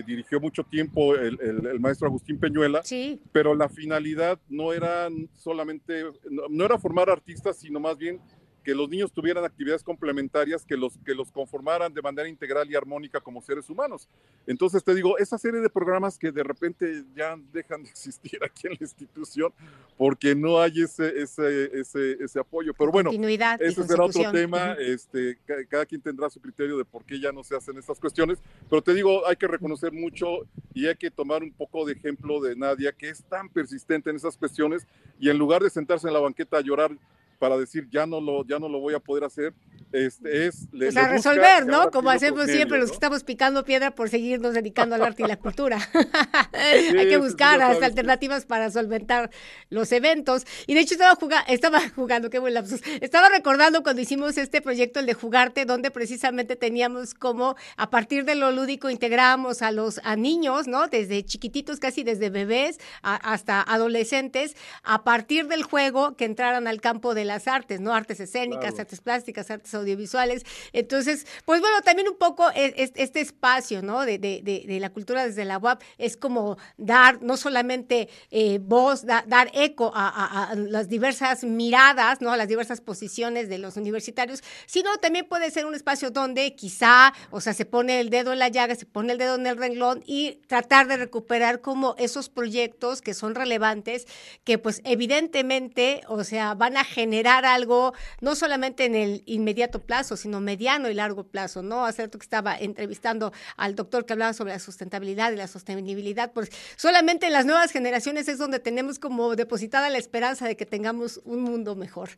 dirigió 0.06 0.40
mucho 0.40 0.64
tiempo 0.64 1.16
el, 1.16 1.38
el, 1.42 1.80
maestro 1.80 2.08
Agustín 2.08 2.40
Peñuela, 2.40 2.84
sí. 2.84 3.20
pero 3.34 3.54
la 3.54 3.68
finalidad 3.68 4.40
no 4.48 4.72
era 4.72 5.10
solamente, 5.34 6.06
no, 6.30 6.64
era 6.64 6.78
formar 6.78 7.10
artistas, 7.10 7.58
sino 7.58 7.80
más 7.80 7.98
bien 7.98 8.22
que 8.66 8.74
los 8.74 8.90
niños 8.90 9.12
tuvieran 9.12 9.46
actividades 9.46 9.84
complementarias 9.84 10.66
que 10.66 10.76
los, 10.76 10.98
que 11.06 11.14
los 11.14 11.32
conformaran 11.32 11.94
de 11.94 12.02
manera 12.02 12.28
integral 12.28 12.70
y 12.70 12.76
armónica 12.76 13.22
como 13.22 13.40
seres 13.40 13.70
humanos. 13.70 14.10
Entonces 14.48 14.84
te 14.84 14.96
digo, 14.96 15.20
esa 15.20 15.38
serie 15.38 15.62
de 15.62 15.70
programas 15.70 16.18
que 16.18 16.32
de 16.32 16.42
repente 16.44 17.04
ya 17.16 17.38
dejan 17.54 17.84
de 17.84 17.90
existir 17.92 18.44
aquí 18.44 18.66
en 18.66 18.74
la 18.74 18.80
institución 18.82 19.54
porque 19.98 20.34
no 20.34 20.60
hay 20.60 20.82
ese, 20.82 21.22
ese, 21.22 21.80
ese, 21.80 22.14
ese 22.20 22.40
apoyo. 22.40 22.74
Pero 22.74 22.92
bueno, 22.92 23.12
ese 23.60 23.84
será 23.84 24.06
otro 24.06 24.32
tema. 24.32 24.74
este, 24.80 25.38
cada 25.70 25.86
quien 25.86 26.02
tendrá 26.02 26.28
su 26.32 26.42
criterio 26.42 26.76
de 26.76 26.86
por 26.86 27.06
qué 27.06 27.20
ya 27.20 27.32
no 27.32 27.44
se 27.44 27.56
hacen 27.56 27.78
estas 27.78 28.00
cuestiones. 28.00 28.40
Pero 28.68 28.82
te 28.82 28.96
digo, 28.96 29.28
hay 29.28 29.36
que 29.36 29.48
reconocer 29.48 29.92
mucho 29.92 30.40
y 30.74 30.88
hay 30.88 30.96
que 30.96 31.12
tomar 31.12 31.44
un 31.44 31.52
poco 31.52 31.86
de 31.86 31.94
ejemplo 31.94 32.42
de 32.42 32.56
Nadia, 32.56 32.92
que 32.92 33.10
es 33.10 33.24
tan 33.26 33.48
persistente 33.48 34.10
en 34.10 34.16
esas 34.16 34.36
cuestiones 34.36 34.88
y 35.20 35.30
en 35.30 35.38
lugar 35.38 35.62
de 35.62 35.70
sentarse 35.70 36.08
en 36.08 36.14
la 36.16 36.20
banqueta 36.20 36.58
a 36.58 36.62
llorar 36.62 36.98
para 37.46 37.58
decir 37.58 37.88
ya 37.92 38.08
no 38.08 38.20
lo, 38.20 38.44
ya 38.44 38.58
no 38.58 38.68
lo 38.68 38.80
voy 38.80 38.96
a 38.96 39.00
poder 39.00 39.24
hacer, 39.24 39.54
este, 39.92 40.48
es... 40.48 40.68
Le, 40.72 40.90
resolver, 40.90 41.68
¿no? 41.68 41.92
Como 41.92 42.10
hacemos 42.10 42.48
siempre 42.48 42.80
los 42.80 42.90
que 42.90 42.96
estamos 42.96 43.24
picando 43.24 43.64
piedra 43.64 43.92
por 43.94 44.10
seguirnos 44.10 44.56
dedicando 44.56 44.96
al 44.96 45.04
arte 45.04 45.22
y 45.22 45.28
la 45.28 45.38
cultura. 45.38 45.78
Hay 46.54 47.08
que 47.08 47.18
buscar 47.18 47.62
hasta 47.62 47.86
alternativas 47.86 48.48
para 48.48 48.72
solventar 48.72 49.30
los 49.70 49.92
eventos. 49.92 50.46
Y 50.66 50.74
de 50.74 50.80
hecho 50.80 50.96
estaba, 50.96 51.14
jugando, 51.14 51.46
estaba 51.48 51.88
jugando, 51.96 52.32
qué 52.32 52.40
buen 52.40 52.56
lapsus, 52.56 52.82
estaba 53.00 53.30
recordando 53.30 53.84
cuando 53.84 54.02
hicimos 54.02 54.40
este 54.40 54.60
proyecto, 54.60 55.00
el 55.00 55.06
de 55.06 55.14
Jugarte, 55.14 55.66
donde 55.66 55.92
precisamente 55.92 56.56
teníamos 56.56 57.14
como 57.14 57.56
a 57.78 57.92
partir 57.92 58.26
de 58.26 58.34
lo 58.34 58.52
lúdico 58.52 58.90
integrábamos 58.90 59.62
a 59.62 59.72
los 59.72 60.02
a 60.04 60.16
niños, 60.16 60.68
¿no? 60.68 60.88
Desde 60.88 61.24
chiquititos, 61.24 61.80
casi 61.80 62.04
desde 62.04 62.32
bebés 62.32 62.80
hasta 63.04 63.62
adolescentes, 63.62 64.56
a 64.84 65.04
partir 65.04 65.48
del 65.48 65.62
juego 65.62 66.16
que 66.16 66.26
entraran 66.26 66.68
al 66.68 66.82
campo 66.82 67.14
de 67.14 67.26
las 67.36 67.48
artes, 67.50 67.82
¿no? 67.82 67.94
Artes 67.94 68.20
escénicas, 68.22 68.80
artes 68.80 69.02
plásticas, 69.02 69.52
artes 69.52 69.74
audiovisuales. 69.74 70.44
Entonces, 70.72 71.28
pues 71.44 71.60
bueno, 71.60 71.82
también 71.82 72.08
un 72.08 72.18
poco 72.18 72.50
este 72.56 73.20
espacio, 73.20 73.82
¿no? 73.82 74.06
De, 74.06 74.18
de, 74.18 74.42
de, 74.42 74.80
la 74.80 74.90
cultura 74.90 75.26
desde 75.26 75.44
la 75.44 75.58
UAP 75.58 75.82
es 75.98 76.16
como 76.16 76.58
dar 76.78 77.22
no 77.22 77.36
solamente 77.36 78.08
eh, 78.32 78.60
voz, 78.62 79.06
dar 79.06 79.50
eco 79.54 79.92
a, 79.94 80.54
las 80.56 80.88
diversas 80.88 81.44
miradas, 81.44 82.22
¿no? 82.22 82.32
A 82.32 82.38
las 82.38 82.48
diversas 82.48 82.80
posiciones 82.80 83.50
de 83.50 83.58
los 83.58 83.76
universitarios, 83.76 84.42
sino 84.66 84.96
también 84.98 85.26
puede 85.28 85.52
ser 85.52 85.66
un 85.66 85.76
espacio 85.76 86.12
donde 86.12 86.56
quizá, 86.56 87.14
o 87.32 87.42
sea, 87.42 87.54
se 87.54 87.66
pone 87.66 88.00
el 88.00 88.10
dedo 88.10 88.32
en 88.32 88.40
la 88.40 88.48
llaga, 88.48 88.76
se 88.76 88.86
pone 88.86 89.12
el 89.12 89.20
dedo 89.20 89.36
en 89.36 89.48
el 89.48 89.58
renglón 89.58 90.04
y 90.06 90.40
tratar 90.48 90.88
de 90.88 90.96
recuperar 90.98 91.60
como 91.60 91.96
esos 91.98 92.30
proyectos 92.30 93.02
que 93.02 93.14
son 93.14 93.36
relevantes, 93.36 94.08
que 94.46 94.58
pues 94.58 94.82
evidentemente, 94.86 96.02
o 96.08 96.24
sea, 96.24 96.54
van 96.54 96.78
a 96.78 96.86
generar 96.86 97.15
algo, 97.24 97.94
no 98.22 98.36
solamente 98.36 98.86
en 98.86 98.96
el 98.96 99.24
inmediato 99.26 99.80
plazo, 99.80 100.18
sino 100.18 100.42
mediano 100.42 100.90
y 100.90 100.94
largo 100.94 101.24
plazo, 101.24 101.64
¿no? 101.64 101.86
Hace 101.86 102.04
rato 102.04 102.20
que 102.20 102.26
estaba 102.26 102.58
entrevistando 102.58 103.32
al 103.58 103.76
doctor 103.76 104.06
que 104.06 104.14
hablaba 104.14 104.34
sobre 104.34 104.52
la 104.54 104.60
sustentabilidad 104.60 105.32
y 105.32 105.38
la 105.38 105.48
sostenibilidad, 105.48 106.34
pues 106.34 106.52
solamente 106.76 107.28
en 107.28 107.34
las 107.34 107.46
nuevas 107.46 107.72
generaciones 107.72 108.28
es 108.28 108.38
donde 108.38 108.60
tenemos 108.60 109.00
como 109.00 109.36
depositada 109.36 109.90
la 109.90 109.98
esperanza 109.98 110.48
de 110.48 110.58
que 110.58 110.66
tengamos 110.66 111.22
un 111.24 111.42
mundo 111.42 111.76
mejor. 111.76 112.10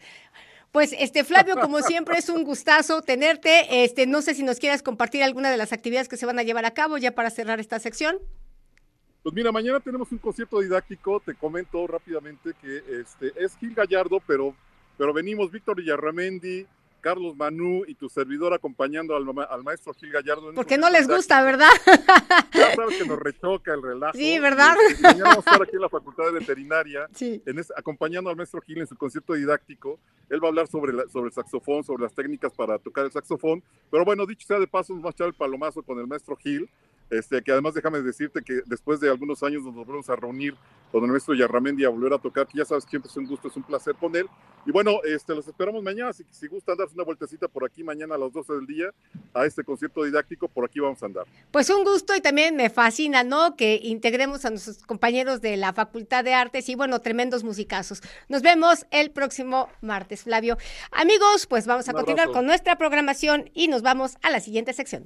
Pues 0.71 0.93
este 0.99 1.23
Flavio, 1.23 1.55
como 1.55 1.79
siempre, 1.81 2.17
es 2.17 2.29
un 2.29 2.43
gustazo 2.43 3.01
tenerte. 3.01 3.83
Este, 3.83 4.05
no 4.05 4.21
sé 4.21 4.35
si 4.35 4.43
nos 4.43 4.59
quieras 4.59 4.83
compartir 4.83 5.23
alguna 5.23 5.49
de 5.49 5.57
las 5.57 5.71
actividades 5.71 6.07
que 6.09 6.17
se 6.17 6.25
van 6.25 6.39
a 6.39 6.43
llevar 6.43 6.65
a 6.65 6.71
cabo 6.71 6.97
ya 6.97 7.13
para 7.13 7.29
cerrar 7.29 7.59
esta 7.59 7.79
sección. 7.79 8.17
Pues 9.23 9.33
mira, 9.35 9.51
mañana 9.51 9.79
tenemos 9.79 10.11
un 10.11 10.19
concierto 10.19 10.61
didáctico, 10.61 11.19
te 11.19 11.33
comento 11.35 11.85
rápidamente 11.85 12.53
que 12.61 13.01
este 13.01 13.33
es 13.43 13.57
Gil 13.57 13.73
Gallardo, 13.73 14.21
pero, 14.25 14.55
pero 14.97 15.13
venimos 15.13 15.51
Víctor 15.51 15.77
Villarramendi, 15.77 16.65
Carlos 17.01 17.35
Manú 17.37 17.83
y 17.87 17.95
tu 17.95 18.09
servidor 18.09 18.53
acompañando 18.53 19.15
al, 19.15 19.63
maestro 19.63 19.93
Gil 19.93 20.11
Gallardo. 20.11 20.53
Porque 20.53 20.77
no 20.77 20.89
les 20.89 21.07
gusta, 21.07 21.43
¿verdad? 21.43 21.69
Ya 22.53 22.75
sabes 22.75 22.97
que 22.97 23.05
nos 23.05 23.19
rechoca 23.19 23.73
el 23.73 23.81
relajo. 23.81 24.17
Sí, 24.17 24.39
¿verdad? 24.39 24.75
mañana 25.01 25.29
vamos 25.29 25.47
a 25.47 25.51
estar 25.51 25.61
aquí 25.61 25.75
en 25.75 25.81
la 25.81 25.89
Facultad 25.89 26.25
de 26.25 26.31
Veterinaria, 26.31 27.07
acompañando 27.75 28.29
al 28.29 28.35
maestro 28.35 28.61
Gil 28.61 28.79
en 28.79 28.87
su 28.87 28.97
concierto 28.97 29.33
didáctico. 29.33 29.99
Él 30.29 30.43
va 30.43 30.47
a 30.47 30.49
hablar 30.49 30.67
sobre, 30.67 31.07
sobre 31.09 31.27
el 31.27 31.33
saxofón, 31.33 31.83
sobre 31.83 32.03
las 32.03 32.13
técnicas 32.13 32.51
para 32.53 32.77
tocar 32.79 33.05
el 33.05 33.11
saxofón. 33.11 33.63
Pero 33.89 34.03
bueno, 34.03 34.25
dicho 34.25 34.45
sea 34.45 34.59
de 34.59 34.67
paso, 34.67 34.93
nos 34.93 35.03
va 35.03 35.09
a 35.09 35.11
echar 35.11 35.27
el 35.27 35.33
palomazo 35.33 35.83
con 35.83 35.99
el 35.99 36.07
maestro 36.07 36.35
Gil. 36.35 36.69
Este, 37.09 37.41
que 37.41 37.51
además 37.51 37.73
déjame 37.73 38.01
decirte 38.01 38.41
que 38.41 38.61
después 38.65 38.99
de 38.99 39.09
algunos 39.09 39.41
años 39.43 39.63
nos 39.63 39.73
volvemos 39.73 40.09
a 40.09 40.15
reunir 40.15 40.55
con 40.91 41.03
el 41.03 41.11
maestro 41.11 41.33
Yarramendi 41.33 41.85
a 41.85 41.89
volver 41.89 42.13
a 42.13 42.17
tocar, 42.17 42.47
que 42.47 42.57
ya 42.57 42.65
sabes 42.65 42.85
que 42.85 42.91
siempre 42.91 43.09
es 43.09 43.17
un 43.17 43.25
gusto, 43.25 43.47
es 43.47 43.55
un 43.55 43.63
placer 43.63 43.95
con 43.95 44.15
él. 44.15 44.27
Y 44.65 44.71
bueno, 44.71 44.99
este, 45.03 45.33
los 45.33 45.47
esperamos 45.47 45.81
mañana, 45.83 46.11
que 46.11 46.25
si 46.31 46.47
gustan 46.47 46.77
darse 46.77 46.93
una 46.95 47.03
vueltecita 47.03 47.47
por 47.47 47.65
aquí 47.65 47.83
mañana 47.83 48.15
a 48.15 48.17
las 48.17 48.33
12 48.33 48.53
del 48.53 48.65
día 48.65 48.89
a 49.33 49.45
este 49.45 49.63
concierto 49.63 50.03
didáctico, 50.03 50.47
por 50.47 50.65
aquí 50.65 50.79
vamos 50.79 51.01
a 51.03 51.05
andar. 51.05 51.25
Pues 51.51 51.69
un 51.69 51.83
gusto 51.83 52.15
y 52.15 52.21
también 52.21 52.55
me 52.55 52.69
fascina, 52.69 53.23
¿no? 53.23 53.55
Que 53.55 53.79
integremos 53.81 54.43
a 54.45 54.49
nuestros 54.49 54.79
compañeros 54.79 55.41
de 55.41 55.55
la 55.57 55.73
Facultad 55.73 56.23
de 56.23 56.33
Artes 56.33 56.67
y 56.69 56.75
bueno, 56.75 56.99
tremendos 56.99 57.43
musicazos. 57.43 58.01
Nos 58.27 58.41
vemos 58.41 58.85
el 58.91 59.11
próximo 59.11 59.69
martes, 59.81 60.23
Flavio. 60.23 60.57
Amigos, 60.91 61.47
pues 61.47 61.65
vamos 61.65 61.87
a 61.87 61.93
continuar 61.93 62.31
con 62.31 62.45
nuestra 62.45 62.77
programación 62.77 63.49
y 63.53 63.67
nos 63.67 63.81
vamos 63.81 64.17
a 64.21 64.29
la 64.29 64.39
siguiente 64.39 64.73
sección. 64.73 65.05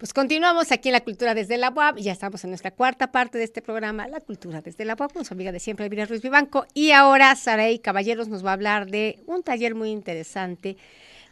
Pues 0.00 0.14
continuamos 0.14 0.72
aquí 0.72 0.88
en 0.88 0.94
La 0.94 1.02
Cultura 1.02 1.34
desde 1.34 1.58
la 1.58 1.68
UAB. 1.68 1.98
Ya 1.98 2.12
estamos 2.12 2.42
en 2.44 2.48
nuestra 2.48 2.70
cuarta 2.70 3.12
parte 3.12 3.36
de 3.36 3.44
este 3.44 3.60
programa, 3.60 4.08
La 4.08 4.20
Cultura 4.20 4.62
desde 4.62 4.86
la 4.86 4.96
UAB, 4.98 5.12
con 5.12 5.26
su 5.26 5.34
amiga 5.34 5.52
de 5.52 5.60
siempre, 5.60 5.84
Elvira 5.84 6.06
Ruiz 6.06 6.22
Vivanco. 6.22 6.64
Y 6.72 6.92
ahora 6.92 7.36
Saraí 7.36 7.80
Caballeros 7.80 8.26
nos 8.28 8.42
va 8.42 8.48
a 8.48 8.54
hablar 8.54 8.90
de 8.90 9.18
un 9.26 9.42
taller 9.42 9.74
muy 9.74 9.90
interesante, 9.90 10.78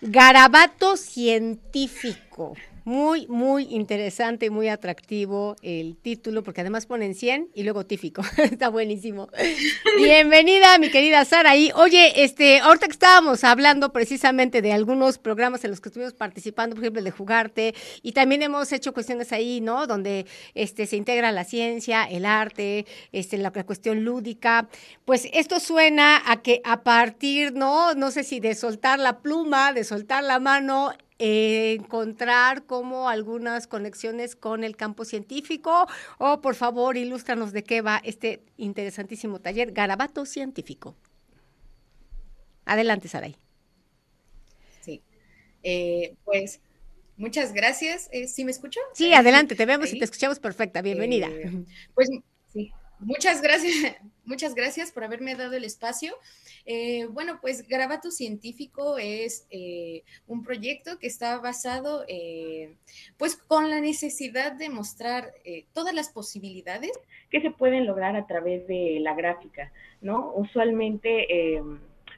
Garabato 0.02 0.98
Científico. 0.98 2.56
Muy, 2.88 3.26
muy 3.26 3.64
interesante, 3.64 4.46
y 4.46 4.50
muy 4.50 4.68
atractivo 4.68 5.56
el 5.60 5.98
título, 5.98 6.42
porque 6.42 6.62
además 6.62 6.86
ponen 6.86 7.14
100 7.14 7.50
y 7.54 7.64
luego 7.64 7.84
tífico. 7.84 8.22
Está 8.38 8.70
buenísimo. 8.70 9.28
Bienvenida, 9.98 10.78
mi 10.78 10.90
querida 10.90 11.26
Sara. 11.26 11.54
Y 11.54 11.70
oye, 11.74 12.24
este, 12.24 12.60
ahorita 12.60 12.86
que 12.86 12.92
estábamos 12.92 13.44
hablando 13.44 13.92
precisamente 13.92 14.62
de 14.62 14.72
algunos 14.72 15.18
programas 15.18 15.64
en 15.64 15.70
los 15.72 15.82
que 15.82 15.90
estuvimos 15.90 16.14
participando, 16.14 16.76
por 16.76 16.82
ejemplo, 16.82 17.00
el 17.00 17.04
de 17.04 17.10
Jugarte, 17.10 17.74
y 18.00 18.12
también 18.12 18.42
hemos 18.42 18.72
hecho 18.72 18.94
cuestiones 18.94 19.32
ahí, 19.32 19.60
¿no? 19.60 19.86
Donde 19.86 20.24
este, 20.54 20.86
se 20.86 20.96
integra 20.96 21.30
la 21.30 21.44
ciencia, 21.44 22.04
el 22.04 22.24
arte, 22.24 22.86
este, 23.12 23.36
la, 23.36 23.52
la 23.54 23.66
cuestión 23.66 24.02
lúdica. 24.02 24.66
Pues 25.04 25.28
esto 25.34 25.60
suena 25.60 26.22
a 26.24 26.40
que 26.40 26.62
a 26.64 26.84
partir, 26.84 27.52
¿no? 27.52 27.92
No 27.92 28.10
sé 28.10 28.24
si 28.24 28.40
de 28.40 28.54
soltar 28.54 28.98
la 28.98 29.18
pluma, 29.18 29.74
de 29.74 29.84
soltar 29.84 30.24
la 30.24 30.38
mano, 30.38 30.94
eh, 31.18 31.76
encontrar 31.78 32.64
como 32.64 33.08
algunas 33.08 33.66
conexiones 33.66 34.36
con 34.36 34.62
el 34.62 34.76
campo 34.76 35.04
científico 35.04 35.88
o 36.18 36.40
por 36.40 36.54
favor 36.54 36.96
ilústranos 36.96 37.52
de 37.52 37.64
qué 37.64 37.82
va 37.82 38.00
este 38.04 38.44
interesantísimo 38.56 39.40
taller 39.40 39.72
Garabato 39.72 40.24
Científico. 40.26 40.94
Adelante, 42.64 43.08
Saray. 43.08 43.36
Sí, 44.80 45.02
eh, 45.62 46.14
pues 46.24 46.60
muchas 47.16 47.52
gracias. 47.52 48.08
Eh, 48.12 48.28
¿Sí 48.28 48.44
me 48.44 48.50
escucho? 48.50 48.78
Sí, 48.92 49.12
adelante, 49.12 49.56
te 49.56 49.66
vemos 49.66 49.92
y 49.92 49.98
te 49.98 50.04
escuchamos 50.04 50.38
perfecta. 50.38 50.82
Bienvenida. 50.82 51.28
pues 51.94 52.10
muchas 53.00 53.42
gracias, 53.42 53.96
muchas 54.24 54.54
gracias 54.54 54.92
por 54.92 55.04
haberme 55.04 55.34
dado 55.34 55.54
el 55.54 55.64
espacio. 55.64 56.14
Eh, 56.66 57.06
bueno, 57.06 57.38
pues 57.40 57.66
Garabato 57.66 58.10
Científico 58.10 58.98
es 58.98 59.46
eh, 59.50 60.02
un 60.26 60.44
proyecto 60.44 60.98
que 60.98 61.06
está 61.06 61.38
basado 61.38 62.04
eh, 62.08 62.74
pues 63.16 63.36
con 63.36 63.70
la 63.70 63.80
necesidad 63.80 64.52
de 64.52 64.68
mostrar 64.68 65.32
todas 65.72 65.94
las 65.94 66.10
posibilidades 66.10 66.92
que 67.30 67.40
se 67.40 67.50
pueden 67.50 67.86
lograr 67.86 68.16
a 68.16 68.26
través 68.26 68.66
de 68.66 68.98
la 69.00 69.14
gráfica, 69.14 69.72
¿no? 70.02 70.32
Usualmente 70.34 71.60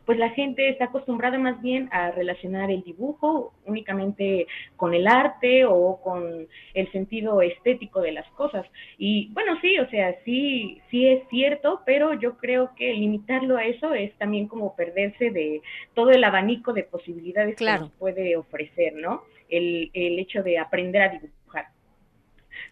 pues 0.07 0.19
la 0.19 0.31
gente 0.31 0.69
está 0.69 0.87
acostumbrada 0.87 1.39
más 1.39 1.61
bien 1.63 1.89
a 1.93 2.11
relacionar 2.11 2.71
el 2.71 2.83
dibujo 2.83 3.53
únicamente 3.65 4.47
con 4.77 4.95
el 4.95 5.07
arte 5.07 5.65
o 5.65 6.01
con 6.03 6.49
el 6.75 6.93
sentido 6.93 7.43
estético 7.43 8.01
de 8.01 8.13
las 8.13 8.29
cosas. 8.33 8.67
Y 8.99 9.29
bueno, 9.33 9.59
sí, 9.61 9.79
o 9.79 9.89
sea, 9.91 10.17
sí, 10.25 10.81
sí 10.91 11.07
es 11.07 11.23
cierto, 11.29 11.83
pero 11.85 12.15
yo 12.15 12.39
creo 12.39 12.71
que 12.75 12.93
limitarlo 12.93 13.57
a 13.57 13.65
eso 13.65 13.95
es 13.95 14.13
también 14.19 14.49
como 14.49 14.75
perderse 14.75 15.31
de 15.31 15.63
todo 15.95 16.11
el 16.11 16.25
abanico 16.25 16.73
de 16.73 16.85
posibilidades 16.85 17.57
que 17.57 17.65
nos 17.65 17.93
puede 17.93 18.37
ofrecer, 18.37 18.95
¿no? 18.95 19.23
El, 19.49 19.91
el 19.93 20.19
hecho 20.19 20.43
de 20.43 20.59
aprender 20.59 21.03
a 21.03 21.09
dibujar. 21.11 21.67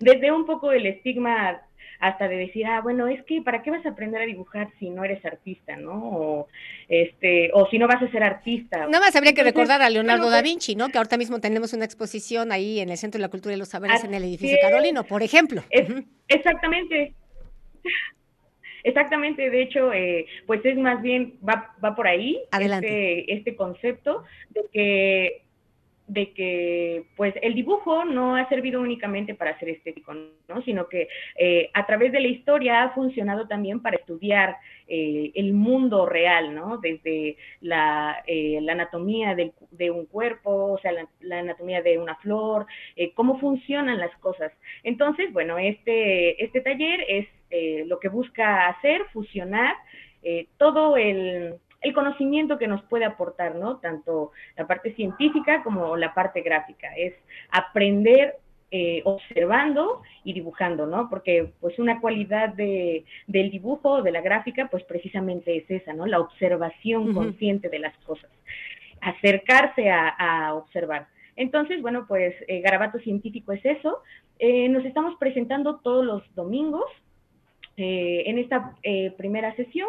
Desde 0.00 0.32
un 0.32 0.46
poco 0.46 0.72
el 0.72 0.86
estigma 0.86 1.62
hasta 2.00 2.28
de 2.28 2.36
decir, 2.36 2.66
ah, 2.66 2.80
bueno, 2.80 3.08
es 3.08 3.22
que 3.24 3.42
¿para 3.42 3.62
qué 3.62 3.70
vas 3.70 3.84
a 3.84 3.90
aprender 3.90 4.22
a 4.22 4.26
dibujar 4.26 4.68
si 4.78 4.90
no 4.90 5.04
eres 5.04 5.24
artista, 5.24 5.76
no? 5.76 5.92
O, 5.94 6.48
este, 6.88 7.50
o 7.52 7.68
si 7.68 7.78
no 7.78 7.88
vas 7.88 8.02
a 8.02 8.10
ser 8.10 8.22
artista. 8.22 8.86
Nada 8.86 9.00
más 9.00 9.16
habría 9.16 9.32
que 9.32 9.42
recordar 9.42 9.82
a 9.82 9.90
Leonardo 9.90 10.30
da 10.30 10.42
Vinci, 10.42 10.76
¿no? 10.76 10.88
Que 10.88 10.98
ahorita 10.98 11.16
mismo 11.16 11.40
tenemos 11.40 11.72
una 11.72 11.84
exposición 11.84 12.52
ahí 12.52 12.80
en 12.80 12.90
el 12.90 12.98
Centro 12.98 13.18
de 13.18 13.22
la 13.22 13.30
Cultura 13.30 13.54
y 13.54 13.58
los 13.58 13.68
Saberes 13.68 14.04
en 14.04 14.14
el 14.14 14.24
edificio 14.24 14.58
Carolino, 14.62 15.04
por 15.04 15.22
ejemplo. 15.22 15.62
Exactamente. 16.28 17.14
Exactamente, 18.84 19.50
de 19.50 19.62
hecho, 19.62 19.92
eh, 19.92 20.26
pues 20.46 20.64
es 20.64 20.78
más 20.78 21.02
bien, 21.02 21.34
va, 21.46 21.74
va 21.84 21.94
por 21.94 22.06
ahí 22.06 22.40
Este, 22.58 23.32
este 23.34 23.56
concepto 23.56 24.22
de 24.50 24.62
que 24.72 25.42
de 26.08 26.32
que 26.32 27.04
pues 27.16 27.34
el 27.42 27.54
dibujo 27.54 28.04
no 28.04 28.34
ha 28.34 28.48
servido 28.48 28.80
únicamente 28.80 29.34
para 29.34 29.58
ser 29.58 29.68
estético, 29.68 30.14
¿no? 30.48 30.62
sino 30.62 30.88
que 30.88 31.08
eh, 31.36 31.70
a 31.74 31.86
través 31.86 32.12
de 32.12 32.20
la 32.20 32.28
historia 32.28 32.82
ha 32.82 32.90
funcionado 32.94 33.46
también 33.46 33.80
para 33.80 33.96
estudiar 33.96 34.56
eh, 34.88 35.30
el 35.34 35.52
mundo 35.52 36.06
real, 36.06 36.54
¿no? 36.54 36.78
desde 36.78 37.36
la, 37.60 38.22
eh, 38.26 38.58
la 38.62 38.72
anatomía 38.72 39.34
de 39.34 39.90
un 39.90 40.06
cuerpo, 40.06 40.72
o 40.72 40.78
sea, 40.78 40.92
la, 41.20 41.38
anatomía 41.38 41.82
de 41.82 41.98
una 41.98 42.16
flor, 42.16 42.66
cómo 43.14 43.38
funcionan 43.38 43.98
las 43.98 44.16
cosas. 44.16 44.50
Entonces, 44.82 45.30
bueno, 45.32 45.58
este, 45.58 46.42
este 46.42 46.62
taller 46.62 47.04
es 47.06 47.28
lo 47.86 47.98
que 48.00 48.08
busca 48.08 48.68
hacer, 48.68 49.02
fusionar 49.12 49.74
todo 50.56 50.96
el 50.96 51.54
el 51.80 51.94
conocimiento 51.94 52.58
que 52.58 52.66
nos 52.66 52.82
puede 52.82 53.04
aportar, 53.04 53.54
¿no? 53.54 53.78
Tanto 53.78 54.32
la 54.56 54.66
parte 54.66 54.94
científica 54.94 55.62
como 55.62 55.96
la 55.96 56.12
parte 56.12 56.40
gráfica. 56.40 56.88
Es 56.96 57.14
aprender 57.50 58.36
eh, 58.70 59.00
observando 59.04 60.02
y 60.24 60.32
dibujando, 60.32 60.86
¿no? 60.86 61.08
Porque 61.08 61.52
pues 61.60 61.78
una 61.78 62.00
cualidad 62.00 62.50
de, 62.50 63.04
del 63.26 63.50
dibujo, 63.50 64.02
de 64.02 64.10
la 64.10 64.20
gráfica, 64.20 64.68
pues 64.70 64.82
precisamente 64.84 65.56
es 65.56 65.70
esa, 65.70 65.92
¿no? 65.94 66.04
La 66.04 66.20
observación 66.20 67.14
consciente 67.14 67.68
de 67.68 67.78
las 67.78 67.96
cosas, 67.98 68.30
acercarse 69.00 69.88
a, 69.90 70.52
observar. 70.54 71.06
Entonces, 71.36 71.80
bueno, 71.80 72.06
pues 72.08 72.34
eh, 72.48 72.60
Garabato 72.60 72.98
Científico 72.98 73.52
es 73.52 73.64
eso. 73.64 74.02
Eh, 74.40 74.68
nos 74.68 74.84
estamos 74.84 75.16
presentando 75.18 75.76
todos 75.76 76.04
los 76.04 76.34
domingos. 76.34 76.90
en 77.76 78.38
esta 78.38 78.74
primera 79.16 79.54
sesión 79.54 79.88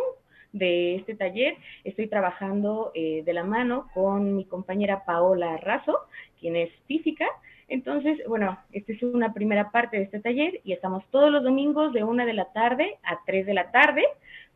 de 0.52 0.96
este 0.96 1.16
taller 1.16 1.56
estoy 1.84 2.08
trabajando 2.08 2.92
eh, 2.96 3.24
de 3.26 3.34
la 3.34 3.44
mano 3.44 3.88
con 3.94 4.36
mi 4.36 4.46
compañera 4.46 5.06
Paola 5.06 5.58
Razo, 5.58 5.98
quien 6.40 6.56
es 6.56 6.70
física. 6.88 7.26
Entonces, 7.68 8.20
bueno, 8.28 8.58
esta 8.72 8.94
es 8.94 9.04
una 9.04 9.34
primera 9.34 9.72
parte 9.72 9.98
de 9.98 10.04
este 10.04 10.20
taller 10.20 10.60
y 10.64 10.74
estamos 10.74 11.04
todos 11.12 11.32
los 11.32 11.44
domingos 11.44 11.94
de 11.94 12.04
una 12.04 12.26
de 12.26 12.34
la 12.34 12.46
tarde 12.46 12.98
a 13.04 13.20
3 13.26 13.46
de 13.46 13.54
la 13.54 13.72
tarde 13.72 14.04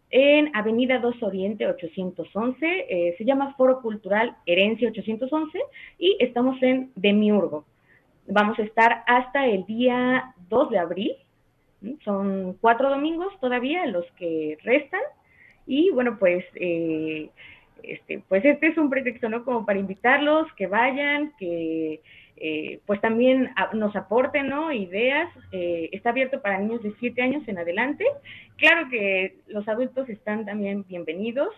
en 0.09 0.55
Avenida 0.55 0.99
2 0.99 1.21
Oriente 1.21 1.67
811. 1.67 2.85
Eh, 2.89 3.15
se 3.17 3.25
llama 3.25 3.53
Foro 3.55 3.81
Cultural 3.81 4.35
Herencia 4.45 4.89
811 4.89 5.59
y 5.99 6.17
estamos 6.19 6.61
en 6.63 6.91
Demiurgo. 6.95 7.65
Vamos 8.27 8.57
a 8.57 8.63
estar 8.63 9.03
hasta 9.05 9.45
el 9.45 9.65
día 9.65 10.33
2 10.49 10.69
de 10.71 10.77
abril. 10.79 11.15
Son 12.03 12.57
cuatro 12.61 12.89
domingos 12.89 13.33
todavía 13.41 13.85
los 13.85 14.05
que 14.13 14.57
restan 14.63 15.01
y 15.65 15.91
bueno, 15.91 16.17
pues, 16.19 16.43
eh, 16.55 17.29
este, 17.83 18.23
pues 18.27 18.43
este 18.45 18.67
es 18.67 18.77
un 18.77 18.89
pretexto, 18.89 19.29
¿no? 19.29 19.43
Como 19.43 19.65
para 19.65 19.79
invitarlos, 19.79 20.51
que 20.53 20.67
vayan, 20.67 21.33
que 21.37 22.01
eh, 22.37 22.79
pues 22.85 22.99
también 23.01 23.51
nos 23.73 23.95
aporten, 23.95 24.49
¿no? 24.49 24.71
Ideas. 24.71 25.29
Eh, 25.51 25.89
está 25.91 26.09
abierto 26.09 26.41
para 26.41 26.59
niños 26.59 26.83
de 26.83 26.93
7 26.99 27.21
años 27.21 27.47
en 27.47 27.57
adelante. 27.57 28.05
Claro 28.57 28.89
que 28.89 29.37
los 29.47 29.67
adultos 29.67 30.09
están 30.09 30.45
también 30.45 30.85
bienvenidos. 30.87 31.53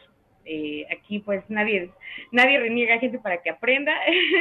aquí 0.91 1.20
pues 1.20 1.43
nadie, 1.49 1.89
nadie 2.32 2.60
reniega 2.60 2.95
a 2.95 2.99
gente 2.99 3.20
para 3.20 3.41
que 3.41 3.49
aprenda. 3.49 3.93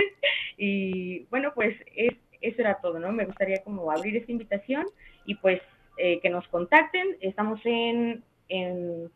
y 0.58 1.20
bueno, 1.30 1.52
pues 1.54 1.74
eso 1.96 2.60
era 2.60 2.78
todo, 2.82 2.98
¿no? 2.98 3.10
Me 3.12 3.24
gustaría 3.24 3.62
como 3.62 3.90
abrir 3.90 4.16
esta 4.16 4.32
invitación 4.32 4.84
y 5.24 5.36
pues 5.36 5.60
que 5.96 6.28
nos 6.28 6.46
contacten. 6.48 7.16
Estamos 7.20 7.60
en, 7.64 8.24
en 8.48 9.10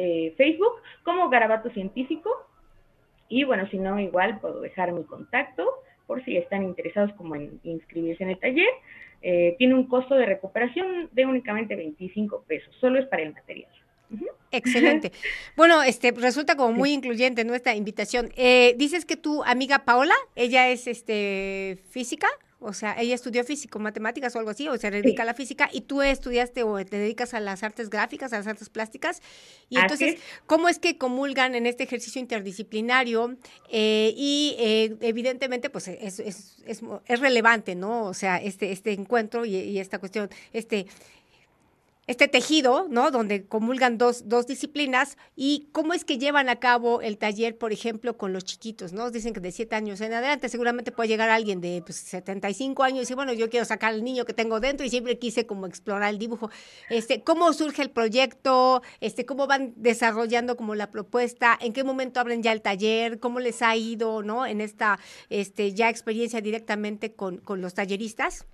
eh, 0.00 0.32
Facebook 0.36 0.74
como 1.02 1.28
Garabato 1.28 1.70
Científico. 1.70 2.30
Y 3.28 3.42
bueno, 3.42 3.68
si 3.68 3.78
no, 3.78 3.98
igual 3.98 4.38
puedo 4.38 4.60
dejar 4.60 4.92
mi 4.92 5.02
contacto 5.02 5.68
por 6.06 6.24
si 6.24 6.36
están 6.36 6.62
interesados 6.62 7.12
como 7.14 7.34
en 7.34 7.58
inscribirse 7.64 8.22
en 8.22 8.30
el 8.30 8.38
taller. 8.38 8.68
Eh, 9.22 9.56
tiene 9.58 9.74
un 9.74 9.88
costo 9.88 10.14
de 10.14 10.24
recuperación 10.24 11.08
de 11.10 11.26
únicamente 11.26 11.74
25 11.74 12.44
pesos, 12.46 12.72
solo 12.80 13.00
es 13.00 13.06
para 13.06 13.24
el 13.24 13.34
material. 13.34 13.70
Excelente. 14.52 15.10
Bueno, 15.56 15.82
este 15.82 16.12
resulta 16.12 16.56
como 16.56 16.72
muy 16.72 16.92
incluyente 16.92 17.44
nuestra 17.44 17.74
invitación. 17.74 18.30
Eh, 18.36 18.74
dices 18.78 19.04
que 19.04 19.16
tu 19.16 19.42
amiga 19.42 19.84
Paola, 19.84 20.14
ella 20.36 20.68
es 20.68 20.86
este 20.86 21.78
física. 21.90 22.28
O 22.60 22.72
sea, 22.72 22.96
ella 22.98 23.14
estudió 23.14 23.44
físico, 23.44 23.78
matemáticas 23.78 24.34
o 24.34 24.38
algo 24.40 24.50
así, 24.50 24.68
o 24.68 24.76
se 24.76 24.90
dedica 24.90 25.22
a 25.22 25.26
la 25.26 25.34
física, 25.34 25.70
y 25.72 25.82
tú 25.82 26.02
estudiaste 26.02 26.64
o 26.64 26.84
te 26.84 26.98
dedicas 26.98 27.32
a 27.34 27.40
las 27.40 27.62
artes 27.62 27.88
gráficas, 27.88 28.32
a 28.32 28.38
las 28.38 28.48
artes 28.48 28.68
plásticas. 28.68 29.22
Y 29.68 29.78
entonces, 29.78 30.18
¿cómo 30.46 30.68
es 30.68 30.80
que 30.80 30.98
comulgan 30.98 31.54
en 31.54 31.66
este 31.66 31.84
ejercicio 31.84 32.20
interdisciplinario? 32.20 33.36
Eh, 33.70 34.12
y 34.16 34.56
eh, 34.58 34.96
evidentemente, 35.02 35.70
pues 35.70 35.86
es, 35.86 36.18
es, 36.18 36.56
es, 36.66 37.20
relevante, 37.20 37.76
¿no? 37.76 38.06
O 38.06 38.14
sea, 38.14 38.38
este, 38.38 38.72
este 38.72 38.92
encuentro 38.92 39.44
y, 39.44 39.54
y 39.54 39.78
esta 39.78 39.98
cuestión, 40.00 40.28
este 40.52 40.86
este 42.08 42.26
tejido, 42.26 42.86
¿no? 42.88 43.10
Donde 43.10 43.46
comulgan 43.46 43.98
dos, 43.98 44.28
dos 44.28 44.46
disciplinas 44.46 45.18
y 45.36 45.68
cómo 45.72 45.92
es 45.92 46.06
que 46.06 46.16
llevan 46.16 46.48
a 46.48 46.56
cabo 46.56 47.02
el 47.02 47.18
taller, 47.18 47.58
por 47.58 47.70
ejemplo, 47.70 48.16
con 48.16 48.32
los 48.32 48.46
chiquitos, 48.46 48.94
¿no? 48.94 49.10
Dicen 49.10 49.34
que 49.34 49.40
de 49.40 49.52
siete 49.52 49.76
años 49.76 50.00
en 50.00 50.14
adelante 50.14 50.48
seguramente 50.48 50.90
puede 50.90 51.10
llegar 51.10 51.28
alguien 51.28 51.60
de 51.60 51.82
pues, 51.84 51.98
75 51.98 52.82
años 52.82 52.96
y 52.96 53.00
decir, 53.00 53.14
bueno, 53.14 53.34
yo 53.34 53.50
quiero 53.50 53.66
sacar 53.66 53.92
al 53.92 54.02
niño 54.02 54.24
que 54.24 54.32
tengo 54.32 54.58
dentro 54.58 54.86
y 54.86 54.90
siempre 54.90 55.18
quise 55.18 55.46
como 55.46 55.66
explorar 55.66 56.08
el 56.08 56.18
dibujo. 56.18 56.50
Este, 56.88 57.22
¿Cómo 57.22 57.52
surge 57.52 57.82
el 57.82 57.90
proyecto? 57.90 58.82
Este, 59.00 59.26
¿Cómo 59.26 59.46
van 59.46 59.74
desarrollando 59.76 60.56
como 60.56 60.74
la 60.74 60.90
propuesta? 60.90 61.58
¿En 61.60 61.74
qué 61.74 61.84
momento 61.84 62.20
abren 62.20 62.42
ya 62.42 62.52
el 62.52 62.62
taller? 62.62 63.20
¿Cómo 63.20 63.38
les 63.38 63.60
ha 63.60 63.76
ido, 63.76 64.22
¿no? 64.22 64.46
En 64.46 64.62
esta 64.62 64.98
este, 65.28 65.74
ya 65.74 65.90
experiencia 65.90 66.40
directamente 66.40 67.12
con, 67.12 67.36
con 67.36 67.60
los 67.60 67.74
talleristas. 67.74 68.46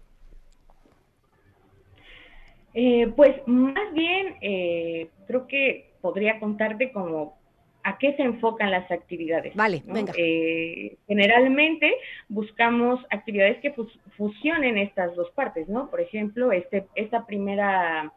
Eh, 2.74 3.12
pues 3.14 3.36
más 3.46 3.92
bien 3.92 4.36
eh, 4.40 5.08
creo 5.26 5.46
que 5.46 5.92
podría 6.00 6.40
contarte 6.40 6.90
como 6.92 7.38
a 7.84 7.98
qué 7.98 8.16
se 8.16 8.22
enfocan 8.22 8.70
las 8.70 8.90
actividades. 8.90 9.54
Vale, 9.54 9.82
venga. 9.86 10.12
Eh, 10.16 10.96
generalmente 11.06 11.94
buscamos 12.28 13.00
actividades 13.10 13.58
que 13.58 13.74
fusionen 14.16 14.78
estas 14.78 15.14
dos 15.14 15.30
partes, 15.30 15.68
¿no? 15.68 15.90
Por 15.90 16.00
ejemplo, 16.00 16.50
este, 16.52 16.86
esta 16.94 17.26
primera 17.26 18.12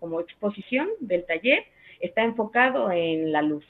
como 0.00 0.18
exposición 0.18 0.88
del 0.98 1.24
taller 1.24 1.64
está 2.00 2.24
enfocado 2.24 2.90
en 2.90 3.30
la 3.30 3.40
luz, 3.40 3.64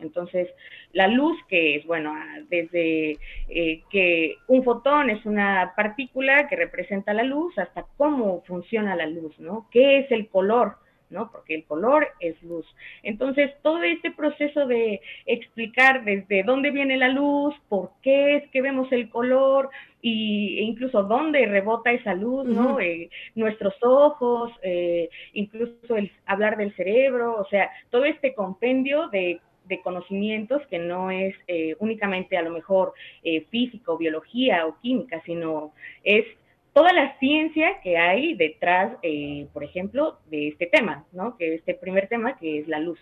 entonces, 0.00 0.48
la 0.92 1.08
luz 1.08 1.36
que 1.48 1.76
es, 1.76 1.86
bueno, 1.86 2.12
ah, 2.14 2.40
desde 2.48 3.18
eh, 3.48 3.82
que 3.90 4.36
un 4.48 4.64
fotón 4.64 5.10
es 5.10 5.24
una 5.26 5.72
partícula 5.76 6.48
que 6.48 6.56
representa 6.56 7.12
la 7.12 7.22
luz 7.22 7.56
hasta 7.58 7.86
cómo 7.96 8.42
funciona 8.46 8.96
la 8.96 9.06
luz, 9.06 9.38
¿no? 9.38 9.68
¿Qué 9.70 9.98
es 9.98 10.10
el 10.10 10.28
color? 10.28 10.76
¿no? 11.10 11.30
Porque 11.30 11.54
el 11.54 11.64
color 11.64 12.08
es 12.20 12.40
luz. 12.42 12.66
Entonces, 13.02 13.52
todo 13.62 13.82
este 13.82 14.10
proceso 14.10 14.66
de 14.66 15.00
explicar 15.24 16.04
desde 16.04 16.42
dónde 16.42 16.70
viene 16.70 16.96
la 16.96 17.08
luz, 17.08 17.54
por 17.68 17.90
qué 18.02 18.36
es 18.36 18.50
que 18.50 18.62
vemos 18.62 18.90
el 18.90 19.08
color 19.08 19.70
y, 20.02 20.58
e 20.58 20.62
incluso 20.62 21.02
dónde 21.04 21.46
rebota 21.46 21.92
esa 21.92 22.14
luz, 22.14 22.46
¿no? 22.46 22.80
Eh, 22.80 23.08
nuestros 23.34 23.74
ojos, 23.82 24.52
eh, 24.62 25.08
incluso 25.32 25.96
el 25.96 26.10
hablar 26.26 26.56
del 26.56 26.74
cerebro, 26.74 27.36
o 27.38 27.44
sea, 27.46 27.70
todo 27.90 28.04
este 28.04 28.34
compendio 28.34 29.08
de 29.08 29.40
de 29.66 29.80
conocimientos 29.80 30.62
que 30.68 30.78
no 30.78 31.10
es 31.10 31.34
eh, 31.46 31.76
únicamente 31.78 32.36
a 32.36 32.42
lo 32.42 32.50
mejor 32.50 32.94
eh, 33.22 33.42
físico, 33.50 33.98
biología 33.98 34.66
o 34.66 34.78
química, 34.80 35.22
sino 35.24 35.72
es 36.04 36.24
toda 36.72 36.92
la 36.92 37.18
ciencia 37.18 37.80
que 37.82 37.96
hay 37.96 38.34
detrás, 38.34 38.96
eh, 39.02 39.46
por 39.52 39.64
ejemplo, 39.64 40.18
de 40.30 40.48
este 40.48 40.66
tema, 40.66 41.04
¿no? 41.12 41.36
Que 41.36 41.54
este 41.54 41.74
primer 41.74 42.08
tema 42.08 42.36
que 42.36 42.60
es 42.60 42.68
la 42.68 42.80
luz. 42.80 42.98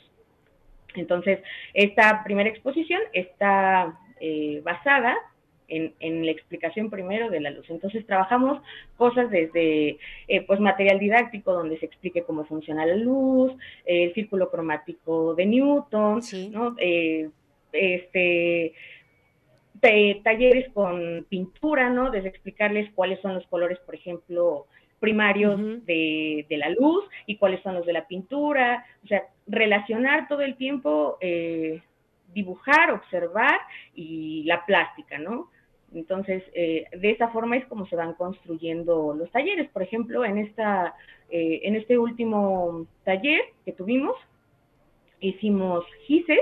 Entonces, 0.95 1.41
esta 1.73 2.23
primera 2.23 2.49
exposición 2.49 3.01
está 3.12 3.99
basada 4.62 5.19
en, 5.69 6.27
la 6.27 6.31
explicación 6.31 6.91
primero 6.91 7.31
de 7.31 7.41
la 7.41 7.51
luz. 7.51 7.69
Entonces 7.69 8.07
trabajamos 8.07 8.62
cosas 8.97 9.31
desde 9.31 9.99
eh, 10.29 10.43
pues 10.47 10.61
material 10.61 10.99
didáctico 10.99 11.53
donde 11.53 11.79
se 11.79 11.87
explique 11.87 12.23
cómo 12.23 12.45
funciona 12.45 12.87
la 12.87 12.97
luz, 12.97 13.53
el 13.85 14.12
círculo 14.15 14.51
cromático 14.51 15.35
de 15.35 15.47
Newton, 15.47 16.21
¿no? 16.51 16.75
Eh, 16.79 17.31
este 17.73 18.73
talleres 20.23 20.73
con 20.73 21.27
pintura, 21.29 21.91
¿no? 21.91 22.11
Desde 22.11 22.29
explicarles 22.29 22.91
cuáles 22.95 23.21
son 23.21 23.35
los 23.35 23.47
colores, 23.49 23.79
por 23.81 23.95
ejemplo, 23.95 24.67
primarios 24.99 25.85
de, 25.85 26.47
la 26.49 26.71
luz 26.71 27.05
y 27.27 27.37
cuáles 27.37 27.62
son 27.62 27.75
los 27.75 27.85
de 27.85 27.93
la 27.93 28.07
pintura, 28.07 28.87
o 29.05 29.07
sea, 29.07 29.25
relacionar 29.47 30.29
todo 30.29 30.41
el 30.41 30.57
tiempo 30.57 31.19
eh, 31.21 31.83
dibujar, 32.33 32.91
observar 32.91 33.61
y 33.95 34.45
la 34.45 34.65
plástica, 34.65 35.19
¿no? 35.19 35.51
Entonces, 35.95 36.42
eh, 36.55 36.86
de 36.92 37.11
esa 37.11 37.28
forma 37.28 37.57
es 37.57 37.64
como 37.66 37.86
se 37.86 37.97
van 37.97 38.14
construyendo 38.14 39.14
los 39.14 39.30
talleres. 39.30 39.70
Por 39.70 39.82
ejemplo, 39.82 40.24
en, 40.24 40.38
esta, 40.38 40.95
eh, 41.30 41.61
en 41.64 41.76
este 41.76 41.99
último 41.99 42.86
taller 43.05 43.40
que 43.64 43.72
tuvimos, 43.72 44.16
hicimos 45.20 45.84
gises 46.07 46.40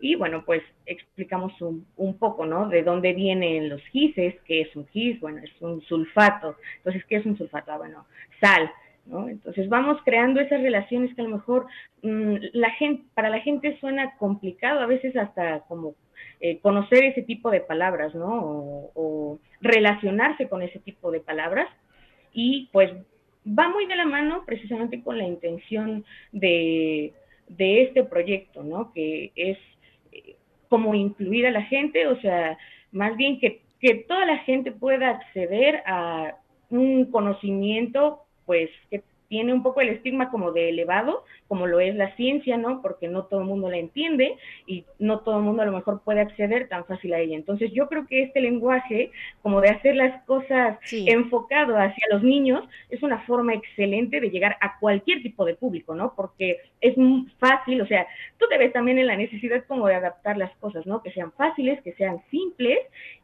y 0.00 0.14
bueno, 0.14 0.42
pues 0.46 0.62
explicamos 0.86 1.60
un, 1.60 1.86
un, 1.96 2.16
poco, 2.16 2.46
¿no? 2.46 2.68
De 2.68 2.82
dónde 2.82 3.12
vienen 3.12 3.68
los 3.68 3.82
gises, 3.88 4.34
qué 4.46 4.62
es 4.62 4.74
un 4.74 4.86
gis, 4.88 5.20
bueno, 5.20 5.42
es 5.44 5.52
un 5.60 5.82
sulfato. 5.82 6.56
Entonces, 6.78 7.04
¿qué 7.04 7.16
es 7.16 7.26
un 7.26 7.36
sulfato? 7.36 7.72
Ah, 7.72 7.78
bueno, 7.78 8.06
sal. 8.40 8.70
¿No? 9.06 9.28
Entonces 9.28 9.68
vamos 9.68 9.98
creando 10.04 10.40
esas 10.40 10.60
relaciones 10.60 11.14
que 11.14 11.22
a 11.22 11.24
lo 11.24 11.36
mejor 11.36 11.66
mm, 12.02 12.34
la 12.52 12.70
gente, 12.72 13.02
para 13.14 13.30
la 13.30 13.40
gente 13.40 13.76
suena 13.80 14.16
complicado, 14.18 14.80
a 14.80 14.86
veces 14.86 15.16
hasta 15.16 15.60
como 15.60 15.94
eh, 16.40 16.58
conocer 16.58 17.04
ese 17.04 17.22
tipo 17.22 17.50
de 17.50 17.60
palabras, 17.60 18.14
¿no? 18.14 18.90
O, 18.94 19.38
relacionarse 19.60 20.48
con 20.48 20.62
ese 20.62 20.78
tipo 20.78 21.10
de 21.10 21.20
palabras. 21.20 21.68
Y 22.32 22.68
pues 22.72 22.90
va 23.46 23.68
muy 23.68 23.86
de 23.86 23.96
la 23.96 24.06
mano 24.06 24.44
precisamente 24.46 25.02
con 25.02 25.18
la 25.18 25.24
intención 25.24 26.04
de, 26.32 27.12
este 27.58 28.04
proyecto, 28.04 28.62
¿no? 28.62 28.92
Que 28.92 29.32
es 29.34 29.58
eh, 30.12 30.36
como 30.68 30.94
incluir 30.94 31.46
a 31.46 31.50
la 31.50 31.62
gente, 31.62 32.06
o 32.06 32.18
sea, 32.20 32.56
más 32.92 33.16
bien 33.16 33.38
que, 33.38 33.60
que 33.80 33.94
toda 33.94 34.24
la 34.24 34.38
gente 34.38 34.72
pueda 34.72 35.10
acceder 35.10 35.82
a 35.86 36.36
un 36.70 37.06
conocimiento, 37.10 38.22
pues, 38.46 38.70
que 38.90 39.02
tiene 39.30 39.54
un 39.54 39.62
poco 39.62 39.80
el 39.80 39.90
estigma 39.90 40.28
como 40.28 40.50
de 40.50 40.70
elevado, 40.70 41.24
como 41.46 41.68
lo 41.68 41.78
es 41.78 41.94
la 41.94 42.16
ciencia, 42.16 42.56
¿no? 42.56 42.82
Porque 42.82 43.06
no 43.06 43.26
todo 43.26 43.40
el 43.40 43.46
mundo 43.46 43.70
la 43.70 43.76
entiende 43.76 44.36
y 44.66 44.84
no 44.98 45.20
todo 45.20 45.38
el 45.38 45.44
mundo 45.44 45.62
a 45.62 45.66
lo 45.66 45.72
mejor 45.72 46.02
puede 46.02 46.20
acceder 46.20 46.68
tan 46.68 46.84
fácil 46.84 47.14
a 47.14 47.20
ella. 47.20 47.36
Entonces 47.36 47.70
yo 47.72 47.88
creo 47.88 48.08
que 48.08 48.24
este 48.24 48.40
lenguaje, 48.40 49.12
como 49.40 49.60
de 49.60 49.68
hacer 49.68 49.94
las 49.94 50.20
cosas 50.24 50.78
enfocado 50.90 51.76
hacia 51.76 52.04
los 52.10 52.24
niños, 52.24 52.68
es 52.90 53.04
una 53.04 53.20
forma 53.20 53.54
excelente 53.54 54.20
de 54.20 54.30
llegar 54.30 54.56
a 54.60 54.80
cualquier 54.80 55.22
tipo 55.22 55.44
de 55.44 55.54
público, 55.54 55.94
¿no? 55.94 56.12
Porque 56.16 56.58
es 56.80 56.98
muy 56.98 57.28
fácil, 57.38 57.80
o 57.82 57.86
sea, 57.86 58.08
tú 58.36 58.46
te 58.48 58.58
ves 58.58 58.72
también 58.72 58.98
en 58.98 59.06
la 59.06 59.16
necesidad 59.16 59.64
como 59.68 59.86
de 59.86 59.94
adaptar 59.94 60.38
las 60.38 60.50
cosas, 60.56 60.86
¿no? 60.86 61.04
Que 61.04 61.12
sean 61.12 61.30
fáciles, 61.32 61.80
que 61.82 61.92
sean 61.92 62.20
simples 62.32 62.80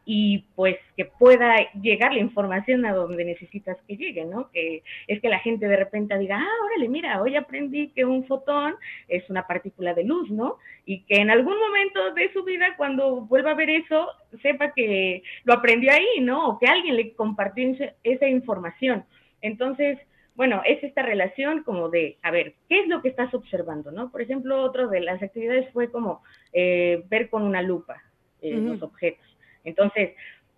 y 0.09 0.45
pues 0.55 0.77
que 0.97 1.05
pueda 1.05 1.57
llegar 1.83 2.15
la 2.15 2.21
información 2.21 2.87
a 2.87 2.95
donde 2.95 3.25
necesitas 3.25 3.77
que 3.89 3.97
llegue, 3.97 4.25
¿no? 4.25 4.49
Que 4.53 4.85
es 5.09 5.21
que 5.21 5.29
la 5.29 5.41
gente 5.41 5.67
de 5.67 5.77
repente 5.77 6.17
diga, 6.17 6.39
ah, 6.39 6.65
órale, 6.65 6.89
mira, 6.89 7.21
hoy 7.21 7.35
aprendí 7.35 7.89
que 7.89 8.05
un 8.05 8.25
fotón 8.25 8.77
es 9.09 9.29
una 9.29 9.49
partícula 9.49 9.95
de 9.95 10.05
luz, 10.05 10.31
¿no? 10.31 10.59
Y 10.85 11.03
que 11.03 11.17
en 11.17 11.29
algún 11.29 11.59
momento 11.59 12.15
de 12.15 12.33
su 12.33 12.45
vida, 12.45 12.77
cuando 12.77 13.23
vuelva 13.23 13.51
a 13.51 13.57
ver 13.57 13.69
eso, 13.69 14.07
sepa 14.43 14.73
que 14.73 15.25
lo 15.43 15.55
aprendió 15.55 15.91
ahí, 15.91 16.21
¿no? 16.21 16.51
O 16.51 16.59
que 16.61 16.67
alguien 16.67 16.95
le 16.95 17.13
compartió 17.15 17.75
esa 18.05 18.29
información. 18.29 19.05
Entonces, 19.43 19.99
bueno, 20.37 20.63
es 20.65 20.85
esta 20.85 21.03
relación 21.03 21.65
como 21.65 21.89
de, 21.89 22.17
a 22.23 22.31
ver, 22.31 22.55
¿qué 22.69 22.79
es 22.79 22.87
lo 22.87 23.03
que 23.03 23.09
estás 23.09 23.35
observando, 23.35 23.91
no? 23.91 24.13
Por 24.13 24.23
ejemplo, 24.23 24.63
otra 24.63 24.87
de 24.87 25.01
las 25.01 25.21
actividades 25.21 25.69
fue 25.73 25.91
como 25.91 26.23
eh, 26.53 27.03
ver 27.09 27.29
con 27.29 27.43
una 27.43 27.61
lupa 27.61 28.01
eh, 28.41 28.53
los 28.53 28.81
objetos 28.83 29.36
entonces, 29.67 30.13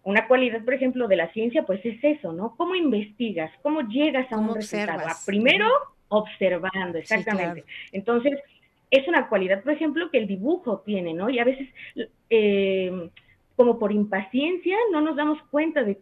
una 0.05 0.27
cualidad, 0.29 0.65
por 0.65 0.75
ejemplo, 0.75 1.09
de 1.09 1.17
la 1.17 1.33
ciencia, 1.33 1.65
pues 1.65 1.85
es 1.85 2.03
eso, 2.03 2.33
¿no? 2.33 2.55
¿Cómo 2.57 2.75
investigas? 2.75 3.51
¿Cómo 3.63 3.83
llegas 3.83 4.31
a 4.33 4.39
un 4.39 4.55
resultado? 4.55 5.03
primero, 5.27 5.69
observando, 6.09 6.99
exactamente. 6.99 7.65
Entonces, 7.93 8.39
es 8.91 9.07
una 9.09 9.29
cualidad, 9.29 9.63
por 9.63 9.73
ejemplo, 9.73 10.11
que 10.11 10.19
el 10.19 10.27
dibujo 10.27 10.83
tiene, 10.87 11.13
¿no? 11.13 11.29
Y 11.29 11.39
a 11.39 11.45
veces, 11.45 11.69
eh, 12.31 13.11
como 13.57 13.79
por 13.79 13.93
impaciencia, 13.93 14.77
no 14.93 15.01
nos 15.01 15.17
damos 15.17 15.43
cuenta 15.51 15.83
de, 15.83 15.99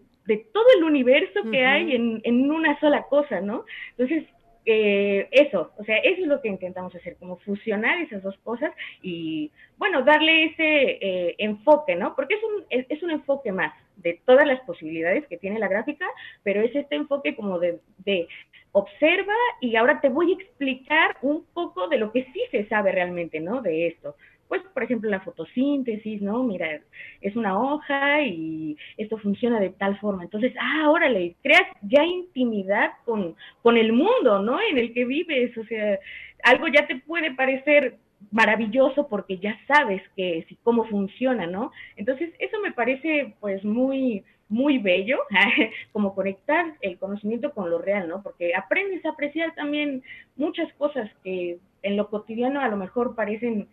todo 0.53 0.67
el 0.77 0.85
universo 0.85 1.41
que 1.51 1.65
hay 1.65 1.95
en, 1.95 2.21
en, 2.25 2.51
una 2.51 2.79
sola 2.81 3.05
cosa, 3.05 3.41
¿no? 3.41 3.65
Entonces, 3.97 4.25
eh, 4.67 5.29
eso, 5.31 5.71
o 5.79 5.85
sea, 5.85 5.97
eso 5.99 6.23
es 6.23 6.27
lo 6.27 6.43
que 6.43 6.49
intentamos 6.49 6.93
hacer, 6.95 7.17
como 7.17 7.37
fusionar 7.39 7.99
esas 8.01 8.23
dos 8.23 8.37
cosas 8.39 8.73
y, 9.01 9.53
bueno, 9.79 10.03
darle 10.03 10.47
ese 10.47 10.99
eh, 11.01 11.35
enfoque, 11.39 11.95
¿no? 11.95 12.17
Porque 12.17 12.35
es 12.35 12.41
un, 12.43 12.65
es, 12.69 13.03
un 13.05 13.13
enfoque 13.13 13.53
más 13.53 13.73
de 13.97 14.21
todas 14.25 14.45
las 14.45 14.61
posibilidades 14.63 15.25
que 15.29 15.39
tiene 15.39 15.61
la 15.61 15.69
gráfica, 15.69 16.05
pero 16.43 16.61
es 16.63 16.75
este 16.75 16.97
enfoque 16.97 17.37
como 17.37 17.61
de, 17.61 17.79
de 17.99 18.27
observa 18.73 19.35
y 19.61 19.77
ahora 19.77 20.01
te 20.01 20.09
voy 20.09 20.33
a 20.33 20.43
explicar 20.43 21.17
un 21.23 21.45
poco 21.55 21.87
de 21.87 21.99
lo 21.99 22.11
que 22.11 22.25
sí 22.33 22.43
se 22.51 22.67
sabe 22.67 22.91
realmente, 22.91 23.39
¿no? 23.39 23.63
De 23.63 23.87
esto 23.87 24.17
pues, 24.49 24.63
por 24.75 24.83
ejemplo, 24.83 25.11
la 25.11 25.21
fotosíntesis, 25.21 26.23
¿no? 26.23 26.43
Mira, 26.45 26.81
es 27.21 27.37
una 27.37 27.59
hoja 27.59 28.23
y 28.23 28.77
esto 28.97 29.19
funciona 29.19 29.61
de 29.61 29.71
tal 29.71 29.99
forma. 29.99 30.25
Entonces, 30.25 30.53
ah, 30.61 30.91
órale, 30.91 31.37
creas 31.43 31.67
ya 31.83 32.05
intimidad 32.05 32.93
con, 33.05 33.35
con 33.63 33.77
el 33.77 33.93
mundo, 33.93 34.41
¿no? 34.41 34.59
En 34.61 34.79
el 34.79 34.93
que 34.93 35.05
vives, 35.05 35.57
o 35.59 35.65
sea, 35.65 35.99
algo 36.45 36.69
ya 36.69 36.87
te 36.87 36.97
puede 36.97 37.35
parecer 37.35 37.99
maravilloso 38.31 39.09
porque 39.09 39.39
ya 39.39 39.59
sabes 39.67 40.03
que 40.17 40.39
es 40.39 40.51
y 40.51 40.57
cómo 40.63 40.85
funciona, 40.85 41.47
¿no? 41.47 41.73
Entonces, 41.97 42.33
eso 42.39 42.59
me 42.61 42.73
parece 42.73 43.35
pues 43.41 43.65
muy, 43.65 44.25
muy 44.49 44.79
bello, 44.79 45.19
como 45.93 46.15
conectar 46.15 46.75
el 46.81 46.99
conocimiento 46.99 47.53
con 47.53 47.71
lo 47.71 47.79
real, 47.79 48.09
¿no? 48.09 48.23
Porque 48.23 48.55
aprendes 48.55 49.05
a 49.05 49.11
apreciar 49.11 49.55
también 49.55 50.03
muchas 50.37 50.73
cosas 50.75 51.11
que 51.25 51.59
en 51.83 51.97
lo 51.97 52.09
cotidiano 52.09 52.61
a 52.61 52.69
lo 52.69 52.77
mejor 52.77 53.15
parecen 53.15 53.69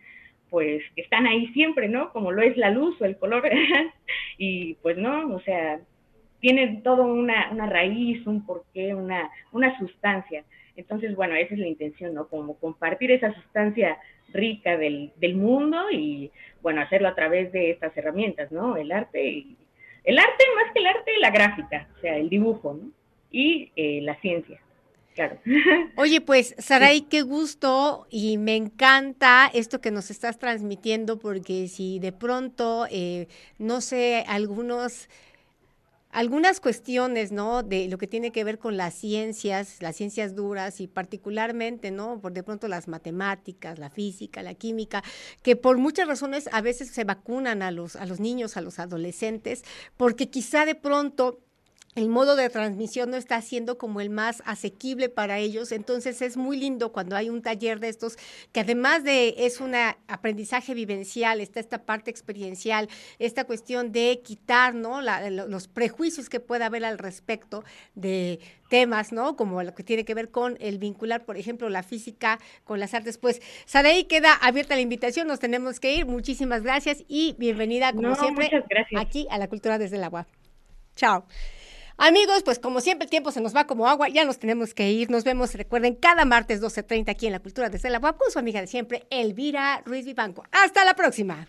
pues 0.54 0.84
están 0.94 1.26
ahí 1.26 1.48
siempre, 1.48 1.88
¿no? 1.88 2.12
Como 2.12 2.30
lo 2.30 2.40
es 2.40 2.56
la 2.56 2.70
luz 2.70 2.94
o 3.00 3.04
el 3.04 3.18
color, 3.18 3.42
y 4.38 4.74
pues 4.74 4.96
no, 4.96 5.34
o 5.34 5.40
sea, 5.40 5.80
tiene 6.38 6.80
todo 6.84 7.06
una, 7.06 7.50
una 7.50 7.66
raíz, 7.66 8.24
un 8.24 8.46
porqué, 8.46 8.94
una, 8.94 9.28
una 9.50 9.76
sustancia. 9.80 10.44
Entonces, 10.76 11.16
bueno, 11.16 11.34
esa 11.34 11.54
es 11.54 11.58
la 11.58 11.66
intención, 11.66 12.14
¿no? 12.14 12.28
Como 12.28 12.56
compartir 12.56 13.10
esa 13.10 13.34
sustancia 13.34 13.98
rica 14.32 14.76
del, 14.76 15.10
del 15.16 15.34
mundo 15.34 15.90
y, 15.90 16.30
bueno, 16.62 16.82
hacerlo 16.82 17.08
a 17.08 17.16
través 17.16 17.50
de 17.50 17.72
estas 17.72 17.96
herramientas, 17.96 18.52
¿no? 18.52 18.76
El 18.76 18.92
arte, 18.92 19.26
y, 19.26 19.56
el 20.04 20.16
arte 20.20 20.44
más 20.54 20.72
que 20.72 20.78
el 20.78 20.86
arte, 20.86 21.18
la 21.18 21.30
gráfica, 21.30 21.88
o 21.96 22.00
sea, 22.00 22.16
el 22.16 22.28
dibujo, 22.28 22.74
¿no? 22.74 22.90
Y 23.32 23.72
eh, 23.74 24.02
la 24.02 24.14
ciencia. 24.20 24.60
Claro. 25.14 25.38
Oye, 25.96 26.20
pues, 26.20 26.54
Saray, 26.58 27.02
qué 27.02 27.22
gusto 27.22 28.06
y 28.10 28.36
me 28.36 28.56
encanta 28.56 29.48
esto 29.52 29.80
que 29.80 29.92
nos 29.92 30.10
estás 30.10 30.38
transmitiendo, 30.38 31.18
porque 31.18 31.68
si 31.68 32.00
de 32.00 32.10
pronto, 32.12 32.86
eh, 32.90 33.28
no 33.58 33.80
sé, 33.80 34.24
algunos 34.26 35.08
algunas 36.14 36.60
cuestiones, 36.60 37.32
¿no? 37.32 37.64
De 37.64 37.88
lo 37.88 37.98
que 37.98 38.06
tiene 38.06 38.30
que 38.30 38.44
ver 38.44 38.60
con 38.60 38.76
las 38.76 38.94
ciencias, 38.94 39.82
las 39.82 39.96
ciencias 39.96 40.36
duras 40.36 40.80
y 40.80 40.86
particularmente, 40.86 41.90
¿no? 41.90 42.20
Por 42.20 42.32
de 42.32 42.44
pronto 42.44 42.68
las 42.68 42.86
matemáticas, 42.86 43.80
la 43.80 43.90
física, 43.90 44.40
la 44.44 44.54
química, 44.54 45.02
que 45.42 45.56
por 45.56 45.76
muchas 45.76 46.06
razones 46.06 46.48
a 46.52 46.60
veces 46.60 46.90
se 46.90 47.02
vacunan 47.02 47.62
a 47.62 47.72
los, 47.72 47.96
a 47.96 48.06
los 48.06 48.20
niños, 48.20 48.56
a 48.56 48.60
los 48.60 48.78
adolescentes, 48.78 49.64
porque 49.96 50.30
quizá 50.30 50.64
de 50.66 50.76
pronto 50.76 51.40
el 51.94 52.08
modo 52.08 52.36
de 52.36 52.50
transmisión 52.50 53.10
no 53.10 53.16
está 53.16 53.40
siendo 53.40 53.78
como 53.78 54.00
el 54.00 54.10
más 54.10 54.42
asequible 54.46 55.08
para 55.08 55.38
ellos. 55.38 55.72
Entonces 55.72 56.22
es 56.22 56.36
muy 56.36 56.56
lindo 56.56 56.92
cuando 56.92 57.16
hay 57.16 57.30
un 57.30 57.42
taller 57.42 57.80
de 57.80 57.88
estos, 57.88 58.16
que 58.52 58.60
además 58.60 59.04
de 59.04 59.34
es 59.38 59.60
un 59.60 59.74
aprendizaje 59.74 60.74
vivencial, 60.74 61.40
está 61.40 61.60
esta 61.60 61.84
parte 61.84 62.10
experiencial, 62.10 62.88
esta 63.18 63.44
cuestión 63.44 63.92
de 63.92 64.20
quitar 64.24 64.74
¿no? 64.74 65.00
los 65.02 65.68
prejuicios 65.68 66.28
que 66.28 66.40
pueda 66.40 66.66
haber 66.66 66.84
al 66.84 66.98
respecto 66.98 67.64
de 67.94 68.40
temas, 68.68 69.12
¿no? 69.12 69.36
Como 69.36 69.62
lo 69.62 69.74
que 69.74 69.84
tiene 69.84 70.04
que 70.04 70.14
ver 70.14 70.30
con 70.30 70.56
el 70.60 70.78
vincular, 70.78 71.24
por 71.24 71.36
ejemplo, 71.36 71.68
la 71.68 71.84
física 71.84 72.40
con 72.64 72.80
las 72.80 72.92
artes. 72.92 73.18
Pues, 73.18 73.40
Sadei, 73.66 74.04
queda 74.04 74.34
abierta 74.34 74.74
la 74.74 74.80
invitación, 74.80 75.28
nos 75.28 75.38
tenemos 75.38 75.78
que 75.78 75.94
ir. 75.94 76.06
Muchísimas 76.06 76.62
gracias 76.62 77.04
y 77.06 77.36
bienvenida, 77.38 77.92
como 77.92 78.16
siempre, 78.16 78.50
aquí 78.96 79.28
a 79.30 79.38
la 79.38 79.48
Cultura 79.48 79.78
desde 79.78 79.96
el 79.96 80.04
Agua. 80.04 80.26
Chao. 80.96 81.24
Amigos, 81.96 82.42
pues 82.42 82.58
como 82.58 82.80
siempre 82.80 83.04
el 83.04 83.10
tiempo 83.10 83.30
se 83.30 83.40
nos 83.40 83.54
va 83.54 83.66
como 83.66 83.86
agua, 83.88 84.08
ya 84.08 84.24
nos 84.24 84.38
tenemos 84.38 84.74
que 84.74 84.90
ir. 84.90 85.10
Nos 85.10 85.24
vemos, 85.24 85.54
recuerden, 85.54 85.94
cada 85.94 86.24
martes 86.24 86.60
12.30 86.60 87.10
aquí 87.10 87.26
en 87.26 87.32
La 87.32 87.40
Cultura 87.40 87.68
de 87.68 87.90
la 87.90 87.98
Web 87.98 88.16
con 88.16 88.30
su 88.30 88.38
amiga 88.38 88.60
de 88.60 88.66
siempre, 88.66 89.06
Elvira 89.10 89.82
Ruiz 89.84 90.04
Vivanco. 90.04 90.44
Hasta 90.50 90.84
la 90.84 90.94
próxima. 90.94 91.46